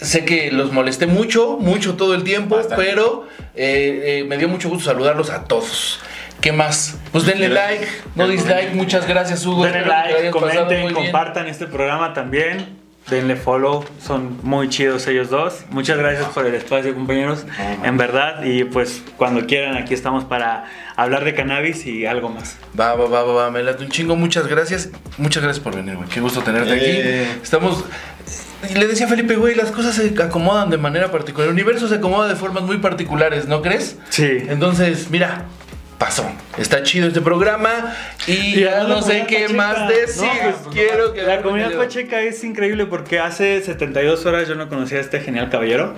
Sé 0.02 0.26
que 0.26 0.52
los 0.52 0.72
molesté 0.72 1.08
mucho, 1.08 1.58
mucho 1.60 1.96
todo 1.96 2.16
el 2.16 2.24
tiempo, 2.24 2.58
Bastante. 2.58 2.84
pero 2.84 3.28
eh, 3.56 4.20
eh, 4.22 4.26
me 4.28 4.38
dio 4.38 4.50
mucho 4.50 4.70
gusto 4.70 4.86
saludarlos 4.86 5.30
a 5.30 5.46
todos. 5.46 6.00
¿Qué 6.41 6.52
más? 6.52 6.98
Pues 7.12 7.26
denle 7.26 7.48
Gracias. 7.50 7.80
like, 7.82 7.91
no 8.16 8.28
dislike. 8.28 8.74
Muchas 8.74 9.08
gracias, 9.08 9.46
Hugo. 9.46 9.64
Denle 9.64 9.86
like, 9.86 10.30
comenten, 10.32 10.93
compartan 10.93 11.48
este 11.48 11.66
programa 11.66 12.14
también. 12.14 12.84
Denle 13.10 13.36
follow, 13.36 13.86
son 14.04 14.39
muy 14.43 14.68
chidos 14.68 15.06
ellos 15.08 15.30
dos. 15.30 15.60
Muchas 15.70 15.98
gracias 15.98 16.26
por 16.30 16.46
el 16.48 16.56
espacio, 16.56 16.93
compañeros. 16.96 17.46
En 17.84 17.98
verdad, 17.98 18.43
y 18.43 18.64
pues 18.64 19.02
cuando 19.16 19.46
quieran, 19.46 19.78
aquí 19.78 19.93
estamos 19.93 20.24
para 20.26 20.66
hablar 20.96 21.24
de 21.24 21.36
cannabis 21.36 21.86
y 21.86 22.06
algo 22.08 22.30
más. 22.30 22.58
Va, 22.80 22.96
va, 22.96 23.08
va, 23.08 23.24
va, 23.24 23.34
va, 23.34 23.52
me 23.52 23.62
late 23.64 23.84
un 23.84 23.91
chingo. 23.91 24.16
Muchas 24.16 24.48
gracias. 24.48 24.89
Muchas 25.18 25.43
gracias 25.43 25.64
por 25.64 25.76
venir, 25.76 25.96
güey. 25.96 26.10
Qué 26.10 26.20
gusto 26.20 26.41
tenerte 26.41 26.74
Eh. 26.74 27.28
aquí. 27.32 27.39
Estamos. 27.43 27.86
Y 28.70 28.74
Le 28.74 28.88
decía 28.88 29.06
a 29.06 29.10
Felipe, 29.10 29.36
güey, 29.36 29.56
las 29.56 29.72
cosas 29.72 29.95
se 29.95 30.14
acomodan 30.22 30.70
de 30.70 30.78
manera 30.78 31.12
particular. 31.12 31.47
El 31.47 31.53
universo 31.53 31.88
se 31.88 31.95
acomoda 31.95 32.28
de 32.28 32.36
formas 32.36 32.64
muy 32.64 32.78
particulares, 32.78 33.47
¿no 33.47 33.62
crees? 33.62 33.97
Sí. 34.10 34.38
Entonces, 34.47 35.10
mira, 35.10 35.45
pasó. 35.97 36.26
Está 36.58 36.84
chido 36.84 37.08
este 37.08 37.22
programa 37.22 37.93
y 38.28 38.62
ya 38.62 38.84
no 38.84 39.01
sé 39.01 39.26
qué 39.28 39.41
pacheca. 39.41 39.53
más 39.53 39.89
decir. 39.89 40.24
No, 40.24 40.51
pues, 40.51 40.74
Quiero 40.74 41.14
que 41.14 41.24
La 41.24 41.41
comunidad 41.41 41.74
pacheca 41.74 42.22
es 42.22 42.43
increíble 42.43 42.86
porque 42.86 43.20
hace 43.20 43.62
72 43.62 44.26
horas 44.26 44.47
yo 44.47 44.56
no 44.56 44.70
conocía 44.70 44.97
a 44.99 45.01
este 45.01 45.20
genial 45.20 45.49
caballero. 45.49 45.93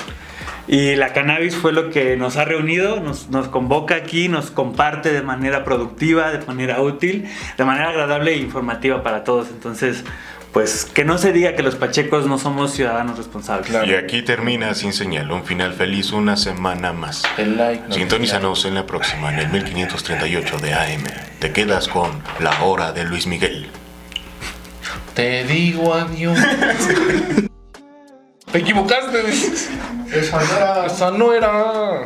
Y 0.70 0.96
la 0.96 1.14
cannabis 1.14 1.56
fue 1.56 1.72
lo 1.72 1.92
que 1.92 2.18
nos 2.18 2.36
ha 2.36 2.44
reunido, 2.44 3.00
nos, 3.00 3.30
nos 3.30 3.48
convoca 3.48 3.96
aquí, 3.96 4.28
nos 4.28 4.52
comparte 4.52 5.14
de 5.14 5.22
manera 5.22 5.64
productiva, 5.64 6.30
de 6.32 6.46
manera 6.46 6.82
útil, 6.82 7.26
de 7.58 7.64
manera 7.64 7.90
agradable 7.90 8.34
e 8.34 8.38
informativa 8.38 9.02
para 9.02 9.24
todos. 9.24 9.48
Entonces, 9.50 10.04
pues 10.52 10.86
que 10.86 11.04
no 11.04 11.18
se 11.18 11.34
diga 11.34 11.56
que 11.56 11.64
los 11.64 11.76
pachecos 11.76 12.26
no 12.26 12.38
somos 12.38 12.72
ciudadanos 12.74 13.18
responsables. 13.18 13.70
Claro. 13.70 13.86
Y 13.86 13.96
aquí 13.96 14.22
termina 14.22 14.74
sin 14.74 14.94
señal, 14.94 15.32
un 15.32 15.44
final 15.44 15.74
feliz, 15.74 16.12
una 16.12 16.38
semana 16.38 16.94
más. 16.94 17.24
El 17.38 17.58
like. 17.58 17.88
no 17.88 17.94
Sintonízanos 17.94 18.66
en 18.66 18.76
la 18.76 18.86
próxima, 18.86 19.32
en 19.32 19.40
el 19.40 19.50
1538 19.50 20.58
de 20.60 20.74
AM. 20.74 21.04
Te 21.40 21.52
quedas 21.52 21.88
con 21.88 22.12
La 22.40 22.64
Hora 22.64 22.92
de 22.92 23.04
Luis 23.04 23.28
Miguel. 23.28 23.68
Te 25.14 25.44
digo 25.44 25.94
adiós. 25.94 26.38
Te 28.52 28.60
equivocaste. 28.60 29.30
Esa 30.12 30.42
era... 30.42 30.86
Esa 30.86 31.12
no 31.12 31.34
era. 31.34 32.06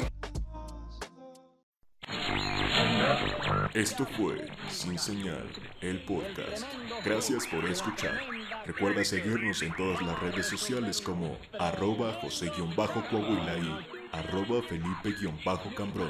Esto 3.73 4.05
fue 4.17 4.35
Sin 4.81 4.97
Señal, 4.97 5.47
el 5.81 5.99
podcast. 6.05 6.65
Gracias 7.05 7.45
por 7.45 7.63
escuchar. 7.65 8.19
Recuerda 8.65 9.05
seguirnos 9.05 9.61
en 9.61 9.75
todas 9.75 10.01
las 10.01 10.19
redes 10.19 10.47
sociales 10.47 10.99
como 10.99 11.37
arroba 11.59 12.13
José-Coahuila 12.13 13.57
y 13.59 13.85
arroba 14.11 14.63
Felipe-Cambrón. 14.63 16.09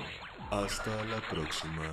Hasta 0.51 1.03
la 1.03 1.19
próxima. 1.30 1.91